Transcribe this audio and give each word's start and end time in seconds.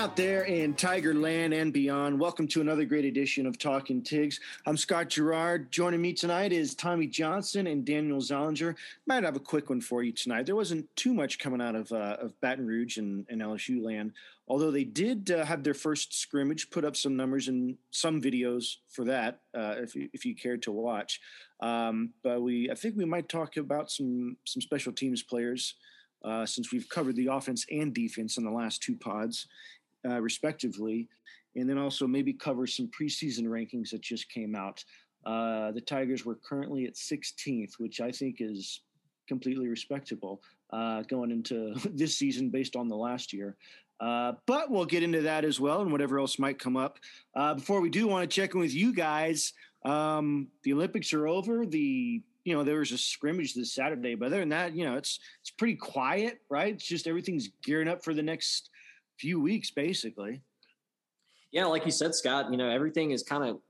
out 0.00 0.16
there 0.16 0.44
in 0.44 0.72
Tiger 0.72 1.12
Land 1.12 1.52
and 1.52 1.74
beyond? 1.74 2.18
Welcome 2.18 2.48
to 2.48 2.62
another 2.62 2.86
great 2.86 3.04
edition 3.04 3.44
of 3.44 3.58
Talking 3.58 4.02
Tigs. 4.02 4.40
I'm 4.64 4.78
Scott 4.78 5.10
Gerard. 5.10 5.70
Joining 5.70 6.00
me 6.00 6.14
tonight 6.14 6.54
is 6.54 6.74
Tommy 6.74 7.06
Johnson 7.06 7.66
and 7.66 7.84
Daniel 7.84 8.18
Zollinger. 8.18 8.76
Might 9.06 9.24
have 9.24 9.36
a 9.36 9.40
quick 9.40 9.68
one 9.68 9.82
for 9.82 10.02
you 10.02 10.10
tonight. 10.12 10.46
There 10.46 10.56
wasn't 10.56 10.88
too 10.96 11.12
much 11.12 11.38
coming 11.38 11.60
out 11.60 11.74
of 11.74 11.92
uh, 11.92 12.16
of 12.18 12.32
Baton 12.40 12.66
Rouge 12.66 12.96
and, 12.96 13.26
and, 13.28 13.42
LSU 13.42 13.84
land, 13.84 14.12
although 14.48 14.70
they 14.70 14.84
did 14.84 15.32
uh, 15.32 15.44
have 15.44 15.62
their 15.62 15.74
first 15.74 16.18
scrimmage. 16.18 16.70
Put 16.70 16.86
up 16.86 16.96
some 16.96 17.14
numbers 17.14 17.48
and 17.48 17.76
some 17.90 18.22
videos 18.22 18.76
for 18.88 19.04
that, 19.04 19.40
uh, 19.54 19.74
if 19.76 19.94
you, 19.94 20.08
if 20.14 20.24
you 20.24 20.34
cared 20.34 20.62
to 20.62 20.72
watch. 20.72 21.20
Um, 21.60 22.14
but 22.24 22.40
we, 22.40 22.70
I 22.70 22.74
think 22.74 22.96
we 22.96 23.04
might 23.04 23.28
talk 23.28 23.58
about 23.58 23.90
some 23.90 24.38
some 24.46 24.62
special 24.62 24.94
teams 24.94 25.22
players. 25.22 25.74
Uh, 26.22 26.44
since 26.44 26.70
we've 26.70 26.86
covered 26.90 27.16
the 27.16 27.28
offense 27.28 27.64
and 27.70 27.94
defense 27.94 28.36
in 28.36 28.44
the 28.44 28.50
last 28.50 28.82
two 28.82 28.94
pods 28.94 29.46
uh, 30.08 30.20
respectively, 30.20 31.08
and 31.56 31.68
then 31.68 31.78
also 31.78 32.06
maybe 32.06 32.32
cover 32.32 32.66
some 32.66 32.88
preseason 32.88 33.44
rankings 33.44 33.90
that 33.90 34.00
just 34.00 34.30
came 34.30 34.54
out. 34.54 34.84
Uh, 35.26 35.72
the 35.72 35.80
Tigers 35.80 36.24
were 36.24 36.36
currently 36.36 36.86
at 36.86 36.94
16th, 36.94 37.72
which 37.78 38.00
I 38.00 38.10
think 38.10 38.36
is 38.40 38.82
completely 39.28 39.68
respectable 39.68 40.42
uh, 40.72 41.02
going 41.02 41.30
into 41.30 41.74
this 41.92 42.16
season 42.16 42.50
based 42.50 42.76
on 42.76 42.88
the 42.88 42.96
last 42.96 43.32
year. 43.32 43.56
Uh, 44.00 44.32
but 44.46 44.70
we'll 44.70 44.86
get 44.86 45.02
into 45.02 45.20
that 45.20 45.44
as 45.44 45.60
well 45.60 45.82
and 45.82 45.92
whatever 45.92 46.18
else 46.18 46.38
might 46.38 46.58
come 46.58 46.76
up. 46.76 46.98
Uh, 47.36 47.54
before 47.54 47.82
we 47.82 47.90
do, 47.90 48.06
want 48.06 48.28
to 48.28 48.34
check 48.34 48.54
in 48.54 48.60
with 48.60 48.74
you 48.74 48.94
guys. 48.94 49.52
Um, 49.84 50.48
the 50.62 50.72
Olympics 50.72 51.12
are 51.12 51.28
over. 51.28 51.66
The 51.66 52.22
you 52.44 52.56
know 52.56 52.64
there 52.64 52.78
was 52.78 52.92
a 52.92 52.98
scrimmage 52.98 53.54
this 53.54 53.74
Saturday, 53.74 54.14
but 54.14 54.26
other 54.26 54.40
than 54.40 54.48
that, 54.50 54.74
you 54.74 54.84
know 54.84 54.96
it's 54.96 55.20
it's 55.42 55.50
pretty 55.50 55.76
quiet, 55.76 56.40
right? 56.48 56.74
It's 56.74 56.86
just 56.86 57.06
everything's 57.06 57.50
gearing 57.62 57.88
up 57.88 58.02
for 58.02 58.14
the 58.14 58.22
next 58.22 58.70
few 59.20 59.40
weeks, 59.40 59.70
basically. 59.70 60.40
Yeah, 61.52 61.66
like 61.66 61.84
you 61.84 61.92
said, 61.92 62.14
Scott. 62.14 62.50
You 62.50 62.56
know, 62.56 62.68
everything 62.68 63.10
is 63.10 63.22
kind 63.22 63.44
of 63.44 63.60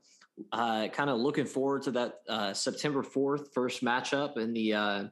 uh, 0.51 0.87
kind 0.89 1.09
of 1.09 1.19
looking 1.19 1.45
forward 1.45 1.83
to 1.83 1.91
that 1.91 2.21
uh, 2.29 2.53
September 2.53 3.03
fourth 3.03 3.53
first 3.53 3.83
matchup 3.83 4.37
in 4.37 4.53
the 4.53 4.73
uh, 4.73 5.03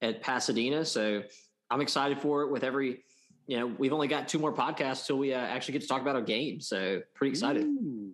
at 0.00 0.22
Pasadena. 0.22 0.84
So 0.84 1.22
I'm 1.70 1.80
excited 1.80 2.20
for 2.20 2.42
it. 2.42 2.50
With 2.50 2.64
every, 2.64 3.04
you 3.46 3.58
know, 3.58 3.66
we've 3.66 3.92
only 3.92 4.08
got 4.08 4.28
two 4.28 4.38
more 4.38 4.52
podcasts 4.52 5.06
till 5.06 5.18
we 5.18 5.34
uh, 5.34 5.38
actually 5.38 5.72
get 5.72 5.82
to 5.82 5.88
talk 5.88 6.02
about 6.02 6.16
our 6.16 6.22
game. 6.22 6.60
So 6.60 7.02
pretty 7.14 7.30
excited. 7.30 7.64
Ooh. 7.64 8.12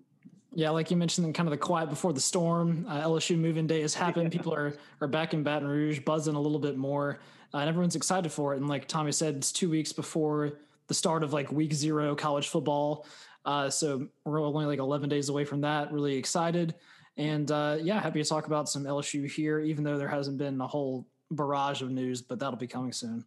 Yeah, 0.53 0.71
like 0.71 0.91
you 0.91 0.97
mentioned, 0.97 1.33
kind 1.35 1.47
of 1.47 1.53
the 1.53 1.59
quiet 1.59 1.91
before 1.91 2.13
the 2.13 2.21
storm. 2.21 2.85
Uh, 2.89 3.03
LSU 3.03 3.39
moving 3.39 3.69
day 3.69 3.83
has 3.83 3.95
happened. 3.95 4.33
People 4.33 4.53
are 4.53 4.75
are 5.01 5.07
back 5.07 5.33
in 5.33 5.45
Baton 5.45 5.69
Rouge, 5.69 6.01
buzzing 6.01 6.35
a 6.35 6.41
little 6.41 6.59
bit 6.59 6.77
more, 6.77 7.21
uh, 7.55 7.59
and 7.59 7.69
everyone's 7.69 7.95
excited 7.95 8.33
for 8.33 8.55
it. 8.55 8.57
And 8.57 8.69
like 8.69 8.89
Tommy 8.89 9.13
said, 9.13 9.37
it's 9.37 9.53
two 9.53 9.71
weeks 9.71 9.93
before 9.93 10.55
the 10.91 10.95
start 10.95 11.23
of 11.23 11.33
like 11.33 11.53
week 11.53 11.73
zero 11.73 12.17
college 12.17 12.49
football. 12.49 13.07
Uh, 13.45 13.71
so 13.71 14.09
we're 14.25 14.45
only 14.45 14.67
like 14.67 14.81
11 14.81 15.09
days 15.09 15.29
away 15.29 15.45
from 15.45 15.61
that. 15.61 15.93
Really 15.93 16.17
excited. 16.17 16.75
And 17.17 17.49
uh, 17.53 17.79
yeah, 17.81 18.01
happy 18.01 18.21
to 18.21 18.29
talk 18.29 18.49
about 18.49 18.69
some 18.69 18.83
LSU 18.83 19.31
here, 19.31 19.61
even 19.61 19.85
though 19.85 19.97
there 19.97 20.09
hasn't 20.09 20.37
been 20.37 20.61
a 20.61 20.67
whole 20.67 21.07
barrage 21.31 21.81
of 21.81 21.93
news, 21.93 22.23
but 22.23 22.41
that'll 22.41 22.59
be 22.59 22.67
coming 22.67 22.93
soon. 22.93 23.25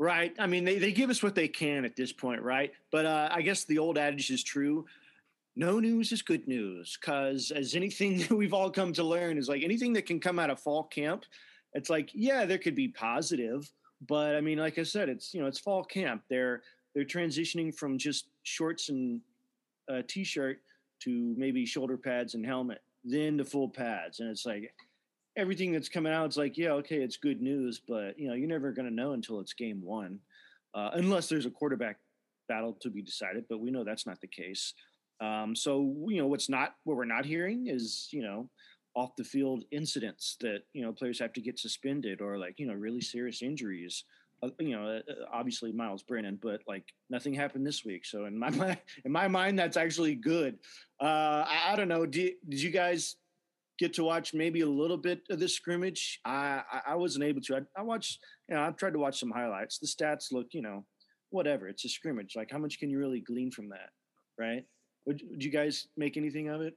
Right. 0.00 0.34
I 0.36 0.48
mean, 0.48 0.64
they, 0.64 0.78
they 0.80 0.90
give 0.90 1.10
us 1.10 1.22
what 1.22 1.36
they 1.36 1.46
can 1.46 1.84
at 1.84 1.94
this 1.94 2.12
point, 2.12 2.42
right? 2.42 2.72
But 2.90 3.06
uh, 3.06 3.28
I 3.30 3.42
guess 3.42 3.64
the 3.64 3.78
old 3.78 3.96
adage 3.96 4.30
is 4.30 4.42
true. 4.42 4.84
No 5.54 5.78
news 5.78 6.10
is 6.10 6.22
good 6.22 6.48
news 6.48 6.98
because, 7.00 7.52
as 7.52 7.76
anything 7.76 8.18
that 8.18 8.32
we've 8.32 8.54
all 8.54 8.70
come 8.70 8.92
to 8.94 9.04
learn, 9.04 9.38
is 9.38 9.48
like 9.48 9.62
anything 9.62 9.92
that 9.92 10.06
can 10.06 10.18
come 10.18 10.40
out 10.40 10.50
of 10.50 10.58
fall 10.58 10.82
camp, 10.82 11.24
it's 11.72 11.88
like, 11.88 12.10
yeah, 12.14 12.46
there 12.46 12.58
could 12.58 12.74
be 12.74 12.88
positive. 12.88 13.70
But 14.08 14.34
I 14.34 14.40
mean, 14.40 14.58
like 14.58 14.76
I 14.78 14.82
said, 14.82 15.08
it's, 15.08 15.32
you 15.32 15.40
know, 15.40 15.46
it's 15.46 15.60
fall 15.60 15.84
camp. 15.84 16.22
They're, 16.28 16.62
they're 16.94 17.04
transitioning 17.04 17.74
from 17.74 17.98
just 17.98 18.26
shorts 18.42 18.88
and 18.88 19.20
a 19.88 20.02
t-shirt 20.02 20.58
to 21.00 21.34
maybe 21.36 21.64
shoulder 21.64 21.96
pads 21.96 22.34
and 22.34 22.44
helmet, 22.44 22.82
then 23.04 23.38
to 23.38 23.44
full 23.44 23.68
pads, 23.68 24.20
and 24.20 24.28
it's 24.30 24.46
like 24.46 24.74
everything 25.36 25.72
that's 25.72 25.88
coming 25.88 26.12
out. 26.12 26.26
It's 26.26 26.36
like, 26.36 26.56
yeah, 26.58 26.72
okay, 26.72 26.96
it's 26.96 27.16
good 27.16 27.40
news, 27.40 27.80
but 27.86 28.18
you 28.18 28.28
know, 28.28 28.34
you're 28.34 28.48
never 28.48 28.72
going 28.72 28.88
to 28.88 28.94
know 28.94 29.12
until 29.12 29.40
it's 29.40 29.52
game 29.52 29.80
one, 29.82 30.18
uh, 30.74 30.90
unless 30.94 31.28
there's 31.28 31.46
a 31.46 31.50
quarterback 31.50 31.98
battle 32.48 32.76
to 32.82 32.90
be 32.90 33.02
decided. 33.02 33.44
But 33.48 33.60
we 33.60 33.70
know 33.70 33.84
that's 33.84 34.06
not 34.06 34.20
the 34.20 34.26
case. 34.26 34.74
Um, 35.20 35.54
so 35.54 35.94
you 36.08 36.18
know, 36.18 36.26
what's 36.26 36.48
not 36.48 36.74
what 36.84 36.96
we're 36.96 37.04
not 37.04 37.24
hearing 37.24 37.68
is 37.68 38.08
you 38.10 38.22
know 38.22 38.48
off 38.94 39.14
the 39.16 39.24
field 39.24 39.64
incidents 39.70 40.36
that 40.40 40.62
you 40.72 40.82
know 40.82 40.92
players 40.92 41.18
have 41.20 41.32
to 41.34 41.40
get 41.40 41.58
suspended 41.58 42.20
or 42.20 42.38
like 42.38 42.54
you 42.58 42.66
know 42.66 42.74
really 42.74 43.00
serious 43.00 43.42
injuries 43.42 44.04
uh, 44.04 44.19
you 44.58 44.76
know, 44.76 45.00
uh, 45.08 45.12
obviously 45.32 45.72
Myles 45.72 46.02
Brennan, 46.02 46.38
but 46.42 46.60
like 46.66 46.84
nothing 47.08 47.34
happened 47.34 47.66
this 47.66 47.84
week. 47.84 48.04
So 48.06 48.24
in 48.24 48.38
my 48.38 48.50
mind, 48.62 48.78
in 49.04 49.12
my 49.12 49.28
mind, 49.28 49.58
that's 49.58 49.76
actually 49.76 50.14
good. 50.14 50.58
Uh, 51.00 51.44
I, 51.46 51.72
I, 51.72 51.76
don't 51.76 51.88
know. 51.88 52.06
Did, 52.06 52.34
did 52.48 52.60
you 52.60 52.70
guys 52.70 53.16
get 53.78 53.94
to 53.94 54.04
watch 54.04 54.34
maybe 54.34 54.60
a 54.60 54.68
little 54.68 54.96
bit 54.96 55.22
of 55.30 55.40
this 55.40 55.54
scrimmage? 55.54 56.20
I, 56.24 56.62
I, 56.72 56.92
I 56.92 56.94
wasn't 56.96 57.24
able 57.24 57.40
to. 57.42 57.56
I, 57.56 57.60
I, 57.76 57.82
watched, 57.82 58.18
you 58.48 58.54
know, 58.54 58.62
I 58.62 58.70
tried 58.70 58.92
to 58.94 58.98
watch 58.98 59.18
some 59.18 59.30
highlights. 59.30 59.78
The 59.78 59.86
stats 59.86 60.32
look, 60.32 60.48
you 60.52 60.62
know, 60.62 60.84
whatever. 61.30 61.68
It's 61.68 61.84
a 61.84 61.88
scrimmage. 61.88 62.34
Like 62.36 62.50
how 62.50 62.58
much 62.58 62.78
can 62.78 62.90
you 62.90 62.98
really 62.98 63.20
glean 63.20 63.50
from 63.50 63.68
that? 63.70 63.90
Right. 64.38 64.64
Would, 65.06 65.22
would 65.30 65.44
you 65.44 65.50
guys 65.50 65.88
make 65.96 66.16
anything 66.16 66.48
of 66.48 66.60
it? 66.60 66.76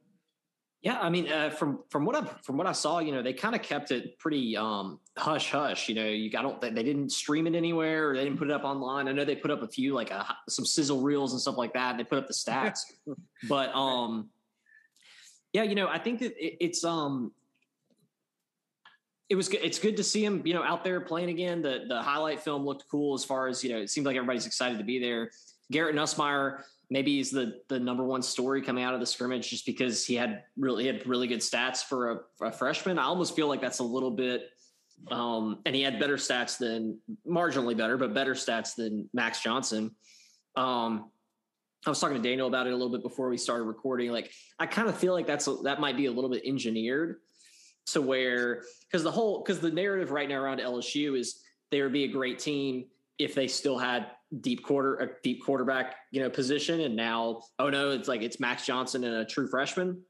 Yeah, 0.83 0.99
I 0.99 1.09
mean, 1.09 1.31
uh, 1.31 1.49
from 1.49 1.79
from 1.89 2.03
what 2.03 2.13
I 2.13 2.25
from 2.43 2.57
what 2.57 2.67
I 2.67 2.73
saw, 2.73 2.99
you 2.99 3.13
know, 3.13 3.21
they 3.21 3.31
kind 3.31 3.55
of 3.55 3.61
kept 3.61 3.91
it 3.91 4.19
pretty 4.19 4.57
um, 4.57 4.99
hush 5.17 5.49
hush. 5.49 5.87
You 5.87 5.95
know, 5.95 6.05
you 6.05 6.29
I 6.37 6.41
don't 6.41 6.59
they 6.59 6.83
didn't 6.83 7.11
stream 7.11 7.47
it 7.47 7.55
anywhere 7.55 8.09
or 8.09 8.17
they 8.17 8.25
didn't 8.25 8.37
put 8.37 8.49
it 8.49 8.53
up 8.53 8.65
online. 8.65 9.07
I 9.07 9.13
know 9.13 9.23
they 9.23 9.37
put 9.37 9.49
up 9.49 9.61
a 9.61 9.67
few 9.67 9.93
like 9.93 10.11
a, 10.11 10.19
uh, 10.19 10.33
some 10.49 10.65
sizzle 10.65 10.99
reels 10.99 11.31
and 11.31 11.39
stuff 11.39 11.57
like 11.57 11.71
that. 11.73 11.91
And 11.91 11.99
they 12.01 12.03
put 12.03 12.17
up 12.17 12.27
the 12.27 12.33
stats, 12.33 12.79
but 13.47 13.73
um, 13.73 14.29
yeah, 15.53 15.63
you 15.63 15.75
know, 15.75 15.87
I 15.87 15.99
think 15.99 16.19
that 16.19 16.33
it, 16.37 16.57
it's 16.59 16.83
um, 16.83 17.31
it 19.29 19.35
was 19.35 19.47
good. 19.47 19.61
It's 19.63 19.79
good 19.79 19.95
to 19.95 20.03
see 20.03 20.25
him, 20.25 20.41
you 20.45 20.53
know, 20.53 20.63
out 20.63 20.83
there 20.83 20.99
playing 20.99 21.29
again. 21.29 21.61
The 21.61 21.85
the 21.87 22.01
highlight 22.01 22.41
film 22.41 22.65
looked 22.65 22.89
cool 22.91 23.13
as 23.13 23.23
far 23.23 23.47
as 23.47 23.63
you 23.63 23.71
know. 23.71 23.77
It 23.77 23.89
seemed 23.89 24.05
like 24.05 24.17
everybody's 24.17 24.45
excited 24.45 24.79
to 24.79 24.83
be 24.83 24.99
there. 24.99 25.31
Garrett 25.71 25.95
Nussmeier 25.95 26.63
maybe 26.89 27.17
he's 27.17 27.31
the 27.31 27.61
the 27.69 27.79
number 27.79 28.03
one 28.03 28.21
story 28.21 28.61
coming 28.61 28.83
out 28.83 28.93
of 28.93 28.99
the 28.99 29.05
scrimmage 29.05 29.49
just 29.49 29.65
because 29.65 30.05
he 30.05 30.15
had 30.15 30.43
really 30.57 30.83
he 30.83 30.87
had 30.87 31.05
really 31.07 31.27
good 31.27 31.39
stats 31.39 31.83
for 31.83 32.11
a, 32.11 32.19
for 32.37 32.47
a 32.47 32.51
freshman. 32.51 32.99
I 32.99 33.03
almost 33.03 33.35
feel 33.35 33.47
like 33.47 33.61
that's 33.61 33.79
a 33.79 33.83
little 33.83 34.11
bit 34.11 34.49
um, 35.11 35.59
and 35.65 35.75
he 35.75 35.81
had 35.81 35.99
better 35.99 36.15
stats 36.15 36.57
than 36.57 36.99
marginally 37.27 37.75
better, 37.75 37.97
but 37.97 38.13
better 38.13 38.33
stats 38.33 38.75
than 38.75 39.09
Max 39.13 39.41
Johnson. 39.41 39.91
Um, 40.55 41.09
I 41.85 41.89
was 41.89 41.99
talking 41.99 42.21
to 42.21 42.29
Daniel 42.29 42.47
about 42.47 42.67
it 42.67 42.73
a 42.73 42.75
little 42.75 42.91
bit 42.91 43.03
before 43.03 43.29
we 43.29 43.37
started 43.37 43.65
recording. 43.65 44.11
Like, 44.11 44.31
I 44.57 44.65
kind 44.65 44.87
of 44.87 44.97
feel 44.97 45.13
like 45.13 45.27
that's 45.27 45.47
a, 45.47 45.55
that 45.63 45.81
might 45.81 45.97
be 45.97 46.05
a 46.05 46.11
little 46.11 46.29
bit 46.29 46.43
engineered 46.45 47.17
to 47.87 48.01
where 48.01 48.63
because 48.89 49.03
the 49.03 49.11
whole 49.11 49.41
because 49.41 49.59
the 49.59 49.71
narrative 49.71 50.11
right 50.11 50.29
now 50.29 50.39
around 50.39 50.59
LSU 50.59 51.19
is 51.19 51.41
they 51.69 51.81
would 51.81 51.91
be 51.91 52.05
a 52.05 52.07
great 52.07 52.39
team 52.39 52.85
if 53.19 53.35
they 53.35 53.47
still 53.47 53.77
had 53.77 54.07
deep 54.41 54.63
quarter 54.63 54.95
a 54.95 55.09
deep 55.21 55.43
quarterback 55.43 55.95
you 56.11 56.21
know 56.21 56.29
position. 56.29 56.81
And 56.81 56.95
now 56.95 57.41
oh 57.59 57.69
no 57.69 57.91
it's 57.91 58.07
like 58.07 58.21
it's 58.21 58.39
max 58.39 58.65
johnson 58.65 59.03
and 59.03 59.15
a 59.15 59.25
true 59.25 59.47
freshman. 59.47 60.01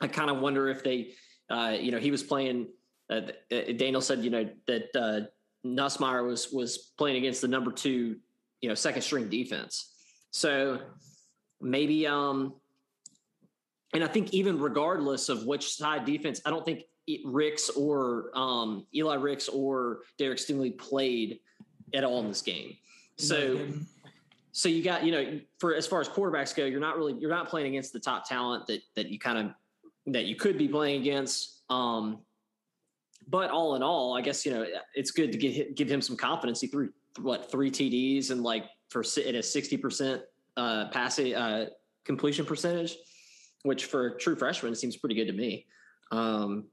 I 0.00 0.08
kind 0.08 0.30
of 0.30 0.40
wonder 0.40 0.68
if 0.68 0.82
they 0.82 1.12
uh, 1.50 1.76
you 1.78 1.92
know 1.92 1.98
he 1.98 2.10
was 2.10 2.22
playing 2.22 2.68
uh, 3.10 3.20
uh, 3.50 3.72
daniel 3.76 4.00
said 4.00 4.24
you 4.24 4.30
know 4.30 4.48
that 4.66 4.84
uh, 4.94 5.26
nussmeier 5.66 6.26
was 6.26 6.50
was 6.52 6.92
playing 6.98 7.16
against 7.16 7.40
the 7.40 7.48
number 7.48 7.70
two 7.70 8.16
you 8.60 8.68
know 8.68 8.74
second 8.74 9.02
string 9.02 9.28
defense. 9.28 9.90
So 10.30 10.80
maybe 11.62 12.06
um 12.06 12.54
and 13.94 14.02
i 14.02 14.06
think 14.06 14.34
even 14.34 14.58
regardless 14.58 15.28
of 15.28 15.46
which 15.46 15.74
side 15.74 16.04
defense 16.04 16.40
i 16.44 16.50
don't 16.50 16.64
think 16.64 16.82
ricks 17.24 17.70
or 17.70 18.30
um 18.34 18.84
eli 18.94 19.14
ricks 19.14 19.48
or 19.48 20.00
derek 20.18 20.38
stingley 20.38 20.76
played 20.76 21.38
at 21.94 22.04
all 22.04 22.20
in 22.20 22.28
this 22.28 22.42
game 22.42 22.76
so, 23.22 23.66
so 24.52 24.68
you 24.68 24.82
got 24.82 25.04
you 25.04 25.12
know 25.12 25.40
for 25.58 25.74
as 25.74 25.86
far 25.86 26.00
as 26.00 26.08
quarterbacks 26.08 26.54
go, 26.54 26.64
you're 26.64 26.80
not 26.80 26.96
really 26.96 27.14
you're 27.14 27.30
not 27.30 27.48
playing 27.48 27.68
against 27.68 27.92
the 27.92 28.00
top 28.00 28.28
talent 28.28 28.66
that 28.66 28.80
that 28.94 29.08
you 29.08 29.18
kind 29.18 29.38
of 29.38 30.12
that 30.12 30.24
you 30.24 30.36
could 30.36 30.58
be 30.58 30.68
playing 30.68 31.00
against. 31.00 31.62
Um, 31.70 32.18
but 33.28 33.50
all 33.50 33.76
in 33.76 33.82
all, 33.82 34.16
I 34.16 34.20
guess 34.20 34.44
you 34.44 34.52
know 34.52 34.66
it's 34.94 35.10
good 35.10 35.32
to 35.32 35.38
get 35.38 35.76
give 35.76 35.90
him 35.90 36.02
some 36.02 36.16
confidence. 36.16 36.60
He 36.60 36.66
threw 36.66 36.90
what 37.20 37.50
three 37.50 37.70
TDs 37.70 38.30
and 38.30 38.42
like 38.42 38.64
for 38.90 39.00
at 39.00 39.34
a 39.34 39.42
sixty 39.42 39.76
percent 39.76 40.22
uh, 40.56 40.88
passing 40.88 41.34
uh, 41.34 41.66
completion 42.04 42.44
percentage, 42.44 42.96
which 43.62 43.86
for 43.86 44.08
a 44.08 44.18
true 44.18 44.36
freshman 44.36 44.74
seems 44.74 44.96
pretty 44.96 45.14
good 45.14 45.26
to 45.26 45.32
me. 45.32 45.66
Um, 46.10 46.66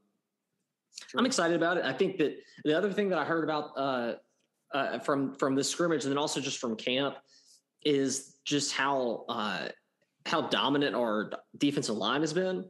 I'm 1.16 1.26
excited 1.26 1.56
about 1.56 1.78
it. 1.78 1.86
I 1.86 1.94
think 1.94 2.18
that 2.18 2.38
the 2.66 2.78
other 2.78 2.92
thing 2.92 3.10
that 3.10 3.20
I 3.20 3.24
heard 3.24 3.44
about 3.44 3.72
uh, 3.78 4.14
uh, 4.74 5.00
from 5.00 5.36
from 5.36 5.56
the 5.56 5.64
scrimmage, 5.64 6.04
and 6.04 6.12
then 6.12 6.18
also 6.18 6.40
just 6.40 6.60
from 6.60 6.76
camp, 6.76 7.16
is 7.84 8.36
just 8.46 8.74
how 8.74 9.26
uh, 9.30 9.68
how 10.26 10.42
dominant 10.42 10.96
our 10.96 11.32
defensive 11.58 11.96
line 11.96 12.22
has 12.22 12.34
been, 12.34 12.66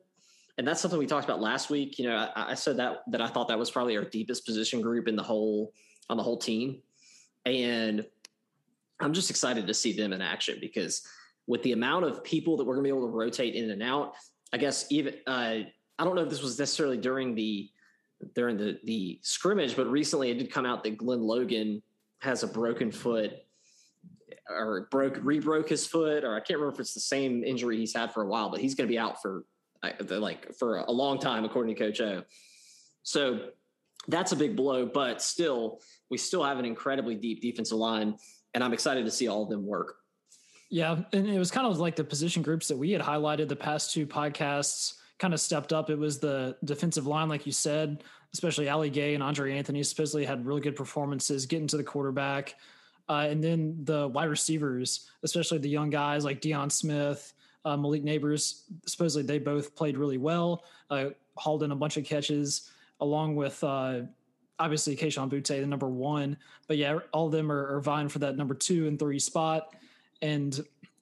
and 0.57 0.67
that's 0.67 0.81
something 0.81 0.99
we 0.99 1.05
talked 1.05 1.25
about 1.25 1.41
last 1.41 1.69
week. 1.69 1.99
You 1.99 2.09
know, 2.09 2.31
I, 2.35 2.51
I 2.51 2.53
said 2.53 2.77
that 2.77 3.03
that 3.11 3.21
I 3.21 3.27
thought 3.27 3.47
that 3.49 3.59
was 3.59 3.71
probably 3.71 3.97
our 3.97 4.05
deepest 4.05 4.45
position 4.45 4.81
group 4.81 5.07
in 5.07 5.15
the 5.15 5.23
whole 5.23 5.73
on 6.09 6.17
the 6.17 6.23
whole 6.23 6.37
team, 6.37 6.81
and 7.45 8.05
I'm 8.99 9.13
just 9.13 9.29
excited 9.29 9.67
to 9.67 9.73
see 9.73 9.93
them 9.93 10.13
in 10.13 10.21
action 10.21 10.57
because 10.59 11.05
with 11.47 11.63
the 11.63 11.71
amount 11.71 12.05
of 12.05 12.23
people 12.23 12.57
that 12.57 12.63
we're 12.63 12.75
going 12.75 12.83
to 12.83 12.93
be 12.93 12.97
able 12.97 13.07
to 13.07 13.13
rotate 13.13 13.55
in 13.55 13.71
and 13.71 13.81
out, 13.81 14.13
I 14.53 14.57
guess 14.57 14.85
even 14.89 15.15
uh, 15.27 15.59
I 15.99 16.03
don't 16.03 16.15
know 16.15 16.23
if 16.23 16.29
this 16.29 16.41
was 16.41 16.59
necessarily 16.59 16.97
during 16.97 17.35
the 17.35 17.69
during 18.35 18.57
the 18.57 18.79
the 18.83 19.19
scrimmage, 19.21 19.75
but 19.75 19.87
recently 19.87 20.31
it 20.31 20.37
did 20.37 20.51
come 20.51 20.65
out 20.65 20.83
that 20.83 20.97
Glen 20.97 21.21
Logan 21.21 21.81
has 22.19 22.43
a 22.43 22.47
broken 22.47 22.91
foot 22.91 23.33
or 24.49 24.87
broke 24.91 25.17
rebroke 25.23 25.69
his 25.69 25.85
foot, 25.85 26.23
or 26.23 26.35
I 26.35 26.39
can't 26.39 26.59
remember 26.59 26.73
if 26.73 26.79
it's 26.79 26.93
the 26.93 26.99
same 26.99 27.43
injury 27.43 27.77
he's 27.77 27.95
had 27.95 28.11
for 28.13 28.23
a 28.23 28.27
while, 28.27 28.49
but 28.49 28.59
he's 28.59 28.75
going 28.75 28.87
to 28.87 28.91
be 28.91 28.99
out 28.99 29.21
for 29.21 29.45
uh, 29.83 29.91
like 30.09 30.53
for 30.55 30.77
a 30.77 30.91
long 30.91 31.19
time, 31.19 31.45
according 31.45 31.75
to 31.75 31.81
Coach 31.81 32.01
O. 32.01 32.23
So 33.03 33.49
that's 34.07 34.31
a 34.31 34.35
big 34.35 34.55
blow, 34.55 34.85
but 34.85 35.21
still, 35.21 35.79
we 36.09 36.17
still 36.17 36.43
have 36.43 36.59
an 36.59 36.65
incredibly 36.65 37.15
deep 37.15 37.41
defensive 37.41 37.77
line, 37.77 38.15
and 38.53 38.63
I'm 38.63 38.73
excited 38.73 39.05
to 39.05 39.11
see 39.11 39.27
all 39.27 39.43
of 39.43 39.49
them 39.49 39.65
work. 39.65 39.95
Yeah, 40.69 40.99
and 41.13 41.27
it 41.27 41.39
was 41.39 41.49
kind 41.49 41.65
of 41.65 41.79
like 41.79 41.95
the 41.95 42.03
position 42.03 42.43
groups 42.43 42.67
that 42.67 42.77
we 42.77 42.91
had 42.91 43.01
highlighted 43.01 43.47
the 43.47 43.55
past 43.55 43.91
two 43.91 44.05
podcasts 44.05 44.98
kind 45.19 45.33
of 45.33 45.39
stepped 45.39 45.73
up. 45.73 45.89
It 45.89 45.97
was 45.97 46.19
the 46.19 46.57
defensive 46.63 47.05
line, 47.05 47.29
like 47.29 47.45
you 47.45 47.51
said, 47.51 48.03
especially 48.33 48.69
Ali 48.69 48.89
Gaye 48.89 49.13
and 49.13 49.21
Andre 49.21 49.55
Anthony 49.55 49.83
supposedly 49.83 50.25
had 50.25 50.45
really 50.45 50.61
good 50.61 50.75
performances 50.75 51.45
getting 51.45 51.67
to 51.67 51.77
the 51.77 51.83
quarterback. 51.83 52.55
Uh, 53.07 53.27
and 53.29 53.43
then 53.43 53.75
the 53.83 54.07
wide 54.07 54.29
receivers, 54.29 55.09
especially 55.23 55.57
the 55.57 55.69
young 55.69 55.89
guys 55.89 56.23
like 56.23 56.41
Deion 56.41 56.71
Smith, 56.71 57.33
uh, 57.65 57.75
Malik 57.75 58.03
Nabers, 58.03 58.61
supposedly 58.85 59.25
they 59.25 59.39
both 59.39 59.75
played 59.75 59.97
really 59.97 60.17
well, 60.17 60.63
uh, 60.89 61.09
hauled 61.35 61.63
in 61.63 61.71
a 61.71 61.75
bunch 61.75 61.97
of 61.97 62.05
catches, 62.05 62.71
along 63.01 63.35
with 63.35 63.63
uh, 63.63 64.01
obviously 64.59 64.95
Kayshon 64.95 65.29
Boutte, 65.29 65.59
the 65.59 65.65
number 65.65 65.89
one. 65.89 66.37
But 66.67 66.77
yeah, 66.77 66.99
all 67.11 67.25
of 67.25 67.31
them 67.31 67.51
are, 67.51 67.75
are 67.75 67.81
vying 67.81 68.09
for 68.09 68.19
that 68.19 68.37
number 68.37 68.53
two 68.53 68.87
and 68.87 68.97
three 68.97 69.19
spot. 69.19 69.75
And 70.21 70.59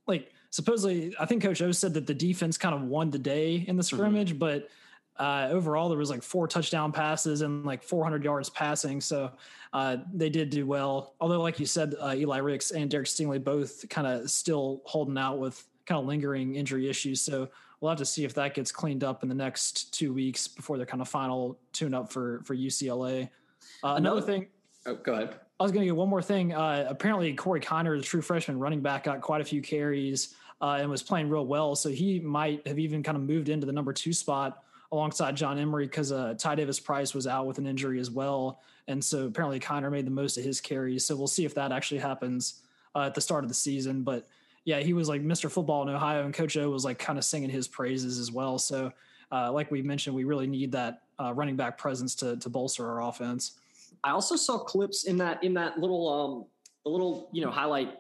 like 0.08 0.32
supposedly, 0.58 1.14
I 1.20 1.28
think 1.28 1.44
Coach 1.44 1.62
O 1.62 1.72
said 1.72 1.94
that 1.94 2.08
the 2.08 2.16
defense 2.16 2.58
kind 2.58 2.74
of 2.74 2.82
won 2.82 3.12
the 3.12 3.20
day 3.20 3.64
in 3.68 3.76
the 3.76 3.84
mm-hmm. 3.84 3.96
scrimmage, 3.96 4.30
mm-hmm. 4.32 4.40
but 4.40 4.70
uh, 5.18 5.50
overall 5.52 5.88
there 5.88 6.00
was 6.00 6.10
like 6.10 6.24
four 6.24 6.48
touchdown 6.48 6.92
passes 6.92 7.42
and 7.42 7.64
like 7.64 7.84
400 7.84 8.24
yards 8.24 8.50
passing. 8.50 9.00
So 9.00 9.32
uh, 9.72 9.98
they 10.12 10.32
did 10.32 10.50
do 10.50 10.66
well. 10.66 11.14
Although, 11.22 11.42
like 11.42 11.60
you 11.60 11.68
said, 11.68 11.94
uh, 12.02 12.16
Eli 12.16 12.38
Ricks 12.38 12.72
and 12.72 12.90
Derek 12.90 13.06
Stingley 13.06 13.44
both 13.44 13.88
kind 13.90 14.08
of 14.08 14.32
still 14.32 14.82
holding 14.86 15.18
out 15.20 15.38
with 15.38 15.64
kind 15.86 16.00
of 16.00 16.08
lingering 16.08 16.56
injury 16.56 16.90
issues. 16.90 17.22
So 17.22 17.50
we'll 17.80 17.90
have 17.90 18.00
to 18.00 18.06
see 18.06 18.26
if 18.26 18.34
that 18.34 18.56
gets 18.56 18.72
cleaned 18.72 19.04
up 19.04 19.22
in 19.22 19.30
the 19.30 19.36
next 19.36 19.94
two 19.94 20.12
weeks 20.12 20.48
before 20.48 20.78
their 20.78 20.88
kind 20.88 21.04
of 21.04 21.08
final 21.08 21.60
tune 21.72 21.94
up 21.94 22.12
for 22.12 22.42
for 22.46 22.56
UCLA. 22.56 23.30
Uh, 23.84 23.94
another, 23.98 24.22
thing. 24.22 24.48
Oh, 24.88 24.96
go 24.96 25.14
ahead. 25.14 25.36
I 25.60 25.64
was 25.64 25.72
going 25.72 25.82
to 25.82 25.86
get 25.86 25.96
one 25.96 26.10
more 26.10 26.22
thing. 26.22 26.54
Uh, 26.54 26.88
apparently, 26.90 27.32
Corey 27.36 27.60
Kiner, 27.60 27.96
the 27.96 28.04
true 28.04 28.22
freshman 28.22 28.58
running 28.58 28.82
back, 28.82 29.04
got 29.04 29.22
quite 29.22 29.42
a 29.42 29.46
few 29.46 29.62
carries 29.62 30.36
uh, 30.62 30.78
and 30.80 30.90
was 30.90 31.04
playing 31.04 31.30
real 31.30 31.46
well. 31.46 31.76
So 31.76 31.90
he 31.90 32.20
might 32.20 32.66
have 32.68 32.80
even 32.80 33.04
kind 33.04 33.18
of 33.18 33.24
moved 33.24 33.50
into 33.50 33.66
the 33.66 33.72
number 33.72 33.94
two 33.94 34.14
spot 34.14 34.64
alongside 34.92 35.36
John 35.36 35.58
Emery 35.58 35.86
because 35.86 36.12
uh, 36.12 36.36
Ty 36.38 36.56
Davis 36.56 36.80
Price 36.80 37.14
was 37.14 37.28
out 37.28 37.46
with 37.46 37.58
an 37.58 37.68
injury 37.68 38.00
as 38.00 38.10
well. 38.10 38.62
And 38.88 39.04
so 39.04 39.26
apparently, 39.26 39.60
Kiner 39.60 39.92
made 39.92 40.06
the 40.06 40.12
most 40.12 40.38
of 40.38 40.44
his 40.44 40.62
carries. 40.62 41.06
So 41.06 41.16
we'll 41.16 41.28
see 41.28 41.46
if 41.46 41.54
that 41.56 41.72
actually 41.72 42.00
happens 42.00 42.62
uh, 42.96 43.02
at 43.02 43.16
the 43.16 43.22
start 43.22 43.44
of 43.44 43.50
the 43.50 43.54
season. 43.54 44.04
But 44.04 44.26
yeah, 44.64 44.80
he 44.80 44.94
was 44.94 45.10
like 45.10 45.22
Mr. 45.22 45.52
Football 45.52 45.84
in 45.84 45.90
Ohio, 45.90 46.24
and 46.24 46.34
Coach 46.34 46.58
O 46.58 46.70
was 46.70 46.86
like 46.86 47.00
kind 47.00 47.20
of 47.20 47.26
singing 47.26 47.50
his 47.50 47.68
praises 47.68 48.18
as 48.18 48.32
well. 48.32 48.58
So, 48.58 48.92
uh, 49.32 49.52
like 49.52 49.72
we 49.72 49.82
mentioned, 49.82 50.16
we 50.16 50.24
really 50.24 50.48
need 50.48 50.72
that 50.72 51.04
uh, 51.20 51.34
running 51.34 51.56
back 51.56 51.78
presence 51.78 52.16
to 52.16 52.38
to 52.38 52.50
bolster 52.50 52.88
our 52.90 53.04
offense. 53.04 53.60
I 54.04 54.12
also 54.12 54.36
saw 54.36 54.58
clips 54.58 55.06
in 55.06 55.18
that 55.18 55.44
in 55.44 55.54
that 55.56 55.80
little 55.80 56.08
um 56.08 56.46
the 56.84 56.90
little 56.90 57.30
you 57.32 57.44
know 57.44 57.52
highlight 57.52 58.00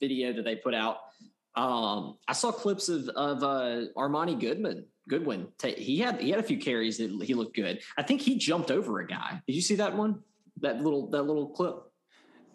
video 0.00 0.32
that 0.32 0.44
they 0.44 0.56
put 0.56 0.74
out. 0.74 0.98
Um, 1.54 2.16
I 2.26 2.32
saw 2.32 2.50
clips 2.50 2.88
of 2.88 3.08
of 3.10 3.42
uh, 3.42 3.86
Armoni 3.96 4.38
Goodman 4.38 4.86
Goodwin. 5.08 5.48
He 5.62 5.98
had 5.98 6.20
he 6.20 6.30
had 6.30 6.40
a 6.40 6.42
few 6.42 6.58
carries 6.58 6.98
that 6.98 7.10
he 7.22 7.34
looked 7.34 7.56
good. 7.56 7.80
I 7.98 8.02
think 8.02 8.20
he 8.20 8.36
jumped 8.36 8.70
over 8.70 9.00
a 9.00 9.06
guy. 9.06 9.40
Did 9.46 9.54
you 9.54 9.62
see 9.62 9.76
that 9.76 9.96
one? 9.96 10.20
That 10.60 10.82
little 10.82 11.10
that 11.10 11.22
little 11.22 11.48
clip. 11.48 11.76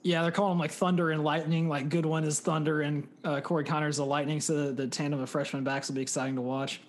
Yeah, 0.03 0.21
they're 0.21 0.31
calling 0.31 0.53
him 0.53 0.59
like 0.59 0.71
Thunder 0.71 1.11
and 1.11 1.23
Lightning. 1.23 1.67
Like 1.67 1.89
Goodwin 1.89 2.23
is 2.23 2.39
Thunder 2.39 2.81
and 2.81 3.07
uh, 3.23 3.41
Corey 3.41 3.65
Kiner 3.65 3.89
is 3.89 3.97
the 3.97 4.05
Lightning. 4.05 4.39
So 4.39 4.67
the, 4.67 4.71
the 4.71 4.87
tandem 4.87 5.19
of 5.19 5.29
freshman 5.29 5.63
backs 5.63 5.89
will 5.89 5.95
be 5.95 6.01
exciting 6.01 6.35
to 6.35 6.41
watch. 6.41 6.81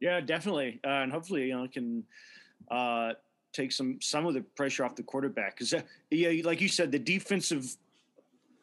Yeah, 0.00 0.20
definitely, 0.20 0.80
uh, 0.84 0.88
and 0.88 1.12
hopefully 1.12 1.46
you 1.46 1.56
know 1.56 1.68
can 1.68 2.04
uh, 2.70 3.12
take 3.52 3.70
some 3.72 3.98
some 4.00 4.26
of 4.26 4.34
the 4.34 4.42
pressure 4.56 4.84
off 4.84 4.96
the 4.96 5.02
quarterback 5.02 5.56
because 5.56 5.72
uh, 5.72 5.82
yeah, 6.10 6.42
like 6.44 6.60
you 6.60 6.68
said, 6.68 6.90
the 6.90 6.98
defensive 6.98 7.76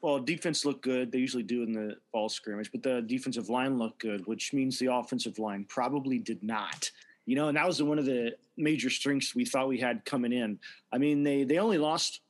well, 0.08 0.20
defense 0.20 0.64
looked 0.64 0.84
good. 0.84 1.12
They 1.12 1.18
usually 1.18 1.44
do 1.44 1.64
in 1.64 1.74
the 1.74 1.98
ball 2.14 2.30
scrimmage, 2.30 2.72
but 2.72 2.82
the 2.82 3.02
defensive 3.02 3.50
line 3.50 3.78
looked 3.78 4.00
good, 4.00 4.26
which 4.26 4.54
means 4.54 4.80
the 4.80 4.86
offensive 4.86 5.38
line 5.38 5.66
probably 5.68 6.18
did 6.18 6.42
not. 6.42 6.90
You 7.26 7.36
know, 7.36 7.50
and 7.50 7.58
that 7.58 7.68
was 7.68 7.84
one 7.84 8.00
of 8.00 8.06
the 8.06 8.32
major 8.56 8.90
strengths 8.90 9.36
we 9.36 9.44
thought 9.44 9.68
we 9.68 9.82
had 9.82 10.06
coming 10.06 10.32
in. 10.32 10.60
I 10.94 10.98
mean, 10.98 11.24
they 11.24 11.44
they 11.44 11.58
only 11.58 11.78
lost 11.78 12.22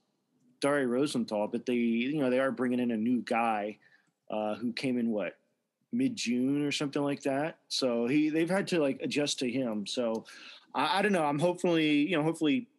Dare 0.59 0.87
Rosenthal, 0.87 1.49
but 1.49 1.67
they 1.67 1.75
you 1.75 2.19
know 2.19 2.31
they 2.31 2.39
are 2.39 2.49
bringing 2.49 2.79
in 2.79 2.89
a 2.89 2.97
new 2.97 3.21
guy 3.21 3.77
uh, 4.31 4.55
who 4.55 4.73
came 4.73 4.97
in 4.97 5.11
what 5.11 5.37
mid 5.91 6.15
June 6.15 6.65
or 6.65 6.71
something 6.71 7.03
like 7.03 7.21
that. 7.23 7.59
So 7.67 8.07
he 8.07 8.31
they've 8.31 8.49
had 8.49 8.65
to 8.69 8.79
like 8.79 9.01
adjust 9.03 9.37
to 9.39 9.51
him. 9.51 9.85
So 9.85 10.25
I, 10.73 10.97
I 10.97 11.01
don't 11.03 11.11
know. 11.11 11.25
I'm 11.25 11.37
hopefully 11.37 12.09
you 12.09 12.17
know 12.17 12.23
hopefully 12.23 12.69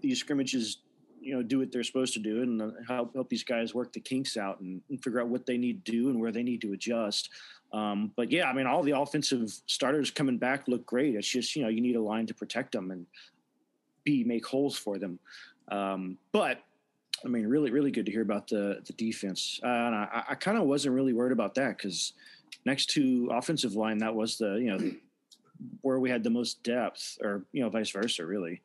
these 0.00 0.20
scrimmages 0.20 0.78
you 1.20 1.34
know 1.34 1.42
do 1.42 1.58
what 1.58 1.72
they're 1.72 1.84
supposed 1.84 2.14
to 2.14 2.20
do 2.20 2.42
and 2.42 2.60
uh, 2.60 2.70
help 2.86 3.14
help 3.14 3.28
these 3.28 3.44
guys 3.44 3.74
work 3.74 3.92
the 3.92 4.00
kinks 4.00 4.36
out 4.36 4.60
and, 4.60 4.80
and 4.88 5.02
figure 5.02 5.20
out 5.20 5.28
what 5.28 5.46
they 5.46 5.56
need 5.56 5.84
to 5.84 5.92
do 5.92 6.10
and 6.10 6.20
where 6.20 6.32
they 6.32 6.42
need 6.42 6.60
to 6.62 6.72
adjust. 6.72 7.30
Um, 7.72 8.12
but 8.16 8.30
yeah, 8.30 8.48
I 8.48 8.52
mean, 8.52 8.66
all 8.66 8.82
the 8.82 8.98
offensive 8.98 9.50
starters 9.66 10.10
coming 10.10 10.38
back 10.38 10.68
look 10.68 10.86
great. 10.86 11.14
It's 11.14 11.28
just 11.28 11.54
you 11.54 11.62
know 11.62 11.68
you 11.68 11.80
need 11.80 11.96
a 11.96 12.02
line 12.02 12.26
to 12.26 12.34
protect 12.34 12.72
them 12.72 12.90
and 12.90 13.06
b 14.04 14.24
make 14.24 14.46
holes 14.46 14.76
for 14.76 14.98
them. 14.98 15.18
Um, 15.70 16.18
but 16.32 16.62
I 17.24 17.28
mean, 17.28 17.46
really, 17.46 17.70
really 17.70 17.90
good 17.90 18.06
to 18.06 18.12
hear 18.12 18.22
about 18.22 18.48
the 18.48 18.80
the 18.86 18.92
defense. 18.94 19.60
Uh, 19.62 19.66
and 19.66 19.94
I, 19.94 20.24
I 20.30 20.34
kind 20.34 20.58
of 20.58 20.64
wasn't 20.64 20.94
really 20.94 21.12
worried 21.12 21.32
about 21.32 21.54
that 21.56 21.76
because 21.76 22.12
next 22.64 22.86
to 22.90 23.28
offensive 23.32 23.74
line, 23.74 23.98
that 23.98 24.14
was 24.14 24.38
the 24.38 24.54
you 24.54 24.76
know 24.76 24.92
where 25.82 25.98
we 25.98 26.10
had 26.10 26.22
the 26.22 26.30
most 26.30 26.62
depth, 26.62 27.18
or 27.22 27.44
you 27.52 27.62
know, 27.62 27.68
vice 27.68 27.90
versa, 27.90 28.24
really. 28.24 28.62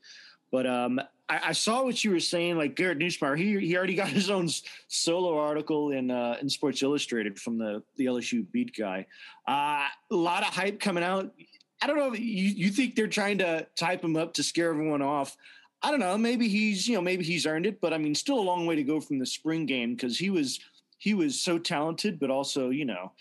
But 0.52 0.68
um, 0.68 1.00
I, 1.30 1.40
I, 1.46 1.52
saw 1.54 1.84
what 1.84 2.04
you 2.04 2.12
were 2.12 2.20
saying. 2.20 2.58
Like 2.58 2.76
Garrett 2.76 3.00
Nussmeier, 3.00 3.38
he 3.38 3.60
he 3.66 3.78
already 3.78 3.96
got 3.96 4.08
his 4.20 4.30
own 4.30 4.50
solo 4.88 5.38
article 5.38 5.92
in 5.92 6.12
uh, 6.12 6.38
in 6.42 6.50
Sports 6.50 6.82
Illustrated 6.82 7.40
from 7.40 7.58
the 7.58 7.84
the 7.98 8.06
LSU 8.06 8.46
beat 8.52 8.76
guy. 8.76 9.06
Uh, 9.48 9.86
a 10.12 10.16
lot 10.16 10.44
of 10.44 10.54
hype 10.54 10.80
coming 10.80 11.04
out. 11.04 11.32
I 11.82 11.88
don't 11.88 11.98
know. 11.98 12.14
You 12.14 12.46
you 12.46 12.70
think 12.70 12.96
they're 12.96 13.08
trying 13.08 13.40
to 13.40 13.68
type 13.76 14.04
him 14.04 14.16
up 14.16 14.34
to 14.36 14.44
scare 14.44 14.70
everyone 14.70 15.02
off? 15.02 15.36
I 15.82 15.92
don't 15.92 16.00
know. 16.00 16.18
Maybe 16.18 16.48
he's 16.48 16.88
you 16.88 16.96
know 16.96 17.02
maybe 17.02 17.24
he's 17.24 17.46
earned 17.46 17.66
it, 17.66 17.82
but 17.82 17.94
I 17.94 17.98
mean, 17.98 18.16
still 18.16 18.40
a 18.40 18.42
long 18.42 18.66
way 18.66 18.76
to 18.76 18.84
go 18.84 19.00
from 19.00 19.20
the 19.20 19.26
spring 19.26 19.66
game 19.66 19.96
because 19.96 20.18
he 20.18 20.30
was 20.30 20.60
he 20.98 21.14
was 21.14 21.40
so 21.40 21.60
talented, 21.60 22.20
but 22.20 22.30
also 22.30 22.70
you 22.70 22.86
know 22.86 23.12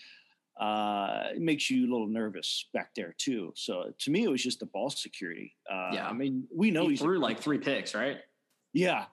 uh, 0.59 1.29
it 1.35 1.41
makes 1.41 1.69
you 1.69 1.87
a 1.87 1.89
little 1.91 2.07
nervous 2.07 2.67
back 2.73 2.91
there 2.95 3.15
too. 3.17 3.51
So 3.55 3.91
to 3.97 4.11
me, 4.11 4.23
it 4.23 4.29
was 4.29 4.43
just 4.43 4.59
the 4.59 4.67
ball 4.67 4.89
security. 4.89 5.55
Uh, 5.71 5.91
yeah, 5.93 6.07
I 6.07 6.13
mean, 6.13 6.45
we 6.53 6.71
know 6.71 6.87
he 6.87 6.95
threw 6.95 7.19
like 7.19 7.39
three 7.39 7.57
picks, 7.57 7.95
right? 7.95 8.17
Yeah. 8.73 9.05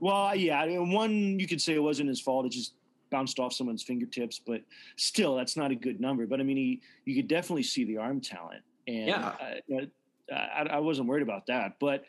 Well, 0.00 0.34
yeah. 0.34 0.60
I 0.60 0.66
mean, 0.66 0.90
one 0.90 1.38
you 1.38 1.46
could 1.46 1.60
say 1.60 1.74
it 1.74 1.82
wasn't 1.82 2.08
his 2.08 2.20
fault; 2.20 2.46
it 2.46 2.52
just 2.52 2.74
bounced 3.10 3.38
off 3.38 3.52
someone's 3.52 3.82
fingertips. 3.82 4.40
But 4.44 4.62
still, 4.96 5.36
that's 5.36 5.56
not 5.56 5.70
a 5.70 5.74
good 5.74 6.00
number. 6.00 6.26
But 6.26 6.40
I 6.40 6.44
mean, 6.44 6.56
he 6.56 6.80
you 7.04 7.14
could 7.14 7.28
definitely 7.28 7.64
see 7.64 7.84
the 7.84 7.98
arm 7.98 8.20
talent, 8.20 8.62
and 8.86 9.08
yeah, 9.08 9.34
uh, 9.70 10.34
I, 10.34 10.62
I 10.70 10.78
wasn't 10.78 11.08
worried 11.08 11.22
about 11.22 11.46
that. 11.46 11.74
But 11.78 12.04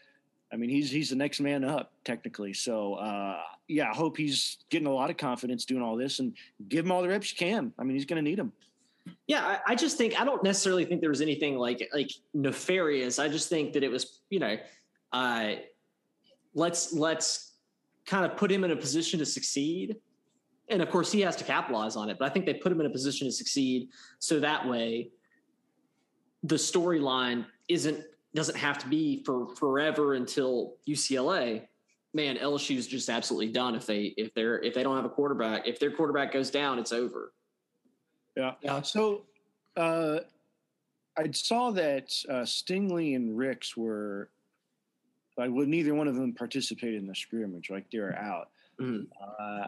I 0.53 0.55
mean, 0.55 0.69
he's 0.69 0.89
he's 0.89 1.09
the 1.09 1.15
next 1.15 1.39
man 1.39 1.63
up 1.63 1.91
technically. 2.03 2.53
So 2.53 2.95
uh, 2.95 3.41
yeah, 3.71 3.89
I 3.89 3.95
hope 3.95 4.17
he's 4.17 4.57
getting 4.69 4.87
a 4.87 4.93
lot 4.93 5.09
of 5.09 5.17
confidence 5.17 5.63
doing 5.63 5.81
all 5.81 5.95
this 5.95 6.19
and 6.19 6.35
give 6.67 6.85
him 6.85 6.91
all 6.91 7.01
the 7.01 7.07
reps 7.07 7.31
you 7.31 7.37
can. 7.37 7.71
I 7.79 7.83
mean, 7.83 7.95
he's 7.95 8.05
going 8.05 8.23
to 8.23 8.29
need 8.29 8.37
them. 8.37 8.51
Yeah, 9.27 9.43
I, 9.45 9.71
I, 9.71 9.75
just 9.75 9.97
think 9.97 10.19
I 10.19 10.25
don't 10.25 10.43
necessarily 10.43 10.83
think 10.85 10.99
there 10.99 11.09
was 11.09 11.21
anything 11.21 11.57
like 11.57 11.89
like 11.93 12.11
nefarious. 12.33 13.17
I 13.17 13.29
just 13.29 13.49
think 13.49 13.73
that 13.73 13.83
it 13.83 13.89
was 13.89 14.19
you 14.29 14.39
know, 14.39 14.57
uh, 15.13 15.53
let's 16.53 16.93
let's 16.93 17.53
kind 18.05 18.25
of 18.29 18.37
put 18.37 18.51
him 18.51 18.63
in 18.63 18.71
a 18.71 18.75
position 18.75 19.17
to 19.19 19.25
succeed. 19.25 19.95
And 20.69 20.81
of 20.81 20.89
course, 20.89 21.11
he 21.11 21.21
has 21.21 21.35
to 21.37 21.43
capitalize 21.43 21.95
on 21.95 22.09
it. 22.09 22.19
But 22.19 22.29
I 22.29 22.33
think 22.33 22.45
they 22.45 22.53
put 22.53 22.71
him 22.71 22.79
in 22.79 22.85
a 22.85 22.91
position 22.91 23.25
to 23.25 23.31
succeed, 23.31 23.89
so 24.19 24.39
that 24.39 24.67
way, 24.67 25.09
the 26.43 26.55
storyline 26.55 27.45
isn't 27.69 28.03
doesn't 28.35 28.57
have 28.57 28.77
to 28.79 28.87
be 28.87 29.23
for 29.23 29.55
forever 29.55 30.13
until 30.13 30.75
UCLA. 30.87 31.67
Man, 32.13 32.37
LSU 32.37 32.75
is 32.75 32.87
just 32.87 33.09
absolutely 33.09 33.51
done 33.53 33.73
if 33.73 33.85
they 33.85 34.13
if 34.17 34.33
they're 34.33 34.59
if 34.59 34.73
they 34.73 34.83
don't 34.83 34.95
have 34.95 35.05
a 35.05 35.09
quarterback. 35.09 35.65
If 35.65 35.79
their 35.79 35.91
quarterback 35.91 36.33
goes 36.33 36.49
down, 36.49 36.77
it's 36.77 36.91
over. 36.91 37.31
Yeah. 38.35 38.53
Yeah. 38.61 38.81
So 38.81 39.23
uh, 39.77 40.19
I 41.17 41.31
saw 41.31 41.71
that 41.71 42.13
uh, 42.29 42.43
Stingley 42.43 43.15
and 43.15 43.37
Ricks 43.37 43.77
were 43.77 44.29
like, 45.37 45.51
well, 45.51 45.65
neither 45.65 45.93
one 45.93 46.07
of 46.07 46.15
them 46.15 46.33
participated 46.33 46.99
in 47.01 47.07
the 47.07 47.15
scrimmage. 47.15 47.69
Like 47.69 47.85
they're 47.91 48.17
out. 48.17 48.49
Mm-hmm. 48.79 49.03
Uh, 49.39 49.67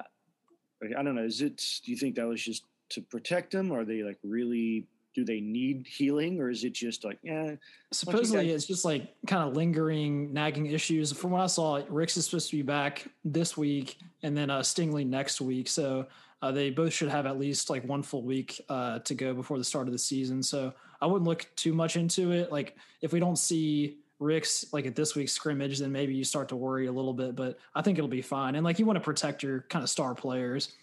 I 0.97 1.03
don't 1.03 1.15
know. 1.15 1.23
Is 1.23 1.41
it? 1.41 1.63
Do 1.85 1.91
you 1.91 1.97
think 1.97 2.15
that 2.15 2.27
was 2.27 2.43
just 2.43 2.63
to 2.89 3.01
protect 3.01 3.53
him? 3.53 3.71
Are 3.71 3.85
they 3.85 4.03
like 4.03 4.17
really? 4.23 4.85
Do 5.13 5.24
they 5.24 5.39
need 5.39 5.86
healing, 5.88 6.39
or 6.39 6.50
is 6.50 6.63
it 6.63 6.74
just 6.74 7.03
like 7.03 7.20
yeah? 7.22 7.55
Supposedly, 7.91 8.50
it's 8.50 8.65
just 8.65 8.84
like 8.84 9.13
kind 9.27 9.48
of 9.48 9.55
lingering, 9.55 10.34
nagging 10.34 10.65
issues. 10.67 11.12
From 11.12 11.32
what 11.32 11.41
I 11.41 11.48
saw, 11.48 11.82
Ricks 11.88 12.17
is 12.17 12.25
supposed 12.25 12.50
to 12.50 12.55
be 12.55 12.63
back 12.63 13.08
this 13.24 13.55
week, 13.55 13.98
and 14.24 14.36
then 14.36 14.50
uh, 14.50 14.60
Stingley 14.60 15.05
next 15.05 15.39
week. 15.39 15.67
So 15.67 16.08
uh, 16.41 16.51
they 16.51 16.70
both 16.72 16.91
should 16.91 17.10
have 17.10 17.25
at 17.25 17.39
least 17.39 17.70
like 17.70 17.88
one 17.88 18.03
full 18.03 18.22
week 18.22 18.60
uh, 18.67 19.00
to 19.00 19.15
go 19.15 19.34
before 19.34 19.58
the 19.58 19.63
start 19.63 19.88
of 19.88 19.93
the 19.93 20.00
season. 20.00 20.43
So 20.43 20.74
I 21.01 21.05
wouldn't 21.05 21.27
look 21.27 21.48
too 21.55 21.74
much 21.74 21.96
into 21.96 22.32
it. 22.32 22.51
Like 22.51 22.75
if 23.01 23.13
we 23.13 23.20
don't 23.20 23.38
see 23.38 24.00
Ricks 24.20 24.65
like 24.74 24.86
at 24.86 24.96
this 24.96 25.15
week's 25.15 25.32
scrimmage, 25.32 25.79
then 25.79 25.91
maybe 25.91 26.13
you 26.13 26.24
start 26.24 26.50
to 26.50 26.58
worry 26.58 26.88
a 26.88 26.91
little 26.91 27.13
bit. 27.13 27.36
But 27.36 27.60
I 27.75 27.82
think 27.82 27.98
it'll 27.98 28.10
be 28.10 28.22
fine. 28.22 28.55
And 28.55 28.65
like 28.65 28.77
you 28.77 28.86
want 28.86 28.98
to 28.98 29.03
protect 29.03 29.41
your 29.41 29.62
kind 29.70 29.84
of 29.84 29.89
star 29.89 30.15
players. 30.15 30.74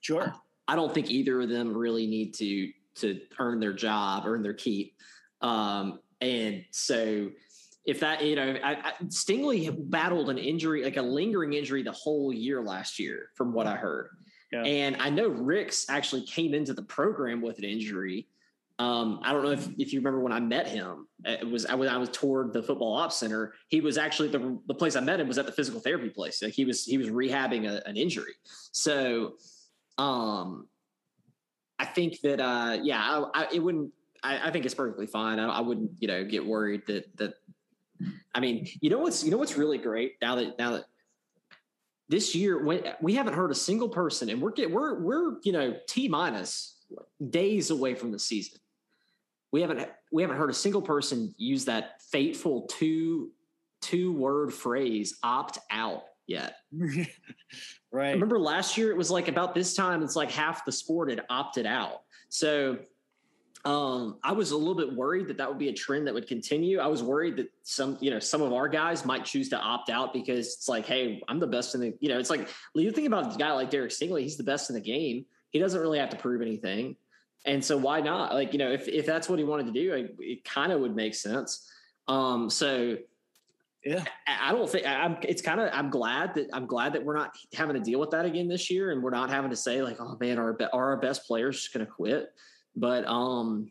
Sure. 0.00 0.34
I 0.68 0.74
don't 0.74 0.92
think 0.92 1.10
either 1.10 1.40
of 1.40 1.48
them 1.48 1.76
really 1.76 2.06
need 2.06 2.34
to 2.34 2.72
to 2.96 3.20
earn 3.38 3.60
their 3.60 3.72
job, 3.72 4.24
earn 4.26 4.42
their 4.42 4.54
keep. 4.54 4.96
Um, 5.40 6.00
and 6.20 6.64
so 6.70 7.30
if 7.84 8.00
that, 8.00 8.24
you 8.24 8.36
know, 8.36 8.56
I, 8.62 8.72
I, 8.72 8.92
Stingley 9.08 9.70
battled 9.70 10.28
an 10.28 10.38
injury, 10.38 10.82
like 10.84 10.96
a 10.96 11.02
lingering 11.02 11.52
injury 11.52 11.82
the 11.82 11.92
whole 11.92 12.32
year 12.32 12.62
last 12.62 12.98
year, 12.98 13.30
from 13.34 13.52
what 13.52 13.66
I 13.66 13.76
heard. 13.76 14.10
Yeah. 14.52 14.62
And 14.62 14.96
I 15.00 15.10
know 15.10 15.28
Ricks 15.28 15.86
actually 15.88 16.22
came 16.22 16.54
into 16.54 16.72
the 16.72 16.82
program 16.82 17.40
with 17.42 17.58
an 17.58 17.64
injury. 17.64 18.28
Um, 18.78 19.20
I 19.22 19.32
don't 19.32 19.42
know 19.42 19.52
if, 19.52 19.68
if 19.78 19.92
you 19.92 20.00
remember 20.00 20.20
when 20.20 20.32
I 20.32 20.40
met 20.40 20.66
him. 20.66 21.06
It 21.24 21.48
was 21.48 21.64
I 21.64 21.74
was 21.74 21.88
I 21.88 21.96
was 21.96 22.10
toward 22.10 22.52
the 22.52 22.62
football 22.62 22.94
ops 22.94 23.16
center. 23.16 23.54
He 23.68 23.80
was 23.80 23.96
actually 23.96 24.28
the 24.28 24.58
the 24.66 24.74
place 24.74 24.96
I 24.96 25.00
met 25.00 25.18
him 25.18 25.28
was 25.28 25.38
at 25.38 25.46
the 25.46 25.52
physical 25.52 25.80
therapy 25.80 26.10
place. 26.10 26.42
Like 26.42 26.52
he 26.52 26.64
was 26.64 26.84
he 26.84 26.98
was 26.98 27.08
rehabbing 27.08 27.66
a, 27.66 27.86
an 27.88 27.96
injury. 27.96 28.34
So, 28.72 29.34
um, 29.96 30.68
I 31.78 31.84
think 31.84 32.20
that 32.20 32.40
uh, 32.40 32.78
yeah, 32.82 33.00
I, 33.00 33.42
I, 33.42 33.48
it 33.52 33.60
wouldn't. 33.60 33.92
I, 34.22 34.48
I, 34.48 34.50
think 34.50 34.64
it's 34.64 34.74
perfectly 34.74 35.06
fine. 35.06 35.38
I, 35.38 35.60
wouldn't 35.60 35.90
you 35.98 36.08
know 36.08 36.24
get 36.24 36.44
worried 36.44 36.82
that 36.86 37.16
that. 37.18 37.34
I 38.34 38.40
mean, 38.40 38.66
you 38.80 38.90
know 38.90 38.98
what's 38.98 39.24
you 39.24 39.30
know 39.30 39.36
what's 39.36 39.56
really 39.56 39.78
great 39.78 40.16
now 40.20 40.36
that 40.36 40.58
now 40.58 40.72
that 40.72 40.84
this 42.08 42.34
year 42.34 42.62
when 42.62 42.82
we 43.00 43.14
haven't 43.14 43.34
heard 43.34 43.50
a 43.50 43.54
single 43.54 43.88
person, 43.88 44.28
and 44.28 44.40
we're 44.40 44.52
get, 44.52 44.70
we're 44.70 45.00
we're 45.00 45.36
you 45.42 45.52
know 45.52 45.76
t 45.86 46.08
minus 46.08 46.76
days 47.30 47.70
away 47.70 47.94
from 47.94 48.12
the 48.12 48.18
season. 48.18 48.58
We 49.52 49.60
haven't 49.60 49.88
we 50.12 50.22
haven't 50.22 50.36
heard 50.36 50.50
a 50.50 50.54
single 50.54 50.82
person 50.82 51.34
use 51.36 51.64
that 51.66 52.02
fateful 52.10 52.62
two 52.62 53.30
two 53.80 54.12
word 54.12 54.52
phrase 54.52 55.18
opt 55.22 55.58
out 55.70 56.04
yet. 56.26 56.56
right. 57.96 58.08
I 58.08 58.12
remember 58.12 58.38
last 58.38 58.76
year 58.76 58.90
it 58.90 58.96
was 58.96 59.10
like 59.10 59.28
about 59.28 59.54
this 59.54 59.74
time, 59.74 60.02
it's 60.02 60.16
like 60.16 60.30
half 60.30 60.64
the 60.64 60.72
sport 60.72 61.10
had 61.10 61.22
opted 61.30 61.66
out. 61.66 62.02
So 62.28 62.78
um, 63.64 64.18
I 64.22 64.32
was 64.32 64.52
a 64.52 64.56
little 64.56 64.74
bit 64.74 64.94
worried 64.94 65.26
that 65.28 65.38
that 65.38 65.48
would 65.48 65.58
be 65.58 65.68
a 65.68 65.72
trend 65.72 66.06
that 66.06 66.14
would 66.14 66.28
continue. 66.28 66.78
I 66.78 66.86
was 66.86 67.02
worried 67.02 67.36
that 67.38 67.50
some, 67.62 67.98
you 68.00 68.10
know, 68.10 68.20
some 68.20 68.40
of 68.42 68.52
our 68.52 68.68
guys 68.68 69.04
might 69.04 69.24
choose 69.24 69.48
to 69.48 69.58
opt 69.58 69.90
out 69.90 70.12
because 70.12 70.54
it's 70.54 70.68
like, 70.68 70.86
hey, 70.86 71.20
I'm 71.26 71.40
the 71.40 71.48
best 71.48 71.74
in 71.74 71.80
the, 71.80 71.94
you 71.98 72.08
know, 72.08 72.18
it's 72.18 72.30
like 72.30 72.48
you 72.74 72.90
think 72.92 73.08
about 73.08 73.34
a 73.34 73.38
guy 73.38 73.52
like 73.52 73.70
Derek 73.70 73.90
Stingley, 73.90 74.22
he's 74.22 74.36
the 74.36 74.44
best 74.44 74.70
in 74.70 74.74
the 74.74 74.80
game. 74.80 75.24
He 75.50 75.58
doesn't 75.58 75.80
really 75.80 75.98
have 75.98 76.10
to 76.10 76.16
prove 76.16 76.42
anything. 76.42 76.96
And 77.44 77.64
so 77.64 77.76
why 77.76 78.00
not? 78.00 78.34
Like, 78.34 78.52
you 78.52 78.58
know, 78.58 78.70
if, 78.70 78.88
if 78.88 79.06
that's 79.06 79.28
what 79.28 79.38
he 79.38 79.44
wanted 79.44 79.66
to 79.66 79.72
do, 79.72 79.94
it, 79.94 80.16
it 80.18 80.44
kind 80.44 80.70
of 80.70 80.80
would 80.80 80.94
make 80.94 81.14
sense. 81.14 81.68
Um, 82.08 82.50
so 82.50 82.98
yeah, 83.86 84.02
I 84.26 84.50
don't 84.50 84.68
think 84.68 84.84
I'm. 84.84 85.16
It's 85.22 85.40
kind 85.40 85.60
of. 85.60 85.70
I'm 85.72 85.90
glad 85.90 86.34
that 86.34 86.48
I'm 86.52 86.66
glad 86.66 86.92
that 86.94 87.04
we're 87.04 87.16
not 87.16 87.36
having 87.54 87.74
to 87.74 87.80
deal 87.80 88.00
with 88.00 88.10
that 88.10 88.24
again 88.24 88.48
this 88.48 88.68
year, 88.68 88.90
and 88.90 89.00
we're 89.00 89.10
not 89.10 89.30
having 89.30 89.50
to 89.50 89.56
say 89.56 89.80
like, 89.80 90.00
oh 90.00 90.16
man, 90.18 90.38
our 90.38 90.58
are 90.72 90.90
our 90.90 90.96
best 90.96 91.24
players 91.24 91.56
just 91.56 91.72
going 91.72 91.86
to 91.86 91.92
quit. 91.92 92.32
But 92.74 93.06
um, 93.06 93.70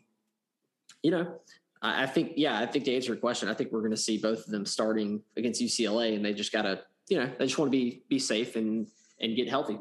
you 1.02 1.10
know, 1.10 1.34
I, 1.82 2.04
I 2.04 2.06
think 2.06 2.32
yeah, 2.36 2.58
I 2.58 2.64
think 2.64 2.86
to 2.86 2.94
answer 2.94 3.08
your 3.08 3.16
question, 3.16 3.50
I 3.50 3.54
think 3.54 3.72
we're 3.72 3.80
going 3.80 3.90
to 3.90 3.96
see 3.96 4.16
both 4.16 4.38
of 4.38 4.46
them 4.46 4.64
starting 4.64 5.20
against 5.36 5.60
UCLA, 5.60 6.16
and 6.16 6.24
they 6.24 6.32
just 6.32 6.50
got 6.50 6.62
to 6.62 6.80
you 7.08 7.18
know 7.18 7.30
they 7.38 7.44
just 7.44 7.58
want 7.58 7.70
to 7.70 7.78
be 7.78 8.02
be 8.08 8.18
safe 8.18 8.56
and 8.56 8.86
and 9.20 9.36
get 9.36 9.50
healthy. 9.50 9.78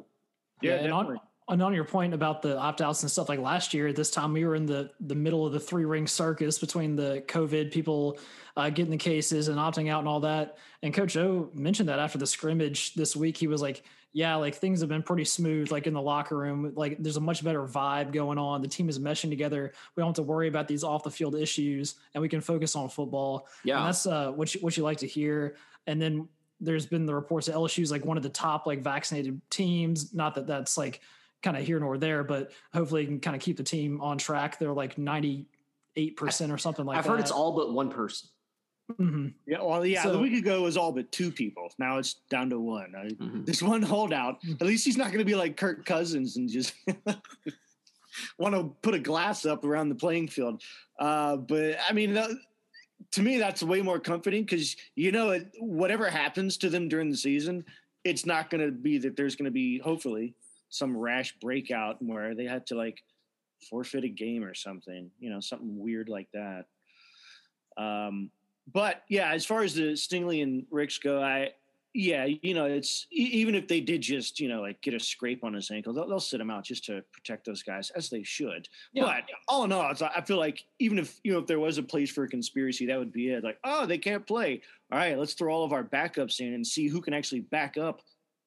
Yeah, 0.61 0.75
yeah 0.75 0.81
and 0.81 1.19
and 1.47 1.61
on 1.61 1.73
your 1.73 1.83
point 1.83 2.13
about 2.13 2.41
the 2.41 2.57
opt 2.57 2.81
outs 2.81 3.03
and 3.03 3.11
stuff, 3.11 3.29
like 3.29 3.39
last 3.39 3.73
year 3.73 3.93
this 3.93 4.09
time, 4.09 4.33
we 4.33 4.45
were 4.45 4.55
in 4.55 4.65
the 4.65 4.91
the 4.99 5.15
middle 5.15 5.45
of 5.45 5.53
the 5.53 5.59
three 5.59 5.85
ring 5.85 6.07
circus 6.07 6.57
between 6.57 6.95
the 6.95 7.23
COVID 7.27 7.71
people 7.71 8.17
uh, 8.57 8.69
getting 8.69 8.91
the 8.91 8.97
cases 8.97 9.47
and 9.47 9.57
opting 9.59 9.89
out 9.89 9.99
and 9.99 10.07
all 10.07 10.21
that. 10.21 10.57
And 10.81 10.93
Coach 10.93 11.15
O 11.17 11.49
mentioned 11.53 11.89
that 11.89 11.99
after 11.99 12.17
the 12.17 12.25
scrimmage 12.25 12.95
this 12.95 13.15
week, 13.15 13.37
he 13.37 13.45
was 13.45 13.61
like, 13.61 13.83
"Yeah, 14.11 14.35
like 14.37 14.55
things 14.55 14.79
have 14.79 14.89
been 14.89 15.03
pretty 15.03 15.25
smooth, 15.25 15.71
like 15.71 15.85
in 15.85 15.93
the 15.93 16.01
locker 16.01 16.35
room. 16.35 16.73
Like 16.75 16.97
there's 16.97 17.17
a 17.17 17.21
much 17.21 17.43
better 17.43 17.63
vibe 17.67 18.11
going 18.11 18.39
on. 18.39 18.63
The 18.63 18.67
team 18.67 18.89
is 18.89 18.97
meshing 18.97 19.29
together. 19.29 19.71
We 19.95 20.01
don't 20.01 20.09
have 20.09 20.15
to 20.15 20.23
worry 20.23 20.47
about 20.47 20.67
these 20.67 20.83
off 20.83 21.03
the 21.03 21.11
field 21.11 21.35
issues, 21.35 21.95
and 22.15 22.23
we 22.23 22.29
can 22.29 22.41
focus 22.41 22.75
on 22.75 22.89
football. 22.89 23.47
Yeah, 23.63 23.77
and 23.77 23.87
that's 23.87 24.07
uh, 24.07 24.31
what 24.31 24.55
you, 24.55 24.61
what 24.61 24.77
you 24.77 24.83
like 24.83 24.97
to 24.99 25.07
hear. 25.07 25.57
And 25.85 26.01
then 26.01 26.27
there's 26.59 26.87
been 26.87 27.05
the 27.05 27.13
reports 27.13 27.45
that 27.45 27.55
LSU 27.55 27.83
is 27.83 27.91
like 27.91 28.03
one 28.03 28.17
of 28.17 28.23
the 28.23 28.29
top 28.29 28.65
like 28.65 28.81
vaccinated 28.81 29.39
teams. 29.51 30.11
Not 30.11 30.33
that 30.35 30.47
that's 30.47 30.75
like 30.75 31.01
kind 31.43 31.57
of 31.57 31.65
here 31.65 31.79
nor 31.79 31.97
there, 31.97 32.23
but 32.23 32.51
hopefully 32.73 33.05
can 33.05 33.19
kind 33.19 33.35
of 33.35 33.41
keep 33.41 33.57
the 33.57 33.63
team 33.63 34.01
on 34.01 34.17
track. 34.17 34.59
They're 34.59 34.73
like 34.73 34.95
98% 34.95 35.45
or 36.49 36.57
something 36.57 36.85
like 36.85 36.97
I've 36.97 37.03
that. 37.03 37.09
I've 37.09 37.15
heard 37.15 37.19
it's 37.19 37.31
all 37.31 37.53
but 37.53 37.73
one 37.73 37.89
person. 37.89 38.29
Mm-hmm. 38.91 39.27
Yeah, 39.47 39.63
well, 39.63 39.85
yeah. 39.85 40.03
So, 40.03 40.11
the 40.11 40.19
week 40.19 40.37
ago 40.37 40.61
was 40.61 40.77
all 40.77 40.91
but 40.91 41.11
two 41.11 41.31
people. 41.31 41.71
Now 41.79 41.97
it's 41.97 42.15
down 42.29 42.49
to 42.51 42.59
one. 42.59 42.93
I, 42.95 43.05
mm-hmm. 43.05 43.43
This 43.43 43.61
one 43.61 43.81
holdout. 43.81 44.41
Mm-hmm. 44.43 44.53
At 44.61 44.67
least 44.67 44.85
he's 44.85 44.97
not 44.97 45.07
going 45.07 45.19
to 45.19 45.25
be 45.25 45.35
like 45.35 45.57
Kirk 45.57 45.85
Cousins 45.85 46.37
and 46.37 46.47
just 46.47 46.73
want 48.37 48.53
to 48.53 48.75
put 48.81 48.93
a 48.93 48.99
glass 48.99 49.45
up 49.45 49.65
around 49.65 49.89
the 49.89 49.95
playing 49.95 50.27
field. 50.27 50.61
Uh, 50.99 51.37
but 51.37 51.77
I 51.89 51.93
mean, 51.93 52.15
to 53.11 53.21
me, 53.21 53.39
that's 53.39 53.63
way 53.63 53.81
more 53.81 53.99
comforting 53.99 54.43
because 54.43 54.75
you 54.95 55.11
know, 55.11 55.39
whatever 55.59 56.09
happens 56.09 56.57
to 56.57 56.69
them 56.69 56.87
during 56.87 57.09
the 57.09 57.17
season, 57.17 57.65
it's 58.03 58.25
not 58.25 58.51
going 58.51 58.63
to 58.63 58.71
be 58.71 58.99
that 58.99 59.15
there's 59.15 59.35
going 59.35 59.45
to 59.45 59.51
be 59.51 59.79
hopefully 59.79 60.35
some 60.75 60.95
rash 60.95 61.35
breakout 61.39 62.01
where 62.01 62.35
they 62.35 62.45
had 62.45 62.67
to 62.67 62.75
like 62.75 63.01
forfeit 63.69 64.03
a 64.03 64.09
game 64.09 64.43
or 64.43 64.53
something, 64.53 65.09
you 65.19 65.29
know, 65.29 65.39
something 65.39 65.79
weird 65.79 66.09
like 66.09 66.27
that. 66.33 66.65
Um, 67.77 68.29
but 68.71 69.03
yeah, 69.09 69.31
as 69.31 69.45
far 69.45 69.61
as 69.61 69.75
the 69.75 69.93
Stingley 69.93 70.43
and 70.43 70.65
Ricks 70.71 70.97
go, 70.97 71.21
I 71.21 71.51
yeah, 71.97 72.25
you 72.25 72.53
know, 72.53 72.65
it's 72.65 73.07
even 73.09 73.55
if 73.55 73.69
they 73.69 73.79
did 73.79 74.01
just 74.01 74.41
you 74.41 74.49
know 74.49 74.61
like 74.61 74.81
get 74.81 74.93
a 74.93 74.99
scrape 74.99 75.45
on 75.45 75.53
his 75.53 75.71
ankle, 75.71 75.93
they'll, 75.93 76.07
they'll 76.07 76.19
sit 76.19 76.41
him 76.41 76.49
out 76.49 76.65
just 76.65 76.83
to 76.85 77.01
protect 77.13 77.45
those 77.45 77.63
guys 77.63 77.89
as 77.91 78.09
they 78.09 78.21
should. 78.21 78.67
Yeah. 78.91 79.05
But 79.05 79.23
all 79.47 79.63
in 79.63 79.71
all, 79.71 79.93
I 80.13 80.21
feel 80.21 80.37
like 80.37 80.65
even 80.79 80.99
if 80.99 81.19
you 81.23 81.31
know 81.31 81.39
if 81.39 81.47
there 81.47 81.59
was 81.59 81.77
a 81.77 81.83
place 81.83 82.11
for 82.11 82.25
a 82.25 82.27
conspiracy, 82.27 82.85
that 82.87 82.99
would 82.99 83.13
be 83.13 83.29
it. 83.29 83.45
Like, 83.45 83.59
oh, 83.63 83.85
they 83.85 83.97
can't 83.97 84.27
play. 84.27 84.61
All 84.91 84.97
right, 84.97 85.17
let's 85.17 85.33
throw 85.33 85.53
all 85.53 85.63
of 85.63 85.71
our 85.71 85.85
backups 85.85 86.41
in 86.41 86.53
and 86.53 86.67
see 86.67 86.87
who 86.87 86.99
can 86.99 87.13
actually 87.13 87.41
back 87.41 87.77
up 87.77 88.01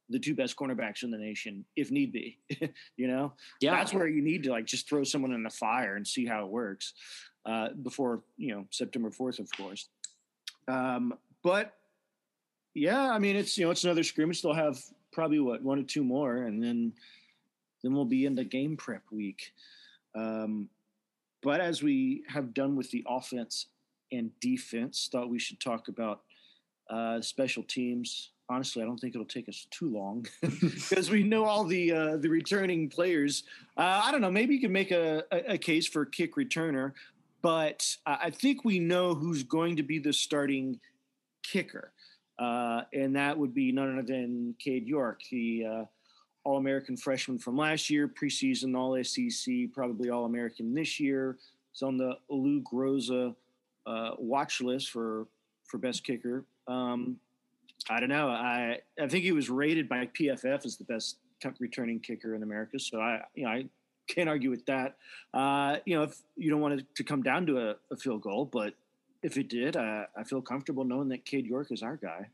the 0.08 0.18
two 0.18 0.34
best 0.34 0.56
cornerbacks 0.56 1.02
in 1.02 1.10
the 1.10 1.18
nation 1.18 1.64
if 1.76 1.90
need 1.90 2.12
be 2.12 2.38
you 2.96 3.08
know? 3.08 3.32
Yeah. 3.60 3.76
That's 3.76 3.92
where 3.92 4.08
you 4.08 4.22
need 4.22 4.42
to 4.44 4.50
like 4.50 4.66
just 4.66 4.88
throw 4.88 5.04
someone 5.04 5.32
in 5.32 5.42
the 5.42 5.50
fire 5.50 5.96
and 5.96 6.06
see 6.06 6.26
how 6.26 6.44
it 6.44 6.50
works 6.50 6.94
uh, 7.46 7.68
before 7.82 8.22
you 8.36 8.54
know 8.54 8.66
september 8.70 9.10
4th 9.10 9.38
of 9.38 9.50
course. 9.56 9.88
Um, 10.66 11.14
but 11.42 11.74
yeah 12.74 13.10
i 13.10 13.18
mean 13.18 13.36
it's 13.36 13.56
you 13.56 13.64
know 13.64 13.70
it's 13.70 13.84
another 13.84 14.04
scrimmage. 14.04 14.42
They'll 14.42 14.52
have 14.52 14.78
probably 15.12 15.40
what 15.40 15.62
one 15.62 15.78
or 15.78 15.84
two 15.84 16.04
more 16.04 16.36
and 16.36 16.62
then 16.62 16.92
then 17.82 17.94
we'll 17.94 18.04
be 18.04 18.26
into 18.26 18.42
game 18.42 18.76
prep 18.76 19.02
week. 19.12 19.52
Um, 20.14 20.68
but 21.42 21.60
as 21.60 21.82
we 21.82 22.24
have 22.26 22.52
done 22.52 22.74
with 22.74 22.90
the 22.90 23.04
offense 23.08 23.66
and 24.10 24.30
defense 24.40 25.08
thought 25.10 25.30
we 25.30 25.38
should 25.38 25.60
talk 25.60 25.88
about 25.88 26.22
uh, 26.90 27.20
special 27.20 27.62
teams 27.62 28.30
honestly, 28.48 28.82
I 28.82 28.86
don't 28.86 28.98
think 28.98 29.14
it'll 29.14 29.26
take 29.26 29.48
us 29.48 29.66
too 29.70 29.90
long 29.90 30.26
because 30.60 31.10
we 31.10 31.22
know 31.22 31.44
all 31.44 31.64
the 31.64 31.92
uh, 31.92 32.16
the 32.16 32.28
returning 32.28 32.88
players. 32.88 33.44
Uh, 33.76 34.02
I 34.04 34.12
don't 34.12 34.20
know. 34.20 34.30
Maybe 34.30 34.54
you 34.54 34.60
could 34.60 34.70
make 34.70 34.90
a, 34.90 35.24
a, 35.30 35.52
a 35.54 35.58
case 35.58 35.86
for 35.86 36.04
kick 36.04 36.36
returner, 36.36 36.92
but 37.42 37.96
I 38.06 38.30
think 38.30 38.64
we 38.64 38.78
know 38.78 39.14
who's 39.14 39.42
going 39.42 39.76
to 39.76 39.82
be 39.82 39.98
the 39.98 40.12
starting 40.12 40.80
kicker, 41.42 41.92
uh, 42.38 42.82
and 42.92 43.14
that 43.16 43.38
would 43.38 43.54
be 43.54 43.72
none 43.72 43.98
other 43.98 44.02
than 44.02 44.54
Cade 44.58 44.86
York, 44.86 45.20
the 45.30 45.66
uh, 45.66 45.84
All 46.44 46.58
American 46.58 46.96
freshman 46.96 47.38
from 47.38 47.56
last 47.56 47.90
year, 47.90 48.08
preseason 48.08 48.76
All 48.76 49.02
SEC, 49.04 49.72
probably 49.72 50.10
All 50.10 50.24
American 50.24 50.74
this 50.74 50.98
year. 50.98 51.38
He's 51.72 51.82
on 51.82 51.96
the 51.96 52.18
Lou 52.28 52.62
Groza 52.62 53.34
uh, 53.86 54.10
watch 54.18 54.60
list 54.60 54.90
for 54.90 55.26
for 55.64 55.78
best 55.78 56.02
kicker. 56.02 56.44
Um, 56.66 57.18
I 57.88 58.00
don't 58.00 58.08
know. 58.08 58.28
I 58.28 58.78
I 59.00 59.08
think 59.08 59.24
he 59.24 59.32
was 59.32 59.48
rated 59.48 59.88
by 59.88 60.06
PFF 60.06 60.64
as 60.64 60.76
the 60.76 60.84
best 60.84 61.18
returning 61.60 62.00
kicker 62.00 62.34
in 62.34 62.42
America. 62.42 62.78
So 62.78 63.00
I 63.00 63.22
you 63.34 63.44
know 63.44 63.50
I 63.50 63.68
can't 64.08 64.28
argue 64.28 64.50
with 64.50 64.64
that. 64.66 64.96
Uh, 65.32 65.76
you 65.84 65.96
know, 65.96 66.02
if 66.02 66.18
you 66.36 66.50
don't 66.50 66.60
want 66.60 66.80
it 66.80 66.86
to 66.96 67.04
come 67.04 67.22
down 67.22 67.46
to 67.46 67.70
a, 67.70 67.76
a 67.92 67.96
field 67.96 68.22
goal, 68.22 68.46
but 68.46 68.74
if 69.22 69.36
it 69.36 69.48
did, 69.48 69.76
uh, 69.76 70.04
I 70.16 70.24
feel 70.24 70.40
comfortable 70.40 70.84
knowing 70.84 71.08
that 71.10 71.24
Cade 71.24 71.46
York 71.46 71.70
is 71.70 71.82
our 71.82 71.96
guy. 71.96 72.28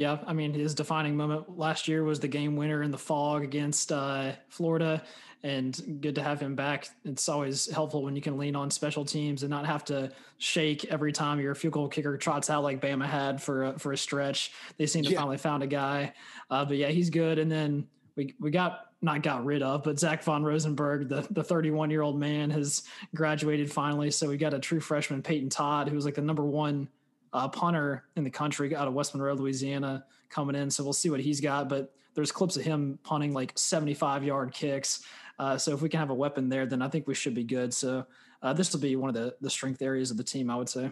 Yeah, 0.00 0.16
I 0.26 0.32
mean 0.32 0.54
his 0.54 0.74
defining 0.74 1.14
moment 1.14 1.58
last 1.58 1.86
year 1.86 2.02
was 2.02 2.20
the 2.20 2.26
game 2.26 2.56
winner 2.56 2.82
in 2.82 2.90
the 2.90 2.96
fog 2.96 3.44
against 3.44 3.92
uh, 3.92 4.32
Florida, 4.48 5.02
and 5.42 6.00
good 6.00 6.14
to 6.14 6.22
have 6.22 6.40
him 6.40 6.54
back. 6.54 6.88
It's 7.04 7.28
always 7.28 7.70
helpful 7.70 8.02
when 8.02 8.16
you 8.16 8.22
can 8.22 8.38
lean 8.38 8.56
on 8.56 8.70
special 8.70 9.04
teams 9.04 9.42
and 9.42 9.50
not 9.50 9.66
have 9.66 9.84
to 9.84 10.10
shake 10.38 10.86
every 10.86 11.12
time 11.12 11.38
your 11.38 11.54
field 11.54 11.74
goal 11.74 11.86
kicker 11.86 12.16
trots 12.16 12.48
out 12.48 12.62
like 12.62 12.80
Bama 12.80 13.04
had 13.04 13.42
for 13.42 13.64
a, 13.64 13.78
for 13.78 13.92
a 13.92 13.96
stretch. 13.98 14.52
They 14.78 14.86
seem 14.86 15.04
to 15.04 15.10
yeah. 15.10 15.18
finally 15.18 15.36
found 15.36 15.62
a 15.62 15.66
guy, 15.66 16.14
uh, 16.48 16.64
but 16.64 16.78
yeah, 16.78 16.88
he's 16.88 17.10
good. 17.10 17.38
And 17.38 17.52
then 17.52 17.86
we 18.16 18.34
we 18.40 18.50
got 18.50 18.86
not 19.02 19.22
got 19.22 19.44
rid 19.44 19.60
of, 19.60 19.82
but 19.82 19.98
Zach 19.98 20.22
von 20.22 20.42
Rosenberg, 20.42 21.10
the 21.10 21.26
the 21.30 21.44
31 21.44 21.90
year 21.90 22.00
old 22.00 22.18
man, 22.18 22.48
has 22.48 22.84
graduated 23.14 23.70
finally. 23.70 24.10
So 24.10 24.30
we 24.30 24.38
got 24.38 24.54
a 24.54 24.58
true 24.58 24.80
freshman, 24.80 25.20
Peyton 25.20 25.50
Todd, 25.50 25.90
who 25.90 25.94
was 25.94 26.06
like 26.06 26.14
the 26.14 26.22
number 26.22 26.46
one 26.46 26.88
uh, 27.32 27.48
punter 27.48 28.04
in 28.16 28.24
the 28.24 28.30
country 28.30 28.74
out 28.74 28.88
of 28.88 28.94
West 28.94 29.14
Monroe, 29.14 29.34
Louisiana, 29.34 30.04
coming 30.28 30.56
in. 30.56 30.70
So 30.70 30.82
we'll 30.84 30.92
see 30.92 31.10
what 31.10 31.20
he's 31.20 31.40
got. 31.40 31.68
But 31.68 31.92
there's 32.14 32.32
clips 32.32 32.56
of 32.56 32.62
him 32.62 32.98
punting 33.02 33.32
like 33.32 33.52
75 33.56 34.24
yard 34.24 34.52
kicks. 34.52 35.04
Uh, 35.38 35.56
so 35.56 35.72
if 35.72 35.80
we 35.80 35.88
can 35.88 36.00
have 36.00 36.10
a 36.10 36.14
weapon 36.14 36.48
there, 36.48 36.66
then 36.66 36.82
I 36.82 36.88
think 36.88 37.06
we 37.06 37.14
should 37.14 37.34
be 37.34 37.44
good. 37.44 37.72
So 37.72 38.06
uh, 38.42 38.52
this 38.52 38.72
will 38.72 38.80
be 38.80 38.96
one 38.96 39.08
of 39.08 39.14
the 39.14 39.34
the 39.40 39.50
strength 39.50 39.82
areas 39.82 40.10
of 40.10 40.16
the 40.16 40.24
team, 40.24 40.50
I 40.50 40.56
would 40.56 40.68
say. 40.68 40.90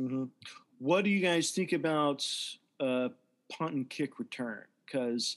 Mm-hmm. 0.00 0.24
What 0.78 1.04
do 1.04 1.10
you 1.10 1.20
guys 1.20 1.50
think 1.50 1.72
about 1.72 2.26
uh, 2.80 3.08
punt 3.50 3.74
and 3.74 3.88
kick 3.88 4.18
return? 4.18 4.62
Because 4.86 5.36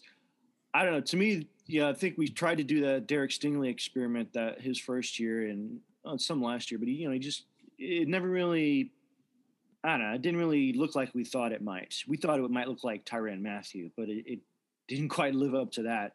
I 0.73 0.83
don't 0.83 0.93
know. 0.93 1.01
To 1.01 1.17
me, 1.17 1.47
yeah, 1.67 1.89
I 1.89 1.93
think 1.93 2.17
we 2.17 2.27
tried 2.27 2.59
to 2.59 2.63
do 2.63 2.81
that 2.81 3.07
Derek 3.07 3.31
Stingley 3.31 3.69
experiment 3.69 4.33
that 4.33 4.61
his 4.61 4.79
first 4.79 5.19
year 5.19 5.47
and 5.47 5.79
uh, 6.05 6.17
some 6.17 6.41
last 6.41 6.71
year, 6.71 6.77
but 6.77 6.87
he, 6.87 6.95
you 6.95 7.07
know, 7.07 7.13
he 7.13 7.19
just 7.19 7.45
it 7.77 8.07
never 8.07 8.29
really 8.29 8.91
I 9.83 9.97
don't 9.97 10.01
know. 10.01 10.13
It 10.13 10.21
didn't 10.21 10.39
really 10.39 10.73
look 10.73 10.95
like 10.95 11.13
we 11.15 11.23
thought 11.23 11.51
it 11.51 11.61
might. 11.61 11.95
We 12.07 12.17
thought 12.17 12.39
it 12.39 12.51
might 12.51 12.67
look 12.67 12.83
like 12.83 13.05
Tyrann 13.05 13.41
Mathieu, 13.41 13.89
but 13.97 14.09
it, 14.09 14.23
it 14.27 14.39
didn't 14.87 15.09
quite 15.19 15.35
live 15.35 15.55
up 15.55 15.71
to 15.73 15.83
that. 15.83 16.13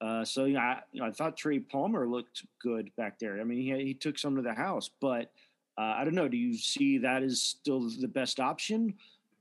Uh, 0.00 0.24
so 0.24 0.44
you 0.44 0.54
know, 0.54 0.60
I, 0.60 0.80
you 0.92 1.00
know, 1.00 1.06
I 1.06 1.10
thought 1.10 1.36
Trey 1.36 1.58
Palmer 1.58 2.06
looked 2.08 2.44
good 2.60 2.90
back 2.96 3.18
there. 3.18 3.40
I 3.40 3.44
mean, 3.44 3.58
he 3.58 3.84
he 3.84 3.94
took 3.94 4.18
some 4.18 4.36
to 4.36 4.42
the 4.42 4.54
house, 4.54 4.90
but 5.00 5.32
uh, 5.78 5.94
I 5.96 6.04
don't 6.04 6.14
know. 6.14 6.28
Do 6.28 6.36
you 6.36 6.56
see 6.56 6.98
that 6.98 7.22
as 7.22 7.40
still 7.42 7.88
the 8.00 8.08
best 8.08 8.40
option? 8.40 8.94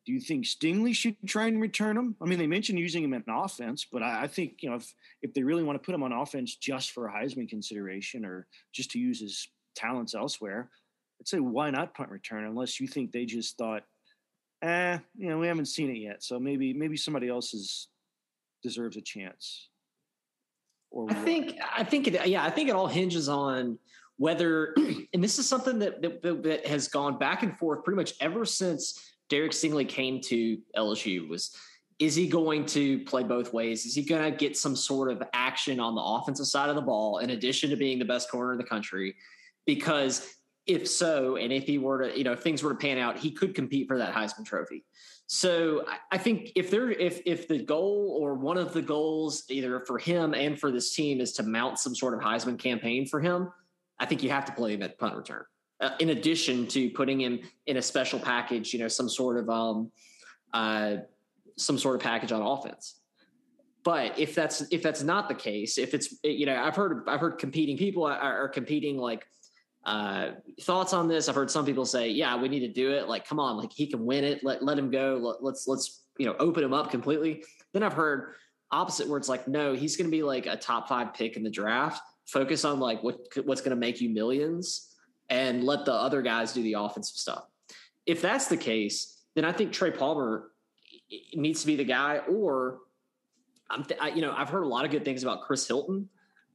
Do 0.06 0.12
you 0.12 0.20
think 0.20 0.46
Stingley 0.46 0.94
should 0.94 1.16
try 1.26 1.48
and 1.48 1.62
return 1.62 1.98
him? 1.98 2.16
I 2.22 2.26
mean, 2.26 2.38
they 2.38 2.48
mentioned 2.48 2.78
using 2.78 3.04
him 3.04 3.14
in 3.14 3.24
offense, 3.28 3.86
but 3.90 4.04
I, 4.04 4.24
I 4.24 4.28
think 4.28 4.62
you 4.62 4.70
know 4.70 4.76
if 4.76 4.94
if 5.22 5.34
they 5.34 5.44
really 5.44 5.64
want 5.64 5.82
to 5.82 5.86
put 5.86 5.96
him 5.96 6.04
on 6.04 6.12
offense 6.12 6.56
just 6.56 6.92
for 6.92 7.10
Heisman 7.10 7.50
consideration 7.50 8.26
or 8.26 8.48
just 8.72 8.92
to 8.92 9.00
use 9.00 9.22
his 9.22 9.48
talents 9.76 10.14
elsewhere, 10.14 10.70
I'd 11.20 11.28
say 11.28 11.40
why 11.40 11.70
not 11.70 11.94
punt 11.94 12.10
return 12.10 12.46
unless 12.46 12.80
you 12.80 12.88
think 12.88 13.12
they 13.12 13.26
just 13.26 13.58
thought, 13.58 13.84
eh, 14.62 14.98
you 15.16 15.30
know, 15.30 15.40
we 15.40 15.48
haven't 15.48 15.66
seen 15.68 15.90
it 15.90 16.00
yet, 16.00 16.24
so 16.24 16.40
maybe 16.40 16.74
maybe 16.74 16.98
somebody 16.98 17.30
else 17.30 17.54
is 17.54 17.88
deserves 18.62 18.98
a 18.98 19.02
chance. 19.02 19.70
Or 20.92 21.10
I 21.10 21.14
what? 21.14 21.26
think 21.26 21.58
I 21.76 21.84
think 21.84 22.08
it 22.08 22.28
yeah 22.28 22.44
I 22.44 22.50
think 22.50 22.70
it 22.70 22.76
all 22.76 22.88
hinges 22.88 23.30
on 23.30 23.78
whether 24.18 24.74
and 25.14 25.24
this 25.24 25.40
is 25.40 25.48
something 25.48 25.80
that, 25.80 26.02
that 26.02 26.44
that 26.44 26.66
has 26.68 26.88
gone 26.88 27.18
back 27.18 27.44
and 27.44 27.58
forth 27.58 27.84
pretty 27.84 27.98
much 27.98 28.14
ever 28.22 28.46
since 28.46 29.00
Derek 29.30 29.52
Stingley 29.52 29.88
came 29.88 30.22
to 30.22 30.58
LSU 30.78 31.28
was 31.28 31.56
is 32.00 32.16
he 32.16 32.28
going 32.28 32.66
to 32.66 33.00
play 33.06 33.24
both 33.24 33.54
ways? 33.54 33.86
Is 33.86 33.96
he 33.96 34.04
going 34.04 34.30
to 34.30 34.36
get 34.36 34.58
some 34.58 34.76
sort 34.76 35.12
of 35.12 35.24
action 35.34 35.80
on 35.80 35.96
the 35.96 36.02
offensive 36.02 36.48
side 36.48 36.70
of 36.70 36.76
the 36.76 36.82
ball 36.82 37.20
in 37.20 37.30
addition 37.30 37.70
to 37.70 37.76
being 37.76 38.00
the 38.00 38.06
best 38.06 38.30
corner 38.30 38.52
in 38.52 38.58
the 38.58 38.64
country? 38.64 39.16
Because 39.66 40.28
if 40.66 40.88
so, 40.88 41.36
and 41.36 41.52
if 41.52 41.66
he 41.66 41.78
were 41.78 42.08
to, 42.10 42.18
you 42.18 42.24
know, 42.24 42.34
if 42.34 42.40
things 42.42 42.64
were 42.64 42.72
to 42.72 42.76
pan 42.76 42.98
out, 42.98 43.18
he 43.18 43.32
could 43.32 43.54
compete 43.54 43.88
for 43.88 43.98
that 43.98 44.14
Heisman 44.14 44.46
Trophy. 44.46 44.86
So 45.28 45.86
I 46.12 46.18
think 46.18 46.52
if 46.56 46.70
there, 46.70 46.92
if 46.92 47.22
if 47.26 47.48
the 47.48 47.60
goal 47.60 48.18
or 48.20 48.36
one 48.36 48.58
of 48.58 48.74
the 48.74 48.82
goals, 48.82 49.44
either 49.50 49.80
for 49.82 49.98
him 49.98 50.34
and 50.34 50.60
for 50.60 50.72
this 50.72 50.94
team, 50.94 51.22
is 51.22 51.34
to 51.34 51.44
mount 51.44 51.80
some 51.80 51.96
sort 51.96 52.14
of 52.14 52.20
Heisman 52.20 52.58
campaign 52.58 53.08
for 53.08 53.20
him, 53.20 53.52
I 54.00 54.06
think 54.06 54.24
you 54.24 54.30
have 54.30 54.46
to 54.46 54.52
play 54.52 54.74
him 54.74 54.84
at 54.84 54.98
punt 54.98 55.16
return. 55.16 55.44
Uh, 55.80 55.92
in 56.00 56.10
addition 56.10 56.68
to 56.68 56.90
putting 56.92 57.20
him 57.20 57.40
in 57.68 57.78
a 57.78 57.82
special 57.82 58.20
package, 58.20 58.74
you 58.74 58.80
know, 58.80 58.88
some 58.88 59.10
sort 59.10 59.38
of 59.38 59.50
um, 59.50 59.92
uh, 60.54 60.98
some 61.58 61.78
sort 61.78 61.96
of 61.96 62.02
package 62.02 62.32
on 62.32 62.42
offense. 62.42 63.00
But 63.84 64.18
if 64.18 64.34
that's 64.34 64.62
if 64.72 64.82
that's 64.82 65.04
not 65.04 65.28
the 65.28 65.36
case, 65.36 65.78
if 65.78 65.94
it's 65.94 66.16
you 66.24 66.46
know, 66.46 66.56
I've 66.56 66.76
heard 66.76 67.04
I've 67.08 67.20
heard 67.20 67.38
competing 67.38 67.78
people 67.78 68.06
are, 68.06 68.18
are 68.18 68.50
competing 68.50 68.98
like 68.98 69.26
uh, 69.86 70.32
thoughts 70.62 70.94
on 70.94 71.08
this? 71.08 71.28
I've 71.28 71.36
heard 71.36 71.52
some 71.52 71.66
people 71.66 71.86
say, 71.86 72.10
"Yeah, 72.10 72.40
we 72.40 72.48
need 72.48 72.62
to 72.62 72.72
do 72.72 72.92
it." 72.94 73.08
Like, 73.08 73.28
come 73.28 73.40
on, 73.40 73.58
like 73.58 73.72
he 73.74 73.88
can 73.88 74.06
win 74.06 74.24
it. 74.24 74.44
Let 74.44 74.64
let 74.64 74.78
him 74.78 74.90
go. 74.90 75.20
Let, 75.22 75.44
let's 75.44 75.68
let's 75.68 76.04
you 76.18 76.26
know 76.26 76.36
open 76.40 76.64
him 76.64 76.74
up 76.74 76.92
completely. 76.92 77.44
Then 77.74 77.84
I've 77.84 77.94
heard 77.94 78.36
opposite 78.72 79.08
where 79.08 79.18
it's 79.18 79.30
like, 79.30 79.48
no, 79.48 79.74
he's 79.74 79.96
going 79.98 80.10
to 80.10 80.16
be 80.16 80.24
like 80.24 80.46
a 80.46 80.56
top 80.58 80.88
five 80.88 81.14
pick 81.14 81.38
in 81.38 81.44
the 81.44 81.50
draft. 81.50 82.02
Focus 82.26 82.66
on 82.66 82.80
like 82.80 83.04
what 83.04 83.20
what's 83.44 83.62
going 83.62 83.72
to 83.72 83.80
make 83.80 84.00
you 84.00 84.10
millions, 84.10 84.96
and 85.30 85.64
let 85.64 85.86
the 85.86 85.94
other 85.94 86.22
guys 86.22 86.54
do 86.54 86.64
the 86.64 86.74
offensive 86.74 87.18
stuff. 87.18 87.44
If 88.06 88.22
that's 88.22 88.48
the 88.48 88.58
case, 88.58 89.22
then 89.36 89.46
I 89.46 89.52
think 89.52 89.74
Trey 89.74 89.92
Palmer 89.92 90.52
needs 91.34 91.62
to 91.62 91.68
be 91.68 91.76
the 91.76 91.84
guy. 91.84 92.20
Or 92.20 92.80
I'm, 93.70 93.84
th- 93.84 94.00
I, 94.00 94.10
you 94.10 94.22
know, 94.22 94.34
I've 94.36 94.50
heard 94.50 94.64
a 94.64 94.68
lot 94.68 94.86
of 94.86 94.92
good 94.92 95.04
things 95.04 95.24
about 95.24 95.42
Chris 95.42 95.68
Hilton. 95.68 96.10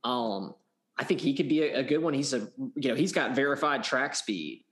Um, 0.04 0.54
I 0.98 1.04
think 1.04 1.20
he 1.20 1.34
could 1.34 1.48
be 1.48 1.62
a, 1.62 1.80
a, 1.80 1.82
good 1.82 1.98
one. 1.98 2.12
He's 2.14 2.32
a 2.32 2.48
you 2.74 2.88
know 2.88 2.94
he's 2.94 3.12
got 3.12 3.34
verified 3.34 3.84
track 3.84 4.14
speed. 4.14 4.64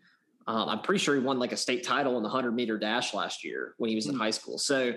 Um, 0.46 0.68
I'm 0.68 0.80
pretty 0.80 0.98
sure 0.98 1.14
he 1.14 1.20
won 1.20 1.38
like 1.38 1.52
a 1.52 1.56
state 1.56 1.84
title 1.84 2.16
in 2.16 2.22
the 2.22 2.28
100 2.28 2.52
meter 2.52 2.78
dash 2.78 3.14
last 3.14 3.44
year 3.44 3.74
when 3.78 3.90
he 3.90 3.96
was 3.96 4.06
in 4.06 4.12
mm-hmm. 4.12 4.22
high 4.22 4.30
school. 4.30 4.58
So 4.58 4.92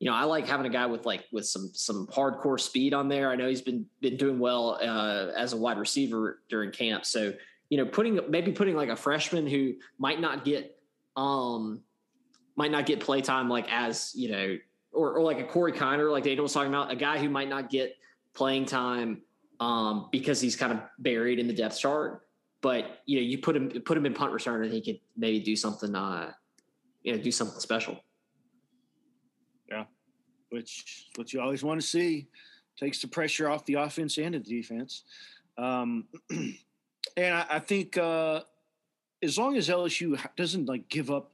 you 0.00 0.10
know 0.10 0.14
I 0.14 0.24
like 0.24 0.46
having 0.46 0.66
a 0.66 0.70
guy 0.70 0.86
with 0.86 1.06
like 1.06 1.24
with 1.32 1.46
some 1.46 1.70
some 1.72 2.06
hardcore 2.08 2.60
speed 2.60 2.92
on 2.92 3.08
there. 3.08 3.30
I 3.30 3.36
know 3.36 3.48
he's 3.48 3.62
been 3.62 3.86
been 4.00 4.16
doing 4.16 4.38
well 4.38 4.78
uh, 4.82 5.32
as 5.36 5.52
a 5.52 5.56
wide 5.56 5.78
receiver 5.78 6.40
during 6.48 6.70
camp. 6.70 7.06
So 7.06 7.32
you 7.70 7.78
know 7.78 7.86
putting 7.86 8.20
maybe 8.28 8.52
putting 8.52 8.76
like 8.76 8.90
a 8.90 8.96
freshman 8.96 9.46
who 9.46 9.74
might 9.98 10.20
not 10.20 10.44
get 10.44 10.78
um 11.16 11.80
might 12.56 12.70
not 12.70 12.86
get 12.86 13.00
play 13.00 13.20
time 13.20 13.48
like 13.48 13.66
as 13.70 14.12
you 14.14 14.30
know 14.30 14.58
or, 14.92 15.14
or 15.14 15.22
like 15.22 15.40
a 15.40 15.44
Corey 15.44 15.72
Kiner 15.72 16.10
like 16.10 16.24
Daniel 16.24 16.44
was 16.44 16.52
talking 16.52 16.68
about 16.68 16.92
a 16.92 16.96
guy 16.96 17.18
who 17.18 17.28
might 17.28 17.48
not 17.48 17.70
get 17.70 17.96
playing 18.34 18.66
time 18.66 19.22
um, 19.64 20.08
because 20.12 20.40
he's 20.40 20.56
kind 20.56 20.72
of 20.72 20.80
buried 20.98 21.38
in 21.38 21.46
the 21.46 21.54
depth 21.54 21.78
chart. 21.78 22.26
But 22.60 23.00
you 23.06 23.16
know, 23.16 23.22
you 23.22 23.38
put 23.38 23.56
him 23.56 23.70
put 23.84 23.96
him 23.96 24.06
in 24.06 24.14
punt 24.14 24.32
return, 24.32 24.62
and 24.62 24.72
he 24.72 24.80
could 24.80 25.00
maybe 25.16 25.40
do 25.40 25.56
something, 25.56 25.94
uh, 25.94 26.32
you 27.02 27.12
know, 27.12 27.22
do 27.22 27.30
something 27.30 27.60
special. 27.60 27.98
Yeah, 29.70 29.84
which 30.50 31.08
what 31.16 31.32
you 31.32 31.40
always 31.40 31.62
want 31.62 31.80
to 31.80 31.86
see 31.86 32.28
takes 32.78 33.00
the 33.00 33.08
pressure 33.08 33.48
off 33.48 33.64
the 33.66 33.74
offense 33.74 34.18
and 34.18 34.34
the 34.34 34.38
defense. 34.38 35.04
Um, 35.56 36.06
and 36.30 37.34
I, 37.34 37.46
I 37.50 37.58
think 37.58 37.96
uh, 37.98 38.40
as 39.22 39.38
long 39.38 39.56
as 39.56 39.68
LSU 39.68 40.18
doesn't 40.36 40.66
like 40.66 40.88
give 40.88 41.10
up 41.10 41.32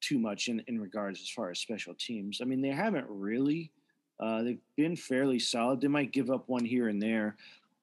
too 0.00 0.18
much 0.18 0.48
in, 0.48 0.62
in 0.68 0.80
regards 0.80 1.20
as 1.20 1.30
far 1.30 1.50
as 1.50 1.58
special 1.58 1.94
teams, 1.94 2.40
I 2.40 2.44
mean, 2.44 2.60
they 2.60 2.68
haven't 2.68 3.06
really. 3.08 3.72
Uh, 4.20 4.42
they've 4.42 4.60
been 4.76 4.96
fairly 4.96 5.38
solid. 5.38 5.80
They 5.80 5.88
might 5.88 6.12
give 6.12 6.30
up 6.30 6.48
one 6.48 6.64
here 6.64 6.88
and 6.88 7.02
there, 7.02 7.36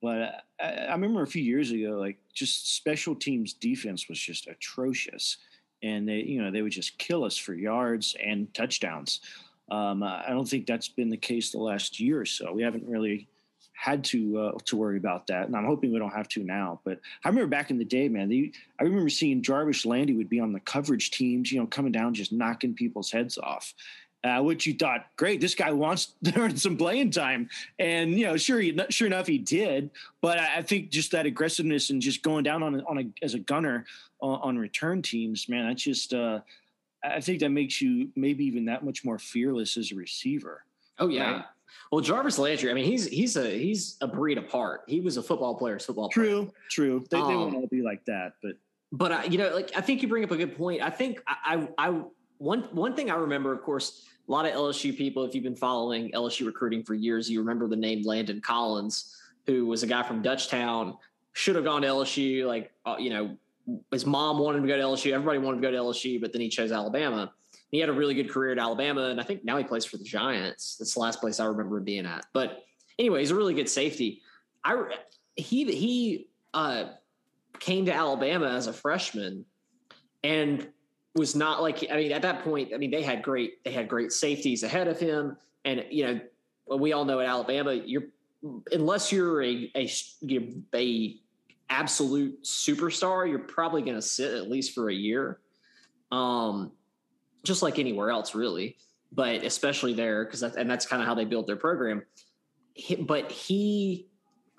but 0.03 0.43
I, 0.59 0.65
I, 0.65 0.91
remember 0.91 1.23
a 1.23 1.27
few 1.27 1.41
years 1.41 1.71
ago, 1.71 1.91
like 1.91 2.17
just 2.33 2.75
special 2.75 3.15
teams 3.15 3.53
defense 3.53 4.09
was 4.09 4.19
just 4.19 4.47
atrocious, 4.47 5.37
and 5.81 6.07
they, 6.07 6.17
you 6.17 6.43
know, 6.43 6.51
they 6.51 6.61
would 6.61 6.73
just 6.73 6.97
kill 6.97 7.23
us 7.23 7.37
for 7.37 7.53
yards 7.53 8.13
and 8.21 8.53
touchdowns. 8.53 9.21
Um, 9.71 10.03
I 10.03 10.27
don't 10.27 10.47
think 10.47 10.67
that's 10.67 10.89
been 10.89 11.09
the 11.09 11.15
case 11.15 11.51
the 11.51 11.57
last 11.57 12.01
year 12.01 12.19
or 12.19 12.25
so. 12.25 12.51
We 12.51 12.63
haven't 12.63 12.85
really 12.85 13.29
had 13.71 14.03
to 14.03 14.39
uh, 14.39 14.51
to 14.65 14.75
worry 14.75 14.97
about 14.97 15.25
that, 15.27 15.47
and 15.47 15.55
I'm 15.55 15.65
hoping 15.65 15.93
we 15.93 15.99
don't 15.99 16.13
have 16.13 16.27
to 16.29 16.43
now. 16.43 16.81
But 16.83 16.99
I 17.23 17.29
remember 17.29 17.47
back 17.47 17.71
in 17.71 17.77
the 17.77 17.85
day, 17.85 18.09
man. 18.09 18.27
They, 18.27 18.51
I 18.81 18.83
remember 18.83 19.09
seeing 19.09 19.41
Jarvis 19.41 19.85
Landry 19.85 20.17
would 20.17 20.29
be 20.29 20.41
on 20.41 20.51
the 20.51 20.59
coverage 20.59 21.11
teams, 21.11 21.49
you 21.49 21.61
know, 21.61 21.67
coming 21.67 21.93
down 21.93 22.13
just 22.13 22.33
knocking 22.33 22.73
people's 22.73 23.09
heads 23.09 23.37
off, 23.37 23.73
uh, 24.23 24.41
which 24.41 24.65
you 24.65 24.73
thought, 24.73 25.07
great, 25.17 25.41
this 25.41 25.55
guy 25.55 25.71
wants 25.71 26.13
to 26.23 26.39
earn 26.39 26.55
some 26.55 26.77
playing 26.77 27.11
time, 27.11 27.49
and 27.79 28.17
you 28.17 28.25
know, 28.25 28.37
sure, 28.37 28.59
he, 28.59 28.77
sure 28.89 29.07
enough, 29.07 29.27
he 29.27 29.37
did. 29.37 29.89
But 30.21 30.39
I, 30.39 30.61
think 30.61 30.89
just 30.89 31.11
that 31.11 31.25
aggressiveness 31.25 31.89
and 31.89 32.01
just 32.01 32.23
going 32.23 32.43
down 32.43 32.63
on 32.63 32.81
on 32.81 32.99
a 32.99 33.25
as 33.25 33.33
a 33.33 33.39
gunner 33.39 33.85
on, 34.19 34.39
on 34.41 34.57
return 34.57 35.01
teams, 35.01 35.47
man, 35.49 35.67
that's 35.67 35.83
just. 35.83 36.13
Uh, 36.13 36.39
I 37.05 37.19
think 37.19 37.41
that 37.41 37.49
makes 37.49 37.81
you 37.81 38.09
maybe 38.15 38.45
even 38.45 38.63
that 38.65 38.85
much 38.85 39.03
more 39.03 39.19
fearless 39.19 39.75
as 39.75 39.91
a 39.91 39.95
receiver. 39.95 40.63
Oh 40.99 41.09
yeah. 41.09 41.31
Right? 41.31 41.45
Well, 41.91 42.01
Jarvis 42.01 42.39
Landry, 42.39 42.71
I 42.71 42.73
mean, 42.73 42.85
he's 42.85 43.05
he's 43.07 43.35
a 43.35 43.49
he's 43.49 43.97
a 44.01 44.07
breed 44.07 44.37
apart. 44.37 44.83
He 44.87 45.01
was 45.01 45.17
a 45.17 45.23
football 45.23 45.55
player, 45.55 45.79
football 45.79 46.09
true, 46.09 46.45
player. 46.45 46.51
True, 46.69 47.05
They, 47.09 47.17
um, 47.17 47.27
they 47.27 47.35
won't 47.35 47.55
all 47.55 47.67
be 47.67 47.81
like 47.81 48.05
that, 48.05 48.33
but 48.41 48.53
but 48.91 49.11
I, 49.11 49.23
you 49.25 49.37
know, 49.37 49.53
like 49.53 49.71
I 49.75 49.81
think 49.81 50.01
you 50.01 50.07
bring 50.07 50.23
up 50.23 50.31
a 50.31 50.37
good 50.37 50.55
point. 50.55 50.81
I 50.81 50.89
think 50.89 51.21
I, 51.27 51.67
I, 51.77 51.87
I 51.89 52.01
one 52.37 52.61
one 52.71 52.95
thing 52.95 53.11
I 53.11 53.15
remember, 53.15 53.51
of 53.51 53.61
course, 53.63 54.05
a 54.27 54.31
lot 54.31 54.45
of 54.45 54.53
LSU 54.53 54.95
people, 54.95 55.23
if 55.25 55.35
you've 55.35 55.43
been 55.43 55.55
following 55.55 56.11
LSU 56.11 56.45
recruiting 56.45 56.83
for 56.83 56.93
years, 56.93 57.29
you 57.29 57.39
remember 57.39 57.67
the 57.67 57.75
name 57.75 58.03
Landon 58.03 58.39
Collins, 58.41 59.17
who 59.45 59.65
was 59.65 59.83
a 59.83 59.87
guy 59.87 60.03
from 60.03 60.23
Dutchtown, 60.23 60.97
should 61.33 61.55
have 61.55 61.65
gone 61.65 61.81
to 61.81 61.87
LSU. 61.87 62.45
Like, 62.45 62.71
uh, 62.85 62.95
you 62.97 63.09
know, 63.09 63.37
his 63.91 64.05
mom 64.05 64.39
wanted 64.39 64.61
to 64.61 64.67
go 64.67 64.77
to 64.77 64.83
LSU. 64.83 65.11
Everybody 65.11 65.39
wanted 65.39 65.61
to 65.61 65.67
go 65.67 65.71
to 65.71 65.77
LSU, 65.77 66.21
but 66.21 66.31
then 66.31 66.41
he 66.41 66.49
chose 66.49 66.71
Alabama. 66.71 67.33
He 67.71 67.79
had 67.79 67.89
a 67.89 67.93
really 67.93 68.13
good 68.13 68.29
career 68.29 68.51
at 68.51 68.59
Alabama, 68.59 69.05
and 69.05 69.19
I 69.19 69.23
think 69.23 69.43
now 69.43 69.57
he 69.57 69.63
plays 69.63 69.83
for 69.83 69.97
the 69.97 70.03
Giants. 70.03 70.77
That's 70.77 70.93
the 70.93 70.99
last 70.99 71.19
place 71.19 71.39
I 71.39 71.45
remember 71.45 71.77
him 71.77 71.83
being 71.83 72.05
at. 72.05 72.25
But 72.31 72.63
anyway, 72.99 73.19
he's 73.19 73.31
a 73.31 73.35
really 73.35 73.55
good 73.55 73.69
safety. 73.69 74.21
I 74.63 74.95
he 75.35 75.65
he 75.65 76.27
uh, 76.53 76.85
came 77.59 77.85
to 77.85 77.93
Alabama 77.93 78.49
as 78.49 78.67
a 78.67 78.73
freshman 78.73 79.45
and 80.23 80.67
was 81.15 81.35
not 81.35 81.61
like 81.61 81.85
I 81.91 81.97
mean 81.97 82.11
at 82.11 82.21
that 82.23 82.43
point 82.43 82.71
I 82.73 82.77
mean 82.77 82.91
they 82.91 83.03
had 83.03 83.21
great 83.21 83.63
they 83.63 83.71
had 83.71 83.87
great 83.87 84.11
safeties 84.11 84.63
ahead 84.63 84.87
of 84.87 84.99
him. 84.99 85.37
And 85.65 85.85
you 85.89 86.05
know 86.05 86.77
we 86.77 86.93
all 86.93 87.05
know 87.05 87.19
at 87.19 87.27
Alabama 87.27 87.73
you're 87.73 88.05
unless 88.71 89.11
you're 89.11 89.43
a 89.43 89.71
a, 89.75 89.89
a 90.73 91.17
absolute 91.69 92.43
superstar 92.43 93.29
you're 93.29 93.39
probably 93.39 93.81
going 93.81 93.95
to 93.95 94.01
sit 94.01 94.33
at 94.33 94.49
least 94.49 94.73
for 94.73 94.89
a 94.89 94.93
year. 94.93 95.39
Um 96.11 96.71
just 97.43 97.61
like 97.61 97.79
anywhere 97.79 98.09
else 98.09 98.33
really. 98.33 98.77
But 99.11 99.43
especially 99.43 99.93
there 99.93 100.25
because 100.25 100.41
and 100.41 100.69
that's 100.69 100.87
kind 100.87 101.01
of 101.01 101.07
how 101.07 101.13
they 101.13 101.25
built 101.25 101.45
their 101.47 101.55
program. 101.55 102.03
But 102.99 103.31
he 103.31 104.07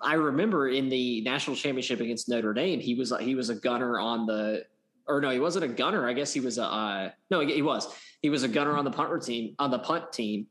I 0.01 0.13
remember 0.13 0.69
in 0.69 0.89
the 0.89 1.21
national 1.21 1.55
championship 1.55 1.99
against 1.99 2.29
Notre 2.29 2.53
Dame, 2.53 2.79
he 2.79 2.95
was 2.95 3.13
he 3.19 3.35
was 3.35 3.49
a 3.49 3.55
gunner 3.55 3.99
on 3.99 4.25
the, 4.25 4.65
or 5.07 5.21
no, 5.21 5.29
he 5.29 5.39
wasn't 5.39 5.65
a 5.65 5.67
gunner. 5.67 6.07
I 6.07 6.13
guess 6.13 6.33
he 6.33 6.39
was 6.39 6.57
a 6.57 6.65
uh, 6.65 7.09
no, 7.29 7.41
he 7.41 7.61
was 7.61 7.87
he 8.21 8.29
was 8.29 8.43
a 8.43 8.47
gunner 8.47 8.75
on 8.75 8.85
the 8.85 8.91
punt 8.91 9.23
team 9.23 9.55
on 9.59 9.71
the 9.71 9.79
punt 9.79 10.11
team, 10.11 10.47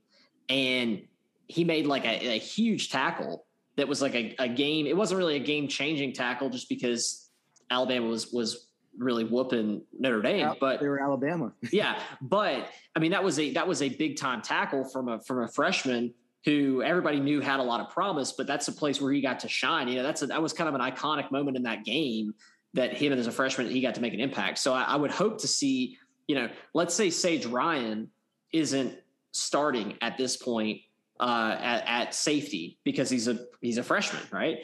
and 0.48 1.02
he 1.46 1.64
made 1.64 1.86
like 1.86 2.04
a, 2.04 2.34
a 2.34 2.38
huge 2.38 2.90
tackle 2.90 3.46
that 3.76 3.88
was 3.88 4.00
like 4.00 4.14
a, 4.14 4.34
a 4.38 4.48
game. 4.48 4.86
It 4.86 4.96
wasn't 4.96 5.18
really 5.18 5.36
a 5.36 5.40
game 5.40 5.68
changing 5.68 6.12
tackle 6.12 6.50
just 6.50 6.68
because 6.68 7.30
Alabama 7.70 8.06
was 8.06 8.32
was 8.32 8.68
really 8.96 9.24
whooping 9.24 9.82
Notre 9.98 10.22
Dame, 10.22 10.52
but 10.60 10.80
they 10.80 10.88
were 10.88 11.02
Alabama. 11.02 11.52
yeah, 11.72 11.98
but 12.20 12.68
I 12.94 13.00
mean 13.00 13.10
that 13.10 13.24
was 13.24 13.38
a 13.38 13.52
that 13.54 13.66
was 13.66 13.82
a 13.82 13.88
big 13.88 14.16
time 14.16 14.42
tackle 14.42 14.84
from 14.84 15.08
a 15.08 15.20
from 15.20 15.42
a 15.42 15.48
freshman 15.48 16.14
who 16.44 16.82
everybody 16.82 17.18
knew 17.20 17.40
had 17.40 17.58
a 17.58 17.62
lot 17.62 17.80
of 17.80 17.88
promise, 17.88 18.32
but 18.32 18.46
that's 18.46 18.68
a 18.68 18.72
place 18.72 19.00
where 19.00 19.10
he 19.12 19.22
got 19.22 19.40
to 19.40 19.48
shine. 19.48 19.88
You 19.88 19.96
know, 19.96 20.02
that's 20.02 20.20
a, 20.20 20.26
that 20.26 20.42
was 20.42 20.52
kind 20.52 20.68
of 20.68 20.74
an 20.74 20.80
iconic 20.82 21.30
moment 21.30 21.56
in 21.56 21.62
that 21.62 21.84
game 21.84 22.34
that 22.74 22.96
him 22.96 23.12
as 23.12 23.26
a 23.26 23.32
freshman 23.32 23.68
he 23.68 23.80
got 23.80 23.94
to 23.94 24.00
make 24.00 24.14
an 24.14 24.20
impact. 24.20 24.58
So 24.58 24.74
I, 24.74 24.82
I 24.82 24.96
would 24.96 25.10
hope 25.10 25.38
to 25.40 25.48
see, 25.48 25.98
you 26.26 26.34
know, 26.34 26.48
let's 26.74 26.94
say 26.94 27.10
Sage 27.10 27.46
Ryan 27.46 28.10
isn't 28.52 28.98
starting 29.32 29.96
at 30.00 30.16
this 30.16 30.36
point 30.36 30.80
uh, 31.20 31.56
at, 31.58 31.84
at 31.86 32.14
safety 32.14 32.78
because 32.84 33.08
he's 33.10 33.28
a 33.28 33.38
he's 33.60 33.78
a 33.78 33.82
freshman, 33.82 34.22
right? 34.30 34.58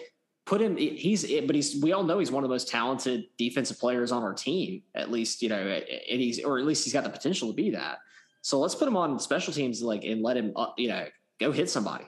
Put 0.45 0.61
him. 0.61 0.77
He's 0.77 1.23
but 1.43 1.55
he's 1.55 1.81
we 1.83 1.93
all 1.93 2.03
know 2.03 2.19
he's 2.19 2.33
one 2.33 2.43
of 2.43 2.49
the 2.49 2.55
most 2.55 2.69
talented 2.69 3.27
defensive 3.39 3.79
players 3.79 4.11
on 4.11 4.23
our 4.23 4.35
team. 4.35 4.83
At 4.95 5.11
least 5.11 5.43
you 5.43 5.49
know, 5.49 5.59
and 5.59 6.21
he's 6.21 6.43
or 6.43 6.59
at 6.59 6.67
least 6.67 6.85
he's 6.85 6.93
got 6.93 7.05
the 7.05 7.11
potential 7.11 7.49
to 7.49 7.55
be 7.55 7.71
that. 7.71 7.99
So 8.43 8.59
let's 8.59 8.75
put 8.75 8.89
him 8.89 8.97
on 8.97 9.19
special 9.19 9.53
teams, 9.53 9.83
like 9.83 10.05
and 10.05 10.23
let 10.23 10.37
him, 10.37 10.53
uh, 10.57 10.69
you 10.77 10.89
know, 10.89 11.07
go 11.39 11.53
hit 11.53 11.71
somebody. 11.71 12.05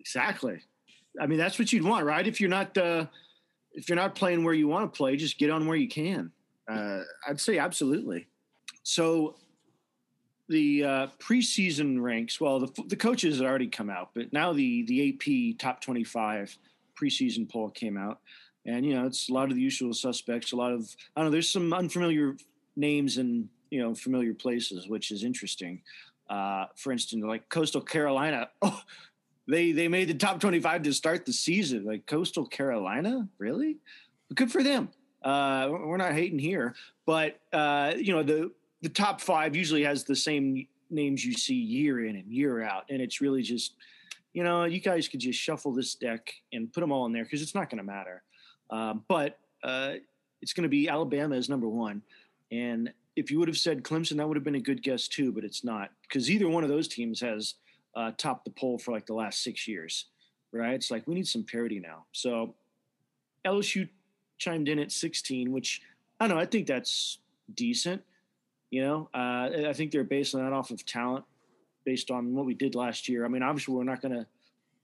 Exactly. 0.00 0.60
I 1.18 1.26
mean, 1.26 1.38
that's 1.38 1.58
what 1.58 1.72
you'd 1.72 1.84
want, 1.84 2.04
right? 2.04 2.26
If 2.26 2.40
you're 2.40 2.50
not 2.50 2.76
uh, 2.76 3.06
if 3.74 3.88
you're 3.88 3.96
not 3.96 4.14
playing 4.14 4.44
where 4.44 4.54
you 4.54 4.68
want 4.68 4.92
to 4.92 4.96
play, 4.96 5.16
just 5.16 5.38
get 5.38 5.50
on 5.50 5.66
where 5.66 5.76
you 5.76 5.88
can. 5.88 6.30
Uh, 6.68 7.00
I'd 7.28 7.40
say 7.40 7.58
absolutely. 7.58 8.26
So 8.82 9.36
the 10.48 10.84
uh, 10.84 11.06
preseason 11.18 12.00
ranks. 12.00 12.40
Well, 12.40 12.60
the 12.60 12.82
the 12.86 12.96
coaches 12.96 13.38
had 13.38 13.46
already 13.46 13.68
come 13.68 13.90
out, 13.90 14.10
but 14.14 14.32
now 14.32 14.52
the 14.52 14.84
the 14.84 15.10
AP 15.10 15.58
top 15.58 15.80
twenty 15.80 16.04
five 16.04 16.56
preseason 17.00 17.50
poll 17.50 17.70
came 17.70 17.96
out, 17.96 18.20
and 18.66 18.84
you 18.84 18.94
know 18.94 19.06
it's 19.06 19.28
a 19.28 19.32
lot 19.32 19.50
of 19.50 19.56
the 19.56 19.62
usual 19.62 19.92
suspects. 19.92 20.52
A 20.52 20.56
lot 20.56 20.72
of 20.72 20.94
I 21.16 21.20
don't 21.20 21.26
know. 21.26 21.32
There's 21.32 21.50
some 21.50 21.72
unfamiliar 21.72 22.36
names 22.76 23.18
and 23.18 23.48
you 23.70 23.80
know 23.80 23.94
familiar 23.94 24.34
places, 24.34 24.88
which 24.88 25.10
is 25.10 25.24
interesting. 25.24 25.82
Uh, 26.28 26.66
for 26.76 26.92
instance, 26.92 27.22
like 27.24 27.48
Coastal 27.48 27.82
Carolina, 27.82 28.48
oh, 28.62 28.80
they 29.46 29.72
they 29.72 29.88
made 29.88 30.08
the 30.08 30.14
top 30.14 30.40
25 30.40 30.82
to 30.84 30.92
start 30.92 31.26
the 31.26 31.32
season. 31.32 31.84
Like 31.84 32.06
Coastal 32.06 32.46
Carolina, 32.46 33.28
really? 33.38 33.78
Good 34.34 34.50
for 34.50 34.62
them. 34.62 34.88
Uh, 35.22 35.68
we're 35.70 35.96
not 35.96 36.12
hating 36.12 36.38
here, 36.38 36.74
but 37.06 37.40
uh, 37.52 37.92
you 37.96 38.12
know 38.12 38.22
the 38.22 38.52
the 38.82 38.88
top 38.88 39.20
five 39.20 39.56
usually 39.56 39.84
has 39.84 40.04
the 40.04 40.16
same 40.16 40.66
names 40.90 41.24
you 41.24 41.32
see 41.32 41.54
year 41.54 42.06
in 42.06 42.16
and 42.16 42.30
year 42.30 42.62
out, 42.62 42.84
and 42.90 43.00
it's 43.00 43.20
really 43.20 43.42
just 43.42 43.74
you 44.32 44.44
know 44.44 44.64
you 44.64 44.80
guys 44.80 45.08
could 45.08 45.20
just 45.20 45.38
shuffle 45.38 45.72
this 45.72 45.94
deck 45.94 46.32
and 46.52 46.72
put 46.72 46.80
them 46.80 46.92
all 46.92 47.06
in 47.06 47.12
there 47.12 47.24
because 47.24 47.42
it's 47.42 47.54
not 47.54 47.70
going 47.70 47.78
to 47.78 47.84
matter. 47.84 48.22
Uh, 48.70 48.94
but 49.08 49.38
it's 50.42 50.52
going 50.52 50.62
to 50.62 50.68
be 50.68 50.88
Alabama 50.88 51.36
as 51.36 51.48
number 51.48 51.68
one, 51.68 52.02
and 52.50 52.92
if 53.16 53.30
you 53.30 53.38
would 53.38 53.48
have 53.48 53.56
said 53.56 53.82
Clemson, 53.82 54.16
that 54.16 54.26
would 54.26 54.36
have 54.36 54.44
been 54.44 54.56
a 54.56 54.60
good 54.60 54.82
guess 54.82 55.08
too, 55.08 55.32
but 55.32 55.44
it's 55.44 55.64
not 55.64 55.90
because 56.02 56.30
either 56.30 56.48
one 56.48 56.64
of 56.64 56.70
those 56.70 56.88
teams 56.88 57.20
has 57.20 57.54
uh, 57.96 58.12
topped 58.16 58.44
the 58.44 58.50
poll 58.50 58.78
for 58.78 58.92
like 58.92 59.06
the 59.06 59.14
last 59.14 59.42
six 59.42 59.66
years, 59.68 60.06
right? 60.52 60.74
It's 60.74 60.90
like 60.90 61.06
we 61.06 61.14
need 61.14 61.28
some 61.28 61.44
parity 61.44 61.80
now. 61.80 62.04
So 62.12 62.54
LSU 63.44 63.88
chimed 64.38 64.68
in 64.68 64.78
at 64.78 64.92
16, 64.92 65.52
which 65.52 65.82
I 66.20 66.26
don't 66.26 66.36
know. 66.36 66.42
I 66.42 66.46
think 66.46 66.66
that's 66.66 67.18
decent. 67.54 68.02
You 68.70 68.82
know, 68.82 69.08
uh, 69.14 69.68
I 69.68 69.72
think 69.72 69.92
they're 69.92 70.04
basing 70.04 70.40
that 70.40 70.52
off 70.52 70.70
of 70.70 70.84
talent, 70.84 71.24
based 71.84 72.10
on 72.10 72.34
what 72.34 72.44
we 72.44 72.54
did 72.54 72.74
last 72.74 73.08
year. 73.08 73.24
I 73.24 73.28
mean, 73.28 73.42
obviously, 73.42 73.74
we're 73.74 73.84
not 73.84 74.02
going 74.02 74.14
to 74.14 74.26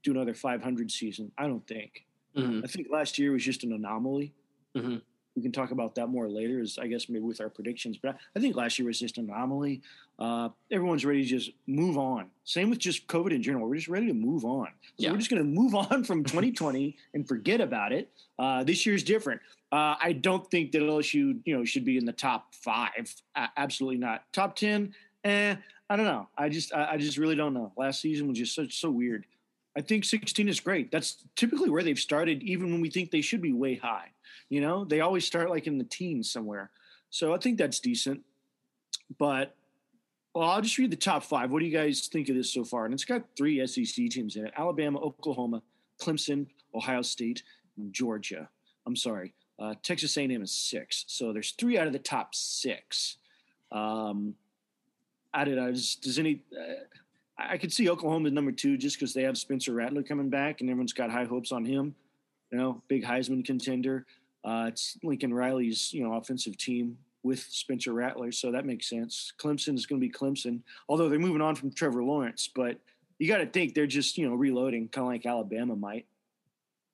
do 0.05 0.13
another 0.13 0.35
500 0.35 0.91
season. 0.91 1.33
I 1.37 1.49
don't 1.49 1.67
think. 1.67 2.07
Mm-hmm. 2.37 2.61
I 2.63 2.69
think 2.69 2.89
last 2.91 3.19
year 3.19 3.33
was 3.33 3.45
just 3.45 3.65
an 3.65 3.73
anomaly. 3.73 4.33
Mm-hmm 4.77 4.99
we 5.37 5.43
can 5.43 5.53
talk 5.53 5.71
about 5.71 5.95
that 5.95 6.09
more 6.09 6.29
later, 6.29 6.61
as 6.61 6.79
I 6.79 6.87
guess 6.87 7.09
maybe 7.09 7.25
with 7.25 7.41
our 7.41 7.49
predictions. 7.49 7.99
But 8.03 8.17
I 8.37 8.41
think 8.41 8.57
last 8.57 8.79
year 8.79 8.87
was 8.87 8.99
just 8.99 9.19
an 9.19 9.31
anomaly. 9.31 9.81
Uh, 10.19 10.51
everyone's 10.71 11.05
ready 11.05 11.23
to 11.23 11.29
just 11.29 11.51
move 11.67 11.97
on. 11.97 12.27
Same 12.45 12.69
with 12.69 12.79
just 12.79 13.07
COVID 13.07 13.33
in 13.33 13.43
general. 13.43 13.69
We're 13.69 13.77
just 13.77 13.89
ready 13.89 14.07
to 14.09 14.15
move 14.15 14.45
on. 14.45 14.69
So 14.83 14.93
yeah. 14.99 15.13
we're 15.13 15.19
just 15.19 15.31
going 15.31 15.43
to 15.43 15.49
move 15.49 15.75
on 15.91 16.05
from 16.05 16.25
2020 16.25 16.97
and 17.15 17.27
forget 17.27 17.61
about 17.61 17.93
it. 17.93 18.11
Uh, 18.39 18.65
this 18.65 18.85
year's 18.85 19.03
different. 19.03 19.41
Uh, 19.73 19.95
I 20.01 20.13
don't 20.13 20.51
think 20.51 20.73
that 20.73 20.83
LSU, 20.83 21.39
you 21.45 21.57
know, 21.57 21.65
should 21.65 21.85
be 21.85 21.97
in 21.97 22.05
the 22.05 22.13
top 22.13 22.55
five. 22.55 23.15
absolutely 23.57 23.99
not. 23.99 24.25
Top 24.33 24.57
ten, 24.57 24.95
eh? 25.25 25.55
I 25.89 25.97
don't 25.97 26.07
know. 26.07 26.29
I 26.37 26.49
just, 26.49 26.75
I, 26.75 26.93
I 26.93 26.97
just 26.97 27.19
really 27.19 27.37
don't 27.37 27.55
know. 27.55 27.73
Last 27.77 28.01
season 28.01 28.29
was 28.29 28.39
just 28.39 28.55
so 28.55 28.67
so 28.69 28.91
weird. 28.91 29.27
I 29.77 29.81
think 29.81 30.05
16 30.05 30.49
is 30.49 30.59
great. 30.59 30.91
That's 30.91 31.25
typically 31.37 31.71
where 31.71 31.83
they've 31.83 31.99
started, 31.99 32.43
even 32.43 32.73
when 32.73 32.81
we 32.81 32.91
think 32.91 33.11
they 33.11 33.21
should 33.21 33.41
be 33.41 33.53
way 33.53 33.77
high. 33.77 34.11
You 34.51 34.61
know, 34.61 34.85
they 34.85 35.01
always 35.01 35.25
start 35.25 35.49
like 35.49 35.67
in 35.67 35.79
the 35.79 35.85
teens 35.85 36.31
somewhere. 36.31 36.71
So 37.09 37.33
I 37.33 37.39
think 37.39 37.57
that's 37.57 37.81
decent. 37.81 38.21
But 39.19 39.57
well, 40.35 40.49
I'll 40.49 40.61
just 40.61 40.77
read 40.77 40.91
the 40.91 40.97
top 40.97 41.25
five. 41.25 41.51
What 41.51 41.61
do 41.61 41.67
you 41.67 41.77
guys 41.77 42.09
think 42.09 42.29
of 42.29 42.37
this 42.37 42.53
so 42.53 42.65
far? 42.65 42.85
And 42.85 42.93
it's 42.93 43.05
got 43.05 43.23
three 43.37 43.65
SEC 43.67 44.11
teams 44.11 44.37
in 44.37 44.47
it: 44.47 44.53
Alabama, 44.57 45.01
Oklahoma, 45.01 45.63
Clemson, 46.01 46.47
Ohio 46.75 47.03
State, 47.03 47.43
and 47.77 47.93
Georgia. 47.93 48.49
I'm 48.87 48.97
sorry, 48.97 49.35
uh, 49.59 49.75
Texas 49.83 50.17
A&M 50.17 50.43
is 50.43 50.53
six. 50.53 51.05
So 51.09 51.33
there's 51.33 51.53
three 51.53 51.79
out 51.79 51.87
of 51.87 51.93
the 51.93 51.99
top 51.99 52.35
six. 52.35 53.17
Um, 53.73 54.35
I 55.33 55.45
did. 55.45 55.59
I 55.59 55.71
was, 55.71 55.97
does 55.97 56.19
any? 56.19 56.43
Uh, 56.57 56.75
I 57.39 57.57
could 57.57 57.73
see 57.73 57.89
Oklahoma 57.89 58.31
number 58.31 58.53
two 58.53 58.77
just 58.77 58.97
because 58.97 59.15
they 59.15 59.23
have 59.23 59.39
Spencer 59.39 59.73
Rattler 59.73 60.03
coming 60.03 60.29
back, 60.29 60.61
and 60.61 60.69
everyone's 60.71 60.93
got 60.93 61.11
high 61.11 61.25
hopes 61.25 61.53
on 61.53 61.65
him. 61.65 61.95
You 62.51 62.59
know, 62.59 62.83
big 62.89 63.05
Heisman 63.05 63.45
contender. 63.45 64.07
Uh, 64.45 64.67
it's 64.69 64.97
Lincoln 65.03 65.35
Riley's 65.35 65.93
you 65.93 66.03
know 66.03 66.15
offensive 66.15 66.57
team 66.57 66.99
with 67.23 67.41
Spencer 67.41 67.93
Rattler, 67.93 68.33
so 68.33 68.51
that 68.53 68.65
makes 68.65 68.89
sense. 68.89 69.33
Clemson 69.39 69.75
is 69.75 69.87
going 69.87 70.01
to 70.01 70.07
be 70.07 70.13
Clemson, 70.13 70.61
although 70.89 71.09
they're 71.09 71.19
moving 71.19 71.43
on 71.43 71.55
from 71.55 71.71
Trevor 71.71 72.03
Lawrence. 72.03 72.49
But 72.55 72.79
you 73.19 73.29
got 73.29 73.39
to 73.39 73.47
think 73.47 73.75
they're 73.75 73.87
just 73.87 74.17
you 74.17 74.29
know 74.29 74.35
reloading, 74.35 74.89
kind 74.89 75.07
of 75.07 75.13
like 75.13 75.27
Alabama 75.27 75.77
might. 75.77 76.07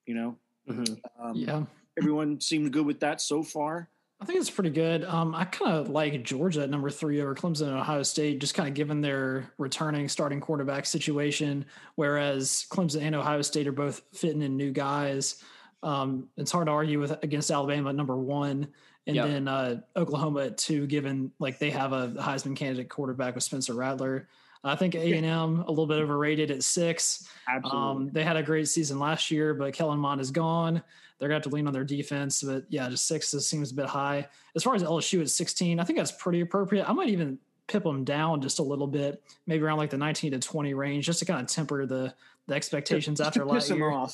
You 0.05 0.15
know, 0.15 0.35
mm-hmm. 0.69 1.23
um, 1.23 1.35
yeah. 1.35 1.63
Everyone 1.97 2.39
seemed 2.39 2.71
good 2.71 2.85
with 2.85 2.99
that 2.99 3.21
so 3.21 3.41
far. 3.41 3.89
I 4.19 4.25
think 4.25 4.39
it's 4.39 4.49
pretty 4.49 4.71
good. 4.71 5.03
Um, 5.03 5.35
I 5.35 5.45
kind 5.45 5.73
of 5.73 5.89
like 5.89 6.23
Georgia 6.23 6.63
at 6.63 6.69
number 6.71 6.89
three 6.89 7.21
over 7.21 7.35
Clemson 7.35 7.67
and 7.67 7.77
Ohio 7.77 8.01
State, 8.01 8.39
just 8.39 8.55
kind 8.55 8.67
of 8.67 8.73
given 8.73 9.01
their 9.01 9.51
returning 9.59 10.09
starting 10.09 10.39
quarterback 10.39 10.87
situation. 10.87 11.65
Whereas 11.95 12.65
Clemson 12.69 13.01
and 13.01 13.15
Ohio 13.15 13.43
State 13.43 13.67
are 13.67 13.71
both 13.71 14.01
fitting 14.13 14.41
in 14.41 14.57
new 14.57 14.71
guys. 14.71 15.43
Um, 15.83 16.27
it's 16.37 16.51
hard 16.51 16.67
to 16.67 16.71
argue 16.71 16.99
with 16.99 17.11
against 17.23 17.51
Alabama 17.51 17.89
at 17.89 17.95
number 17.95 18.17
one, 18.17 18.67
and 19.05 19.15
yep. 19.15 19.27
then 19.27 19.47
uh, 19.47 19.81
Oklahoma 19.95 20.45
at 20.45 20.57
two, 20.57 20.87
given 20.87 21.31
like 21.39 21.59
they 21.59 21.69
have 21.69 21.93
a 21.93 22.09
Heisman 22.09 22.55
candidate 22.55 22.89
quarterback 22.89 23.35
with 23.35 23.43
Spencer 23.43 23.73
Rattler. 23.73 24.27
I 24.63 24.75
think 24.75 24.95
A 24.95 25.13
and 25.13 25.25
M 25.25 25.59
a 25.61 25.69
little 25.69 25.87
bit 25.87 25.99
overrated 25.99 26.51
at 26.51 26.63
six. 26.63 27.27
Absolutely, 27.47 27.79
um, 27.79 28.09
they 28.11 28.23
had 28.23 28.35
a 28.35 28.43
great 28.43 28.67
season 28.67 28.99
last 28.99 29.31
year, 29.31 29.53
but 29.53 29.73
Kellen 29.73 29.99
Mond 29.99 30.19
is 30.19 30.31
gone. 30.31 30.81
They're 31.19 31.29
going 31.29 31.41
to 31.41 31.45
have 31.45 31.51
to 31.51 31.55
lean 31.55 31.67
on 31.67 31.73
their 31.73 31.83
defense, 31.83 32.43
but 32.43 32.65
yeah, 32.69 32.89
just 32.89 33.07
six 33.07 33.29
seems 33.29 33.71
a 33.71 33.75
bit 33.75 33.87
high. 33.87 34.27
As 34.55 34.63
far 34.63 34.75
as 34.75 34.83
LSU 34.83 35.21
at 35.21 35.29
sixteen, 35.29 35.79
I 35.79 35.83
think 35.83 35.97
that's 35.97 36.11
pretty 36.11 36.41
appropriate. 36.41 36.87
I 36.87 36.93
might 36.93 37.09
even 37.09 37.39
pip 37.67 37.83
them 37.83 38.03
down 38.03 38.41
just 38.41 38.59
a 38.59 38.63
little 38.63 38.87
bit, 38.87 39.21
maybe 39.45 39.63
around 39.63 39.77
like 39.77 39.89
the 39.89 39.97
nineteen 39.97 40.31
to 40.31 40.39
twenty 40.39 40.73
range, 40.73 41.05
just 41.05 41.19
to 41.19 41.25
kind 41.25 41.39
of 41.39 41.47
temper 41.47 41.85
the 41.85 42.13
the 42.47 42.55
expectations 42.55 43.21
after 43.21 43.45
last 43.45 43.69
year. 43.69 44.05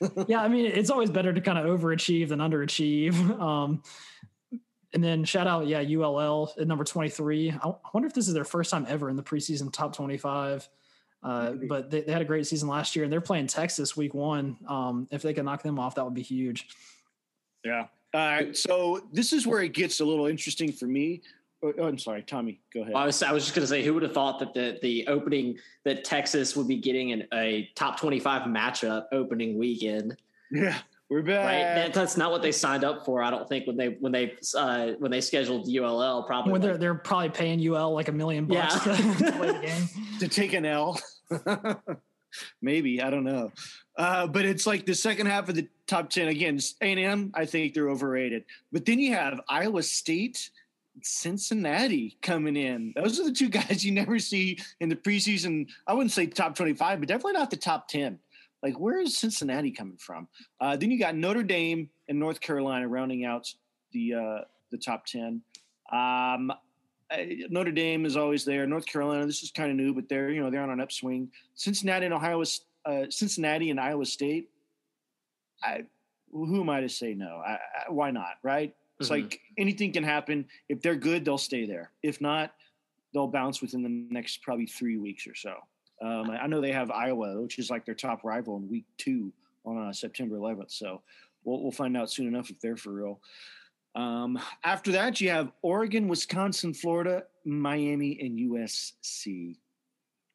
yeah, 0.28 0.42
I 0.42 0.48
mean, 0.48 0.66
it's 0.66 0.90
always 0.90 1.10
better 1.10 1.32
to 1.32 1.40
kind 1.40 1.58
of 1.58 1.80
overachieve 1.80 2.28
than 2.28 2.40
underachieve. 2.40 3.14
Um, 3.40 3.82
And 4.94 5.04
then 5.04 5.22
shout 5.24 5.46
out, 5.46 5.66
yeah, 5.66 5.82
ULL 5.82 6.50
at 6.58 6.66
number 6.66 6.82
23. 6.82 7.50
I 7.52 7.72
wonder 7.92 8.06
if 8.06 8.14
this 8.14 8.26
is 8.26 8.32
their 8.32 8.44
first 8.44 8.70
time 8.70 8.86
ever 8.88 9.10
in 9.10 9.16
the 9.16 9.22
preseason 9.22 9.70
top 9.70 9.94
25. 9.94 10.66
Uh, 11.22 11.52
but 11.68 11.90
they, 11.90 12.00
they, 12.00 12.12
had 12.12 12.22
a 12.22 12.24
great 12.24 12.46
season 12.46 12.68
last 12.68 12.96
year 12.96 13.04
and 13.04 13.12
they're 13.12 13.20
playing 13.20 13.48
Texas 13.48 13.96
week 13.96 14.14
one. 14.14 14.56
Um, 14.66 15.06
if 15.10 15.20
they 15.20 15.34
can 15.34 15.44
knock 15.44 15.62
them 15.62 15.78
off, 15.78 15.96
that 15.96 16.04
would 16.04 16.14
be 16.14 16.22
huge. 16.22 16.68
Yeah. 17.64 17.86
All 18.14 18.20
right. 18.20 18.56
So 18.56 19.06
this 19.12 19.32
is 19.32 19.46
where 19.46 19.60
it 19.60 19.74
gets 19.74 20.00
a 20.00 20.04
little 20.04 20.26
interesting 20.26 20.72
for 20.72 20.86
me. 20.86 21.22
Oh, 21.62 21.72
oh 21.78 21.86
I'm 21.86 21.98
sorry, 21.98 22.22
Tommy. 22.22 22.60
Go 22.72 22.82
ahead. 22.82 22.94
I 22.94 23.06
was 23.06 23.22
I 23.22 23.32
was 23.32 23.44
just 23.44 23.54
going 23.54 23.64
to 23.64 23.68
say, 23.68 23.82
who 23.82 23.94
would 23.94 24.02
have 24.02 24.12
thought 24.12 24.38
that 24.40 24.54
the 24.54 24.78
the 24.82 25.06
opening 25.08 25.58
that 25.84 26.04
Texas 26.04 26.56
would 26.56 26.68
be 26.68 26.76
getting 26.76 27.12
an, 27.12 27.26
a 27.34 27.70
top 27.74 27.98
twenty 27.98 28.20
five 28.20 28.42
matchup 28.42 29.06
opening 29.12 29.58
weekend? 29.58 30.16
Yeah, 30.50 30.78
we're 31.08 31.22
back. 31.22 31.44
Right, 31.44 31.74
that, 31.74 31.94
that's 31.94 32.16
not 32.16 32.30
what 32.30 32.42
they 32.42 32.52
signed 32.52 32.84
up 32.84 33.04
for. 33.04 33.22
I 33.22 33.30
don't 33.30 33.48
think 33.48 33.66
when 33.66 33.76
they 33.76 33.88
when 34.00 34.12
they 34.12 34.36
uh, 34.56 34.92
when 34.98 35.10
they 35.10 35.20
scheduled 35.20 35.68
ULL. 35.68 36.22
Probably 36.24 36.52
when 36.52 36.60
they're 36.60 36.78
they're 36.78 36.94
probably 36.94 37.30
paying 37.30 37.66
UL 37.66 37.92
like 37.92 38.08
a 38.08 38.12
million 38.12 38.46
bucks 38.46 38.86
yeah. 38.86 38.96
to, 38.96 39.32
play 39.32 39.52
the 39.52 39.58
game 39.62 39.88
to 40.20 40.28
take 40.28 40.52
an 40.52 40.64
L. 40.64 41.00
Maybe 42.62 43.02
I 43.02 43.08
don't 43.08 43.24
know, 43.24 43.52
uh, 43.96 44.26
but 44.26 44.44
it's 44.44 44.66
like 44.66 44.84
the 44.84 44.94
second 44.94 45.26
half 45.26 45.48
of 45.48 45.54
the 45.54 45.66
top 45.86 46.10
ten 46.10 46.28
again. 46.28 46.60
A 46.82 46.92
and 46.92 47.00
M, 47.00 47.32
I 47.34 47.46
think 47.46 47.74
they're 47.74 47.88
overrated. 47.88 48.44
But 48.70 48.84
then 48.84 48.98
you 48.98 49.14
have 49.14 49.40
Iowa 49.48 49.82
State 49.82 50.50
Cincinnati 51.02 52.16
coming 52.22 52.56
in. 52.56 52.92
Those 52.96 53.20
are 53.20 53.24
the 53.24 53.32
two 53.32 53.48
guys 53.50 53.84
you 53.84 53.92
never 53.92 54.18
see 54.18 54.58
in 54.80 54.88
the 54.88 54.96
preseason. 54.96 55.68
I 55.86 55.94
wouldn't 55.94 56.12
say 56.12 56.26
top 56.26 56.54
25, 56.54 57.00
but 57.00 57.08
definitely 57.08 57.32
not 57.32 57.50
the 57.50 57.56
top 57.56 57.88
10. 57.88 58.18
Like, 58.62 58.78
where 58.78 59.00
is 59.00 59.16
Cincinnati 59.16 59.70
coming 59.70 59.98
from? 59.98 60.28
Uh, 60.60 60.76
then 60.76 60.90
you 60.90 60.98
got 60.98 61.14
Notre 61.14 61.44
Dame 61.44 61.88
and 62.08 62.18
North 62.18 62.40
Carolina 62.40 62.88
rounding 62.88 63.24
out 63.24 63.52
the 63.92 64.14
uh, 64.14 64.44
the 64.70 64.78
top 64.78 65.06
10. 65.06 65.42
Um, 65.92 66.52
Notre 67.48 67.72
Dame 67.72 68.04
is 68.04 68.16
always 68.16 68.44
there. 68.44 68.66
North 68.66 68.84
Carolina, 68.84 69.24
this 69.26 69.42
is 69.42 69.50
kind 69.50 69.70
of 69.70 69.76
new, 69.76 69.94
but 69.94 70.08
they're 70.08 70.30
you 70.30 70.42
know 70.42 70.50
they're 70.50 70.62
on 70.62 70.70
an 70.70 70.80
upswing. 70.80 71.30
Cincinnati 71.54 72.04
and 72.04 72.14
Ohio, 72.14 72.42
uh, 72.84 73.04
Cincinnati 73.10 73.70
and 73.70 73.80
Iowa 73.80 74.04
State. 74.04 74.50
I, 75.62 75.84
who 76.30 76.60
am 76.60 76.70
I 76.70 76.80
to 76.80 76.88
say 76.88 77.14
no? 77.14 77.40
I, 77.44 77.52
I, 77.52 77.90
why 77.90 78.10
not? 78.10 78.34
Right? 78.42 78.74
It's 79.00 79.10
mm-hmm. 79.10 79.22
like 79.22 79.40
anything 79.56 79.92
can 79.92 80.04
happen. 80.04 80.46
If 80.68 80.82
they're 80.82 80.96
good, 80.96 81.24
they'll 81.24 81.38
stay 81.38 81.66
there. 81.66 81.92
If 82.02 82.20
not, 82.20 82.52
they'll 83.12 83.28
bounce 83.28 83.62
within 83.62 83.82
the 83.82 84.06
next 84.14 84.42
probably 84.42 84.66
three 84.66 84.96
weeks 84.96 85.26
or 85.26 85.34
so. 85.34 85.54
Um, 86.00 86.30
I 86.30 86.46
know 86.46 86.60
they 86.60 86.72
have 86.72 86.90
Iowa, 86.90 87.40
which 87.40 87.58
is 87.58 87.70
like 87.70 87.84
their 87.84 87.94
top 87.94 88.22
rival 88.24 88.56
in 88.56 88.68
week 88.68 88.84
two 88.98 89.32
on 89.64 89.88
uh, 89.88 89.92
September 89.92 90.36
11th. 90.36 90.70
So 90.70 91.02
we'll, 91.44 91.62
we'll 91.62 91.72
find 91.72 91.96
out 91.96 92.10
soon 92.10 92.28
enough 92.28 92.50
if 92.50 92.60
they're 92.60 92.76
for 92.76 92.92
real. 92.92 93.20
Um, 93.94 94.38
after 94.64 94.92
that, 94.92 95.20
you 95.20 95.30
have 95.30 95.50
Oregon, 95.62 96.06
Wisconsin, 96.06 96.72
Florida, 96.72 97.24
Miami, 97.44 98.18
and 98.20 98.38
USC. 98.38 99.56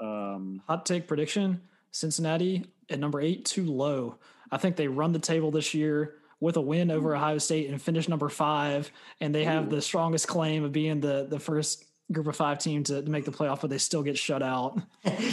Um, 0.01 0.61
Hot 0.67 0.85
take 0.85 1.07
prediction 1.07 1.61
Cincinnati 1.91 2.65
at 2.89 2.99
number 2.99 3.21
eight, 3.21 3.45
too 3.45 3.65
low. 3.65 4.17
I 4.51 4.57
think 4.57 4.75
they 4.75 4.87
run 4.87 5.13
the 5.13 5.19
table 5.19 5.51
this 5.51 5.73
year 5.73 6.15
with 6.43 6.57
a 6.57 6.61
win 6.61 6.91
over 6.91 7.15
Ohio 7.15 7.37
State 7.37 7.69
and 7.69 7.81
finish 7.81 8.09
number 8.09 8.27
five. 8.27 8.91
And 9.21 9.33
they 9.33 9.45
have 9.45 9.69
the 9.69 9.81
strongest 9.81 10.27
claim 10.27 10.65
of 10.65 10.73
being 10.73 10.99
the 10.99 11.25
the 11.29 11.39
first 11.39 11.85
group 12.11 12.27
of 12.27 12.35
five 12.35 12.59
team 12.59 12.83
to, 12.83 13.01
to 13.01 13.09
make 13.09 13.23
the 13.23 13.31
playoff, 13.31 13.61
but 13.61 13.69
they 13.69 13.77
still 13.77 14.03
get 14.03 14.17
shut 14.17 14.43
out. 14.43 14.77
and 15.05 15.23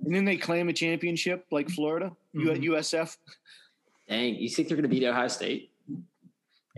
then 0.00 0.24
they 0.24 0.36
claim 0.36 0.68
a 0.68 0.72
championship 0.72 1.46
like 1.52 1.70
Florida, 1.70 2.10
mm-hmm. 2.34 2.62
USF. 2.64 3.16
Dang, 4.08 4.34
you 4.34 4.48
think 4.48 4.66
they're 4.66 4.76
going 4.76 4.82
to 4.82 4.88
beat 4.88 5.04
Ohio 5.04 5.28
State? 5.28 5.70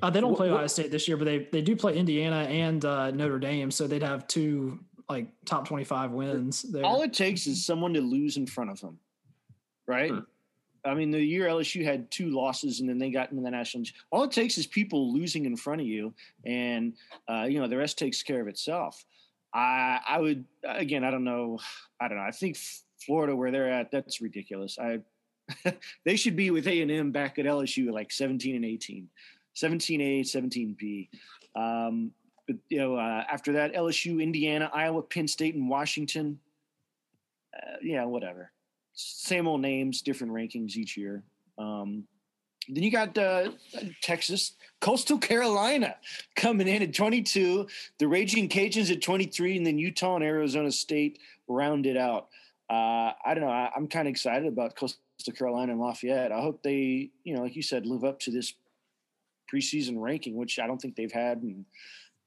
Uh, 0.03 0.11
they 0.11 0.21
don't 0.21 0.33
what, 0.33 0.37
play 0.37 0.51
Ohio 0.51 0.67
State 0.67 0.91
this 0.91 1.09
year, 1.09 1.17
but 1.17 1.25
they 1.25 1.49
they 1.51 1.63
do 1.63 1.75
play 1.75 1.97
Indiana 1.97 2.43
and 2.51 2.85
uh, 2.85 3.11
Notre 3.11 3.39
Dame, 3.39 3.71
so 3.71 3.87
they'd 3.87 4.03
have 4.03 4.27
two 4.27 4.79
like 5.09 5.29
top 5.47 5.67
twenty 5.67 5.85
five 5.85 6.11
wins. 6.11 6.61
There. 6.61 6.85
All 6.85 7.01
it 7.01 7.15
takes 7.15 7.47
is 7.47 7.65
someone 7.65 7.95
to 7.95 8.03
lose 8.03 8.37
in 8.37 8.47
front 8.47 8.69
of 8.69 8.83
them, 8.83 8.99
right? 9.87 10.11
Hmm. 10.11 10.19
I 10.87 10.95
mean, 10.95 11.11
the 11.11 11.23
year 11.23 11.47
LSU 11.47 11.85
had 11.85 12.11
two 12.11 12.31
losses 12.31 12.81
and 12.81 12.89
then 12.89 12.99
they 12.99 13.11
got 13.11 13.31
into 13.31 13.43
the 13.43 13.51
national. 13.51 13.85
All 14.11 14.25
it 14.25 14.31
takes 14.31 14.57
is 14.57 14.67
people 14.67 15.13
losing 15.13 15.45
in 15.45 15.57
front 15.57 15.81
of 15.81 15.87
you, 15.87 16.15
and 16.45 16.95
uh, 17.29 17.47
you 17.49 17.61
know 17.61 17.69
the 17.69 17.77
rest 17.77 17.99
takes 17.99 18.23
care 18.23 18.41
of 18.41 18.49
itself. 18.49 19.05
I, 19.53 20.01
I 20.07 20.21
would 20.21 20.45
again, 20.65 21.05
I 21.05 21.11
don't 21.11 21.25
know, 21.25 21.59
I 22.01 22.09
don't 22.09 22.19
know. 22.19 22.25
I 22.25 22.31
think 22.31 22.57
Florida, 23.05 23.35
where 23.35 23.51
they're 23.51 23.71
at, 23.71 23.91
that's 23.91 24.21
ridiculous. 24.21 24.79
I 24.79 25.01
they 26.05 26.17
should 26.17 26.37
be 26.37 26.51
with 26.51 26.67
A 26.67 26.81
and 26.81 26.91
M 26.91 27.11
back 27.11 27.39
at 27.39 27.47
LSU 27.47 27.93
like 27.93 28.13
17 28.13 28.57
and 28.57 28.65
18, 28.65 29.09
17A, 29.57 30.21
17B. 30.21 31.09
Um, 31.55 32.13
but 32.47 32.57
you 32.69 32.79
know, 32.79 32.97
uh, 32.97 33.25
after 33.29 33.53
that, 33.55 33.75
LSU, 33.75 34.23
Indiana, 34.23 34.71
Iowa, 34.73 35.03
Penn 35.03 35.27
State, 35.27 35.55
and 35.55 35.69
Washington. 35.69 36.39
Uh, 37.57 37.77
yeah, 37.83 38.05
whatever 38.05 38.53
same 38.97 39.47
old 39.47 39.61
names, 39.61 40.03
different 40.03 40.33
rankings 40.33 40.77
each 40.77 40.97
year. 40.97 41.23
Um, 41.59 42.05
then 42.69 42.83
you 42.83 42.91
got 42.91 43.17
uh, 43.17 43.51
Texas, 44.03 44.55
Coastal 44.81 45.19
Carolina 45.19 45.97
coming 46.37 46.67
in 46.67 46.83
at 46.83 46.95
22, 46.95 47.67
the 47.99 48.09
Raging 48.09 48.49
Cajuns 48.49 48.91
at 48.91 49.03
23, 49.03 49.59
and 49.59 49.67
then 49.67 49.79
Utah 49.79 50.17
and 50.17 50.25
Arizona 50.25 50.73
State 50.73 51.21
rounded 51.47 51.97
out. 51.97 52.29
Uh, 52.69 53.13
I 53.25 53.35
don't 53.35 53.43
know. 53.43 53.51
I, 53.51 53.71
am 53.77 53.87
kind 53.87 54.09
of 54.09 54.11
excited 54.11 54.49
about 54.49 54.75
Coastal 54.75 54.99
Carolina 55.33 55.73
and 55.73 55.81
Lafayette. 55.81 56.33
I 56.33 56.41
hope 56.41 56.63
they, 56.63 57.11
you 57.23 57.37
know, 57.37 57.43
like 57.43 57.55
you 57.55 57.63
said, 57.63 57.87
live 57.87 58.03
up 58.03 58.19
to 58.21 58.33
this 58.33 58.55
preseason 59.53 60.01
ranking, 60.01 60.35
which 60.35 60.59
I 60.59 60.67
don't 60.67 60.81
think 60.81 60.97
they've 60.97 61.13
had 61.13 61.43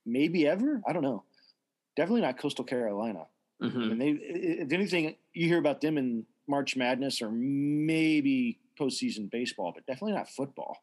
maybe 0.05 0.47
ever. 0.47 0.81
I 0.87 0.93
don't 0.93 1.03
know. 1.03 1.23
Definitely 1.97 2.21
not 2.21 2.37
Coastal 2.37 2.63
Carolina. 2.63 3.25
Mm-hmm. 3.61 3.81
I 3.81 3.85
mean, 3.87 3.97
they, 3.97 4.09
if 4.11 4.71
anything, 4.71 5.15
you 5.33 5.47
hear 5.47 5.59
about 5.59 5.81
them 5.81 5.97
in 5.97 6.25
March 6.49 6.75
Madness 6.75 7.21
or 7.21 7.31
maybe 7.31 8.59
postseason 8.79 9.29
baseball, 9.29 9.71
but 9.73 9.85
definitely 9.85 10.13
not 10.13 10.29
football. 10.29 10.77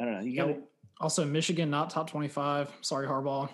I 0.00 0.04
don't 0.04 0.14
know. 0.14 0.20
You 0.20 0.36
got 0.36 0.56
also 1.00 1.24
Michigan 1.24 1.70
not 1.70 1.90
top 1.90 2.10
twenty 2.10 2.28
five. 2.28 2.70
Sorry, 2.80 3.06
Harbaugh. 3.06 3.48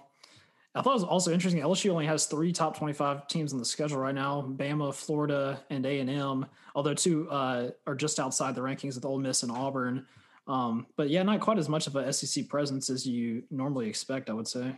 I 0.75 0.83
thought 0.83 0.91
it 0.91 0.95
was 0.95 1.05
also 1.05 1.33
interesting. 1.33 1.61
LSU 1.63 1.91
only 1.91 2.07
has 2.07 2.27
three 2.27 2.53
top 2.53 2.79
twenty-five 2.79 3.27
teams 3.27 3.53
on 3.53 3.59
the 3.59 3.65
schedule 3.65 3.99
right 3.99 4.15
now: 4.15 4.43
Bama, 4.57 4.95
Florida, 4.95 5.61
and 5.69 5.85
A 5.85 6.01
and 6.01 6.09
M. 6.09 6.47
Although 6.75 6.95
two 6.95 7.29
uh, 7.29 7.71
are 7.87 7.97
just 7.97 8.21
outside 8.21 8.55
the 8.55 8.61
rankings 8.61 8.95
with 8.95 9.05
Ole 9.05 9.19
Miss 9.19 9.43
and 9.43 9.53
Auburn. 9.53 10.07
Um, 10.47 10.87
but 10.97 11.11
yeah, 11.11 11.23
not 11.23 11.41
quite 11.41 11.59
as 11.59 11.69
much 11.69 11.87
of 11.87 11.97
a 11.97 12.13
SEC 12.13 12.49
presence 12.49 12.89
as 12.89 13.07
you 13.07 13.43
normally 13.51 13.89
expect. 13.89 14.31
I 14.31 14.33
would 14.33 14.49
say. 14.49 14.75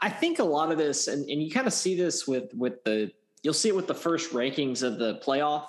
I 0.00 0.08
think 0.08 0.38
a 0.38 0.44
lot 0.44 0.70
of 0.70 0.78
this, 0.78 1.08
and, 1.08 1.28
and 1.28 1.42
you 1.42 1.50
kind 1.50 1.66
of 1.66 1.72
see 1.72 1.96
this 1.96 2.26
with 2.28 2.54
with 2.54 2.84
the 2.84 3.10
you'll 3.42 3.54
see 3.54 3.68
it 3.68 3.76
with 3.76 3.86
the 3.86 3.94
first 3.94 4.32
rankings 4.32 4.82
of 4.82 4.98
the 4.98 5.16
playoff. 5.16 5.66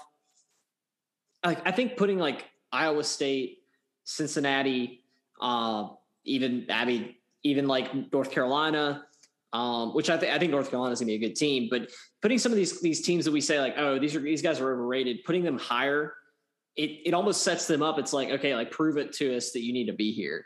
I, 1.44 1.58
I 1.66 1.72
think 1.72 1.98
putting 1.98 2.20
like 2.20 2.46
Iowa 2.72 3.04
State, 3.04 3.60
Cincinnati, 4.04 5.04
uh, 5.42 5.90
even 6.24 6.66
mean 6.86 7.16
even 7.44 7.68
like 7.68 8.14
North 8.14 8.32
Carolina, 8.32 9.04
um, 9.52 9.94
which 9.94 10.10
I 10.10 10.18
think 10.18 10.32
I 10.32 10.40
think 10.40 10.52
North 10.52 10.70
Carolina 10.70 10.94
is 10.94 11.00
gonna 11.00 11.08
be 11.08 11.16
a 11.16 11.20
good 11.20 11.36
team, 11.36 11.68
but 11.70 11.90
putting 12.22 12.40
some 12.40 12.52
of 12.52 12.56
these 12.56 12.82
these 12.82 13.02
teams 13.02 13.26
that 13.26 13.32
we 13.32 13.42
say 13.42 13.60
like 13.60 13.76
oh 13.78 14.00
these 14.00 14.16
are 14.16 14.22
these 14.22 14.42
guys 14.42 14.60
are 14.60 14.72
overrated, 14.72 15.24
putting 15.26 15.44
them 15.44 15.58
higher, 15.58 16.14
it 16.76 17.02
it 17.06 17.14
almost 17.14 17.42
sets 17.42 17.68
them 17.68 17.84
up. 17.84 18.00
It's 18.00 18.14
like 18.14 18.30
okay, 18.30 18.56
like 18.56 18.72
prove 18.72 18.98
it 18.98 19.14
to 19.14 19.36
us 19.36 19.52
that 19.52 19.62
you 19.62 19.74
need 19.74 19.88
to 19.88 19.94
be 19.94 20.12
here. 20.12 20.46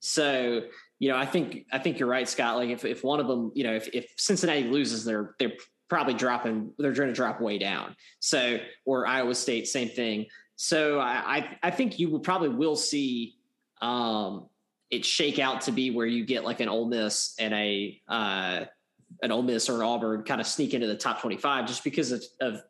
So 0.00 0.62
you 0.98 1.10
know, 1.10 1.16
I 1.16 1.26
think 1.26 1.66
I 1.72 1.78
think 1.78 1.98
you're 1.98 2.08
right, 2.08 2.28
Scott. 2.28 2.56
Like 2.56 2.70
if 2.70 2.84
if 2.84 3.04
one 3.04 3.20
of 3.20 3.26
them, 3.26 3.52
you 3.54 3.64
know, 3.64 3.74
if 3.74 3.88
if 3.94 4.12
Cincinnati 4.16 4.64
loses, 4.64 5.04
they're 5.04 5.34
they're 5.38 5.52
probably 5.88 6.14
dropping 6.14 6.70
they're 6.78 6.92
going 6.92 7.08
to 7.08 7.14
drop 7.14 7.40
way 7.40 7.58
down 7.58 7.94
so 8.20 8.58
or 8.84 9.06
iowa 9.06 9.34
state 9.34 9.66
same 9.68 9.88
thing 9.88 10.26
so 10.56 10.98
i 10.98 11.56
i 11.62 11.70
think 11.70 11.98
you 11.98 12.10
will 12.10 12.20
probably 12.20 12.48
will 12.48 12.76
see 12.76 13.36
um 13.82 14.46
it 14.90 15.04
shake 15.04 15.38
out 15.38 15.62
to 15.62 15.72
be 15.72 15.90
where 15.90 16.06
you 16.06 16.24
get 16.24 16.44
like 16.44 16.60
an 16.60 16.68
Ole 16.68 16.86
Miss 16.86 17.34
and 17.38 17.52
a 17.52 18.00
uh 18.08 18.64
an 19.22 19.32
Ole 19.32 19.42
Miss 19.42 19.68
or 19.68 19.76
an 19.76 19.82
Auburn 19.82 20.22
kind 20.22 20.40
of 20.40 20.46
sneak 20.46 20.74
into 20.74 20.86
the 20.86 20.96
top 20.96 21.20
25 21.20 21.66
just 21.66 21.82
because 21.82 22.12
of, 22.12 22.22
of 22.40 22.62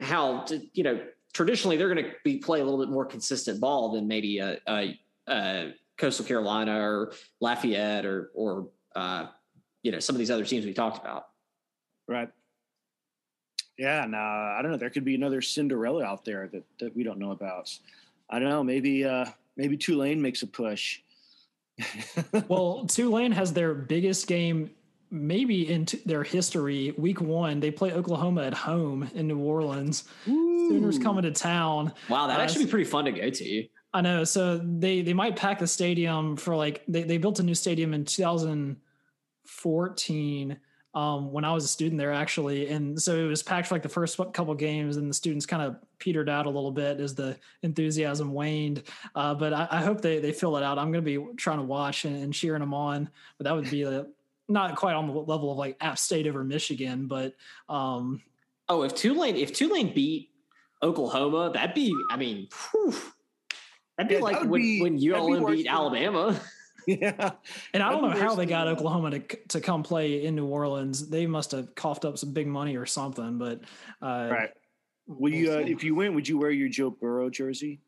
how 0.00 0.40
to, 0.40 0.60
you 0.74 0.84
know 0.84 1.00
traditionally 1.32 1.76
they're 1.76 1.92
going 1.92 2.04
to 2.04 2.12
be 2.24 2.38
play 2.38 2.60
a 2.60 2.64
little 2.64 2.80
bit 2.80 2.88
more 2.88 3.04
consistent 3.04 3.60
ball 3.60 3.92
than 3.92 4.08
maybe 4.08 4.38
a, 4.38 4.58
a, 4.66 4.98
a 5.28 5.74
Coastal 5.98 6.24
Carolina 6.24 6.80
or 6.80 7.12
Lafayette 7.40 8.04
or 8.04 8.30
or 8.34 8.68
uh, 8.94 9.26
you 9.82 9.92
know 9.92 10.00
some 10.00 10.14
of 10.16 10.18
these 10.18 10.30
other 10.30 10.44
teams 10.44 10.64
we 10.64 10.72
talked 10.72 10.98
about. 10.98 11.26
Right. 12.08 12.30
Yeah, 13.78 14.06
no, 14.06 14.18
I 14.18 14.60
don't 14.62 14.72
know. 14.72 14.78
There 14.78 14.90
could 14.90 15.04
be 15.04 15.14
another 15.14 15.42
Cinderella 15.42 16.04
out 16.04 16.24
there 16.24 16.48
that, 16.48 16.64
that 16.80 16.96
we 16.96 17.02
don't 17.02 17.18
know 17.18 17.32
about. 17.32 17.70
I 18.30 18.38
don't 18.38 18.48
know. 18.48 18.64
Maybe 18.64 19.04
uh, 19.04 19.26
maybe 19.56 19.76
Tulane 19.76 20.22
makes 20.22 20.42
a 20.42 20.46
push. 20.46 21.00
well, 22.48 22.86
Tulane 22.86 23.32
has 23.32 23.52
their 23.52 23.74
biggest 23.74 24.26
game 24.26 24.70
maybe 25.10 25.70
in 25.70 25.84
t- 25.86 26.00
their 26.06 26.22
history. 26.22 26.94
Week 26.96 27.20
one, 27.20 27.60
they 27.60 27.70
play 27.70 27.92
Oklahoma 27.92 28.44
at 28.44 28.54
home 28.54 29.10
in 29.14 29.28
New 29.28 29.38
Orleans. 29.38 30.04
Ooh. 30.26 30.68
Sooners 30.68 30.98
coming 30.98 31.22
to 31.22 31.30
town. 31.30 31.92
Wow, 32.08 32.26
that 32.26 32.40
uh, 32.40 32.42
actually 32.42 32.64
be 32.64 32.70
pretty 32.70 32.86
fun 32.86 33.04
to 33.04 33.12
go 33.12 33.30
to. 33.30 33.68
I 33.92 34.00
know. 34.00 34.24
So 34.24 34.58
they 34.58 35.02
they 35.02 35.12
might 35.12 35.36
pack 35.36 35.58
the 35.58 35.66
stadium 35.66 36.36
for 36.36 36.56
like 36.56 36.82
they 36.88 37.02
they 37.02 37.18
built 37.18 37.40
a 37.40 37.42
new 37.42 37.54
stadium 37.54 37.92
in 37.94 38.04
2014 38.04 40.58
um, 40.96 41.30
when 41.30 41.44
I 41.44 41.52
was 41.52 41.62
a 41.62 41.68
student 41.68 41.98
there 41.98 42.10
actually, 42.10 42.68
and 42.68 43.00
so 43.00 43.14
it 43.14 43.28
was 43.28 43.42
packed 43.42 43.68
for 43.68 43.74
like 43.74 43.82
the 43.82 43.88
first 43.88 44.16
couple 44.32 44.54
games, 44.54 44.96
and 44.96 45.10
the 45.10 45.14
students 45.14 45.44
kind 45.44 45.62
of 45.62 45.76
petered 45.98 46.30
out 46.30 46.46
a 46.46 46.48
little 46.48 46.70
bit 46.72 47.00
as 47.00 47.14
the 47.14 47.36
enthusiasm 47.62 48.32
waned. 48.32 48.82
Uh, 49.14 49.34
but 49.34 49.52
I, 49.52 49.68
I, 49.70 49.82
hope 49.82 50.00
they 50.00 50.20
they 50.20 50.32
fill 50.32 50.56
it 50.56 50.62
out. 50.62 50.78
I'm 50.78 50.90
going 50.90 51.04
to 51.04 51.18
be 51.18 51.34
trying 51.36 51.58
to 51.58 51.64
watch 51.64 52.06
and, 52.06 52.16
and, 52.16 52.32
cheering 52.32 52.60
them 52.60 52.72
on, 52.72 53.10
but 53.36 53.44
that 53.44 53.54
would 53.54 53.68
be 53.68 53.82
a, 53.82 54.06
not 54.48 54.74
quite 54.76 54.94
on 54.94 55.06
the 55.06 55.12
level 55.12 55.52
of 55.52 55.58
like 55.58 55.76
App 55.82 55.98
State 55.98 56.26
over 56.26 56.42
Michigan, 56.42 57.08
but 57.08 57.34
um, 57.68 58.22
oh, 58.70 58.82
if 58.82 58.94
Tulane 58.94 59.36
if 59.36 59.52
Tulane 59.52 59.92
beat 59.92 60.30
Oklahoma, 60.82 61.50
that'd 61.52 61.74
be 61.74 61.94
I 62.10 62.16
mean, 62.16 62.48
whew, 62.72 62.94
that'd 63.98 64.08
be 64.08 64.14
yeah, 64.14 64.20
like 64.22 64.40
when, 64.44 64.62
be, 64.62 64.80
when 64.80 65.12
ULM 65.12 65.44
beat 65.54 65.66
Alabama. 65.66 66.40
yeah. 67.00 67.32
And 67.74 67.82
I 67.82 67.90
don't 67.90 68.02
know 68.02 68.10
how 68.10 68.34
they 68.34 68.46
got 68.46 68.68
Oklahoma 68.68 69.18
to 69.18 69.36
to 69.48 69.60
come 69.60 69.82
play 69.82 70.24
in 70.24 70.36
New 70.36 70.46
Orleans. 70.46 71.08
They 71.08 71.26
must 71.26 71.50
have 71.50 71.74
coughed 71.74 72.04
up 72.04 72.16
some 72.18 72.32
big 72.32 72.46
money 72.46 72.76
or 72.76 72.86
something. 72.86 73.38
But 73.38 73.60
uh, 74.00 74.28
right. 74.30 74.50
Will 75.08 75.32
you, 75.32 75.52
uh, 75.52 75.58
if 75.58 75.84
you 75.84 75.94
win, 75.94 76.14
would 76.14 76.28
you 76.28 76.38
wear 76.38 76.50
your 76.50 76.68
Joe 76.68 76.90
Burrow 76.90 77.30
jersey? 77.30 77.80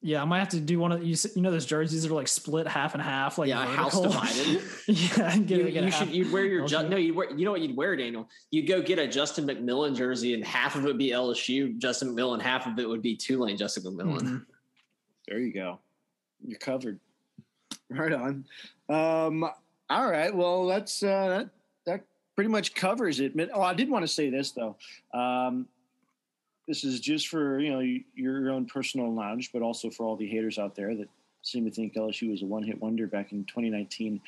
Yeah, 0.00 0.22
I 0.22 0.24
might 0.24 0.38
have 0.38 0.50
to 0.50 0.60
do 0.60 0.78
one 0.78 0.92
of 0.92 1.02
you. 1.02 1.16
You 1.34 1.42
know, 1.42 1.50
those 1.50 1.66
jerseys 1.66 2.02
that 2.04 2.10
are 2.10 2.14
like 2.14 2.28
split 2.28 2.68
half 2.68 2.94
and 2.94 3.02
half, 3.02 3.36
like 3.36 3.48
yeah, 3.48 3.66
vertical. 3.66 4.12
house 4.12 4.36
divided. 4.44 4.62
yeah, 4.86 5.36
get, 5.38 5.58
you, 5.58 5.70
get 5.70 5.84
you 5.84 5.90
should. 5.90 6.08
You'd 6.08 6.32
wear 6.32 6.44
your 6.44 6.66
ju- 6.66 6.88
no. 6.88 6.96
You 6.96 7.14
wear. 7.14 7.34
You 7.34 7.44
know 7.44 7.50
what 7.50 7.62
you'd 7.62 7.76
wear, 7.76 7.96
Daniel? 7.96 8.28
You'd 8.50 8.68
go 8.68 8.80
get 8.80 9.00
a 9.00 9.08
Justin 9.08 9.46
McMillan 9.46 9.96
jersey, 9.96 10.34
and 10.34 10.44
half 10.44 10.76
of 10.76 10.84
it 10.84 10.86
would 10.86 10.98
be 10.98 11.10
LSU 11.10 11.76
Justin 11.78 12.14
McMillan, 12.14 12.40
half 12.40 12.66
of 12.66 12.78
it 12.78 12.88
would 12.88 13.02
be 13.02 13.16
Tulane 13.16 13.56
Justin 13.56 13.82
McMillan. 13.82 14.20
Mm-hmm. 14.20 14.36
There 15.26 15.40
you 15.40 15.52
go. 15.52 15.80
You're 16.46 16.58
covered. 16.58 17.00
Right 17.90 18.12
on. 18.12 18.44
Um, 18.88 19.44
all 19.90 20.10
right. 20.10 20.34
Well, 20.34 20.66
that's 20.66 21.02
uh, 21.02 21.28
that. 21.28 21.50
That 21.86 22.04
pretty 22.34 22.50
much 22.50 22.74
covers 22.74 23.18
it. 23.18 23.32
Oh, 23.52 23.62
I 23.62 23.74
did 23.74 23.90
want 23.90 24.04
to 24.04 24.08
say 24.08 24.30
this 24.30 24.52
though. 24.52 24.76
Um, 25.14 25.66
this 26.68 26.84
is 26.84 27.00
just 27.00 27.28
for 27.28 27.58
you 27.58 27.72
know 27.72 27.80
your 28.14 28.50
own 28.50 28.66
personal 28.66 29.10
knowledge, 29.10 29.50
but 29.52 29.62
also 29.62 29.90
for 29.90 30.04
all 30.04 30.16
the 30.16 30.28
haters 30.28 30.58
out 30.58 30.76
there 30.76 30.94
that 30.94 31.08
seem 31.42 31.64
to 31.64 31.70
think 31.70 31.94
LSU 31.94 32.30
was 32.30 32.42
a 32.42 32.46
one-hit 32.46 32.80
wonder 32.80 33.06
back 33.06 33.32
in 33.32 33.44
2019. 33.46 34.20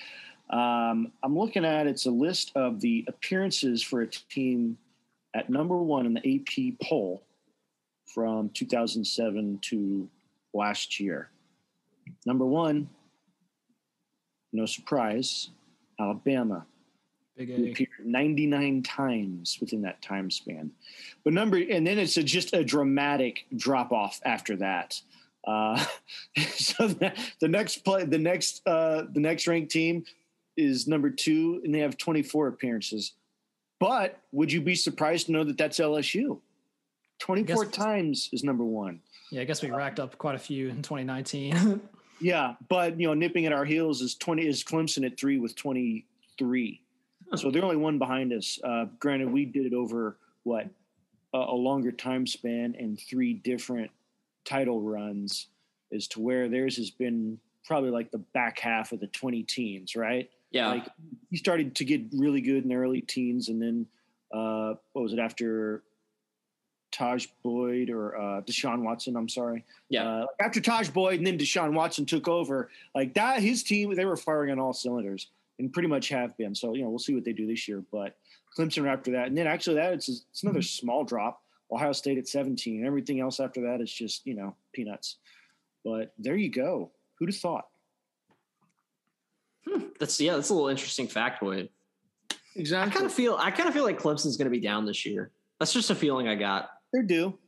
Um, 0.49 1.13
I'm 1.23 1.39
looking 1.39 1.65
at 1.65 1.87
it's 1.87 2.07
a 2.07 2.11
list 2.11 2.53
of 2.57 2.81
the 2.81 3.05
appearances 3.09 3.83
for 3.83 4.01
a 4.01 4.07
team 4.09 4.79
at 5.35 5.51
number 5.51 5.77
one 5.77 6.07
in 6.07 6.15
the 6.15 6.37
AP 6.37 6.81
poll 6.83 7.23
from 8.07 8.49
2007 8.51 9.59
to 9.63 10.09
last 10.53 10.99
year. 10.99 11.31
Number 12.27 12.45
one, 12.45 12.89
no 14.53 14.67
surprise, 14.67 15.51
Alabama. 15.99 16.67
Big 17.37 17.51
A. 17.51 17.71
appeared 17.71 17.89
99 18.05 18.83
times 18.83 19.59
within 19.61 19.83
that 19.83 20.03
time 20.03 20.31
span. 20.31 20.71
But 21.25 21.33
number, 21.33 21.57
and 21.57 21.87
then 21.87 21.99
it's 21.99 22.17
a, 22.17 22.23
just 22.23 22.53
a 22.53 22.65
dramatic 22.65 23.47
drop 23.57 23.93
off 23.93 24.21
after 24.25 24.57
that. 24.57 25.01
Uh, 25.47 25.83
so 26.49 26.89
the, 26.89 27.13
the, 27.41 27.49
next 27.49 27.79
play, 27.79 28.05
the 28.05 28.19
next, 28.19 28.63
uh, 28.67 29.05
the 29.13 29.21
next 29.21 29.47
ranked 29.47 29.71
team 29.71 30.05
is 30.57 30.87
number 30.87 31.09
two, 31.09 31.61
and 31.65 31.75
they 31.75 31.79
have 31.79 31.97
24 31.97 32.49
appearances. 32.49 33.13
But 33.79 34.21
would 34.33 34.53
you 34.53 34.61
be 34.61 34.75
surprised 34.75 35.27
to 35.27 35.33
know 35.33 35.45
that 35.45 35.57
that's 35.57 35.79
LSU? 35.79 36.41
24 37.21 37.67
times 37.67 38.29
is 38.33 38.45
number 38.45 38.65
one. 38.65 39.01
Yeah, 39.31 39.43
I 39.43 39.45
guess 39.45 39.63
we 39.63 39.71
racked 39.71 40.01
up 40.01 40.19
quite 40.19 40.35
a 40.35 40.39
few 40.39 40.69
in 40.69 40.83
2019. 40.83 41.81
Yeah, 42.21 42.55
but 42.69 43.01
you 43.01 43.07
know, 43.07 43.15
nipping 43.15 43.47
at 43.47 43.53
our 43.53 43.65
heels 43.65 44.03
is 44.03 44.15
twenty 44.15 44.47
is 44.47 44.63
Clemson 44.63 45.07
at 45.07 45.19
three 45.19 45.39
with 45.39 45.57
twenty 45.57 46.07
three. 46.39 46.83
So 47.37 47.51
they're 47.51 47.63
only 47.63 47.77
one 47.77 47.99
behind 47.99 48.33
us. 48.33 48.59
Uh, 48.63 48.87
granted, 48.99 49.31
we 49.31 49.45
did 49.45 49.67
it 49.67 49.73
over 49.73 50.19
what 50.43 50.69
a, 51.33 51.39
a 51.39 51.55
longer 51.55 51.93
time 51.93 52.27
span 52.27 52.75
and 52.79 52.99
three 52.99 53.35
different 53.35 53.91
title 54.45 54.81
runs, 54.81 55.47
as 55.93 56.09
to 56.09 56.21
where 56.21 56.49
theirs 56.49 56.77
has 56.77 56.91
been 56.91 57.39
probably 57.65 57.91
like 57.91 58.11
the 58.11 58.19
back 58.19 58.59
half 58.59 58.93
of 58.93 59.01
the 59.01 59.07
twenty 59.09 59.43
teens, 59.43 59.95
right? 59.97 60.29
Yeah, 60.51 60.69
like 60.69 60.89
he 61.31 61.37
started 61.37 61.77
to 61.77 61.85
get 61.85 62.03
really 62.13 62.41
good 62.41 62.65
in 62.65 62.69
the 62.69 62.75
early 62.75 63.01
teens, 63.01 63.49
and 63.49 63.63
then 63.63 63.87
uh, 64.35 64.75
what 64.93 65.03
was 65.03 65.13
it 65.13 65.19
after 65.19 65.85
Tajh 66.93 67.29
Boyd 67.43 67.91
or 67.91 68.17
uh, 68.17 68.41
Deshaun 68.43 68.83
Watson. 68.83 69.17
I'm 69.17 69.29
sorry. 69.29 69.65
Yeah. 69.89 70.09
Uh, 70.09 70.27
after 70.41 70.61
Tajh 70.61 70.93
Boyd 70.93 71.19
and 71.19 71.27
then 71.27 71.39
Deshaun 71.39 71.73
Watson 71.73 72.07
took 72.07 72.29
over, 72.29 72.71
like 72.95 73.15
that, 73.15 73.41
his 73.41 73.63
team 73.63 73.95
they 73.95 74.05
were 74.05 74.17
firing 74.17 74.51
on 74.51 74.59
all 74.59 74.73
cylinders 74.73 75.29
and 75.59 75.73
pretty 75.73 75.89
much 75.89 76.09
have 76.09 76.37
been. 76.37 76.55
So 76.55 76.75
you 76.75 76.83
know 76.83 76.89
we'll 76.89 76.99
see 76.99 77.15
what 77.15 77.25
they 77.25 77.33
do 77.33 77.47
this 77.47 77.69
year. 77.69 77.85
But 77.93 78.17
Clemson 78.57 78.89
after 78.89 79.13
that, 79.13 79.29
and 79.29 79.39
then 79.39 79.47
actually 79.47 79.77
that 79.77 79.93
it's 79.93 80.09
it's 80.09 80.43
another 80.43 80.61
mm-hmm. 80.61 80.87
small 80.87 81.05
drop. 81.05 81.43
Ohio 81.73 81.93
State 81.93 82.19
at 82.19 82.27
17. 82.27 82.85
Everything 82.85 83.21
else 83.21 83.39
after 83.39 83.61
that 83.63 83.81
is 83.81 83.93
just 83.93 84.27
you 84.27 84.35
know 84.35 84.57
peanuts. 84.73 85.17
But 85.85 86.13
there 86.19 86.37
you 86.37 86.51
go. 86.51 86.91
Who'd 87.19 87.31
have 87.31 87.39
thought? 87.39 87.69
Hmm. 89.69 89.85
That's 89.99 90.21
yeah. 90.21 90.35
That's 90.35 90.51
a 90.51 90.55
little 90.55 90.69
interesting 90.69 91.07
factoid. 91.07 91.69
Exactly. 92.57 92.91
I 92.91 92.95
kind 92.95 93.07
of 93.07 93.13
feel 93.13 93.37
I 93.39 93.51
kind 93.51 93.69
of 93.69 93.75
feel 93.75 93.85
like 93.85 94.01
Clemson's 94.01 94.37
going 94.37 94.47
to 94.47 94.51
be 94.51 94.61
down 94.61 94.85
this 94.85 95.07
year. 95.07 95.31
That's 95.59 95.73
just 95.73 95.91
a 95.91 95.95
feeling 95.95 96.27
I 96.27 96.35
got. 96.35 96.71
They're 96.93 97.03
due. 97.03 97.39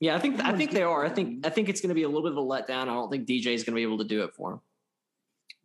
Yeah, 0.00 0.16
I 0.16 0.18
think 0.18 0.42
I 0.42 0.56
think 0.56 0.70
they 0.70 0.82
are. 0.82 1.04
I 1.04 1.10
think 1.10 1.46
I 1.46 1.50
think 1.50 1.68
it's 1.68 1.80
going 1.80 1.90
to 1.90 1.94
be 1.94 2.04
a 2.04 2.08
little 2.08 2.22
bit 2.22 2.32
of 2.32 2.38
a 2.38 2.40
letdown. 2.40 2.82
I 2.82 2.86
don't 2.86 3.10
think 3.10 3.26
DJ 3.26 3.48
is 3.48 3.64
going 3.64 3.74
to 3.74 3.78
be 3.78 3.82
able 3.82 3.98
to 3.98 4.04
do 4.04 4.24
it 4.24 4.34
for 4.34 4.52
him. 4.52 4.60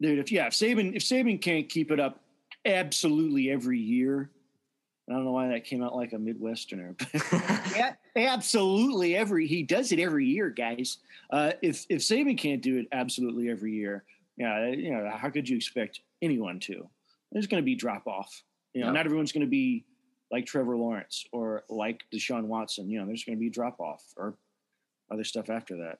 Dude, 0.01 0.19
if 0.19 0.31
yeah, 0.31 0.47
if 0.47 0.53
Saban 0.53 0.95
if 0.95 1.03
Saban 1.03 1.41
can't 1.41 1.69
keep 1.69 1.89
it 1.89 2.01
up 2.01 2.21
absolutely 2.65 3.49
every 3.49 3.79
year, 3.79 4.29
I 5.09 5.13
don't 5.13 5.23
know 5.23 5.31
why 5.31 5.47
that 5.49 5.63
came 5.63 5.81
out 5.81 5.95
like 5.95 6.11
a 6.11 6.17
Midwesterner. 6.17 6.95
Yeah, 7.75 7.93
absolutely 8.15 9.15
every 9.15 9.47
he 9.47 9.63
does 9.63 9.93
it 9.93 9.99
every 9.99 10.25
year, 10.25 10.49
guys. 10.49 10.97
Uh, 11.29 11.53
if 11.61 11.85
if 11.87 12.01
Saban 12.01 12.37
can't 12.37 12.61
do 12.61 12.77
it 12.77 12.87
absolutely 12.91 13.49
every 13.49 13.71
year, 13.71 14.03
yeah, 14.35 14.67
you 14.67 14.91
know 14.91 15.09
how 15.15 15.29
could 15.29 15.47
you 15.47 15.55
expect 15.55 16.01
anyone 16.21 16.59
to? 16.61 16.89
There's 17.31 17.47
going 17.47 17.61
to 17.61 17.65
be 17.65 17.75
drop 17.75 18.05
off. 18.05 18.43
You 18.73 18.81
know, 18.81 18.91
not 18.91 19.05
everyone's 19.05 19.31
going 19.31 19.45
to 19.45 19.49
be 19.49 19.85
like 20.31 20.45
Trevor 20.45 20.77
Lawrence 20.77 21.25
or 21.31 21.63
like 21.69 22.03
Deshaun 22.13 22.45
Watson. 22.45 22.89
You 22.89 22.99
know, 22.99 23.05
there's 23.05 23.23
going 23.23 23.37
to 23.37 23.39
be 23.39 23.49
drop 23.49 23.79
off 23.79 24.03
or 24.17 24.35
other 25.11 25.23
stuff 25.23 25.49
after 25.49 25.77
that. 25.77 25.99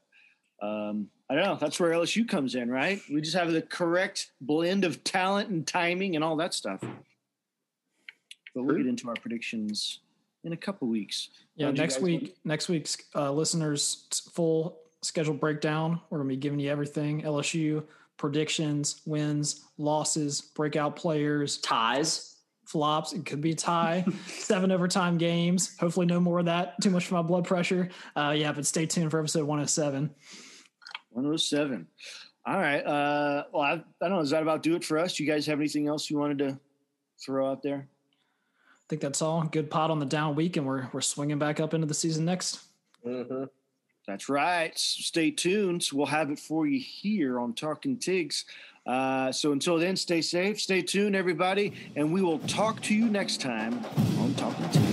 Um, 0.66 1.08
I 1.30 1.36
don't 1.36 1.44
know. 1.44 1.58
That's 1.60 1.80
where 1.80 1.92
LSU 1.92 2.28
comes 2.28 2.56
in, 2.56 2.70
right? 2.70 3.02
We 3.12 3.22
just 3.22 3.36
have 3.36 3.52
the 3.52 3.62
correct 3.62 4.32
blend 4.42 4.86
of 4.86 5.04
talent 5.04 5.50
and 5.50 5.66
timing 5.66 6.16
and 6.16 6.24
all 6.24 6.38
that 6.38 6.54
stuff. 6.54 6.80
But 6.82 8.64
we'll 8.64 8.78
get 8.78 8.88
into 8.88 9.10
our 9.10 9.16
predictions 9.16 10.00
in 10.44 10.54
a 10.54 10.58
couple 10.58 10.88
weeks. 10.88 11.30
Yeah, 11.56 11.72
next 11.72 12.02
week. 12.02 12.22
Want? 12.22 12.34
Next 12.46 12.70
week's 12.70 12.98
uh, 13.14 13.32
listeners 13.32 14.08
full 14.34 14.80
schedule 15.02 15.34
breakdown. 15.34 16.00
We're 16.10 16.20
going 16.20 16.30
to 16.30 16.36
be 16.36 16.40
giving 16.40 16.60
you 16.60 16.72
everything: 16.72 17.24
LSU 17.24 17.84
predictions, 18.18 19.02
wins, 19.06 19.66
losses, 19.78 20.40
breakout 20.40 20.96
players, 20.96 21.58
ties 21.58 22.35
flops. 22.66 23.14
It 23.14 23.26
could 23.26 23.42
be 23.42 23.52
a 23.52 23.56
tie, 23.56 24.06
seven 24.28 24.72
overtime 24.72 25.18
games. 25.18 25.78
Hopefully, 25.80 26.06
no 26.06 26.20
more 26.20 26.40
of 26.40 26.46
that. 26.46 26.82
Too 26.82 26.90
much 26.90 27.06
for 27.08 27.16
my 27.16 27.22
blood 27.22 27.46
pressure. 27.46 27.90
Uh, 28.16 28.34
yeah, 28.36 28.52
but 28.52 28.66
stay 28.66 28.86
tuned 28.86 29.12
for 29.12 29.20
episode 29.20 29.46
107. 29.46 30.14
107. 31.12 31.88
All 32.46 32.58
right. 32.58 32.82
Uh, 32.82 33.44
well, 33.52 33.62
I, 33.64 33.72
I 33.72 33.82
don't 34.02 34.12
know. 34.12 34.20
Does 34.20 34.30
that 34.30 34.44
about 34.44 34.62
do 34.62 34.76
it 34.76 34.84
for 34.84 34.98
us? 34.98 35.20
You 35.20 35.26
guys 35.26 35.46
have 35.48 35.60
anything 35.60 35.88
else 35.88 36.10
you 36.10 36.18
wanted 36.18 36.38
to 36.40 36.60
throw 37.24 37.50
out 37.50 37.64
there? 37.64 37.88
I 37.88 38.86
think 38.88 39.02
that's 39.02 39.22
all. 39.22 39.44
Good 39.44 39.72
pot 39.72 39.90
on 39.90 40.00
the 40.00 40.06
down 40.06 40.36
week, 40.36 40.58
and 40.58 40.66
we're 40.66 40.88
we're 40.94 41.02
swinging 41.02 41.40
back 41.40 41.60
up 41.60 41.74
into 41.74 41.88
the 41.88 41.94
season 41.94 42.26
next. 42.26 42.60
Mm-hmm. 43.06 43.46
That's 44.08 44.30
right. 44.30 44.78
Stay 44.78 45.32
tuned. 45.32 45.88
We'll 45.92 46.06
have 46.06 46.30
it 46.30 46.38
for 46.38 46.68
you 46.68 46.80
here 46.80 47.40
on 47.40 47.54
Talking 47.54 47.98
Tigs. 47.98 48.46
Uh, 48.86 49.32
so 49.32 49.52
until 49.52 49.78
then, 49.78 49.96
stay 49.96 50.22
safe, 50.22 50.62
stay 50.62 50.82
tuned, 50.82 51.16
everybody, 51.16 51.74
and 51.96 52.14
we 52.14 52.22
will 52.22 52.40
talk 52.40 52.82
to 52.84 52.94
you 52.94 53.06
next 53.10 53.42
time 53.42 53.84
on 54.20 54.34
Talking 54.36 54.85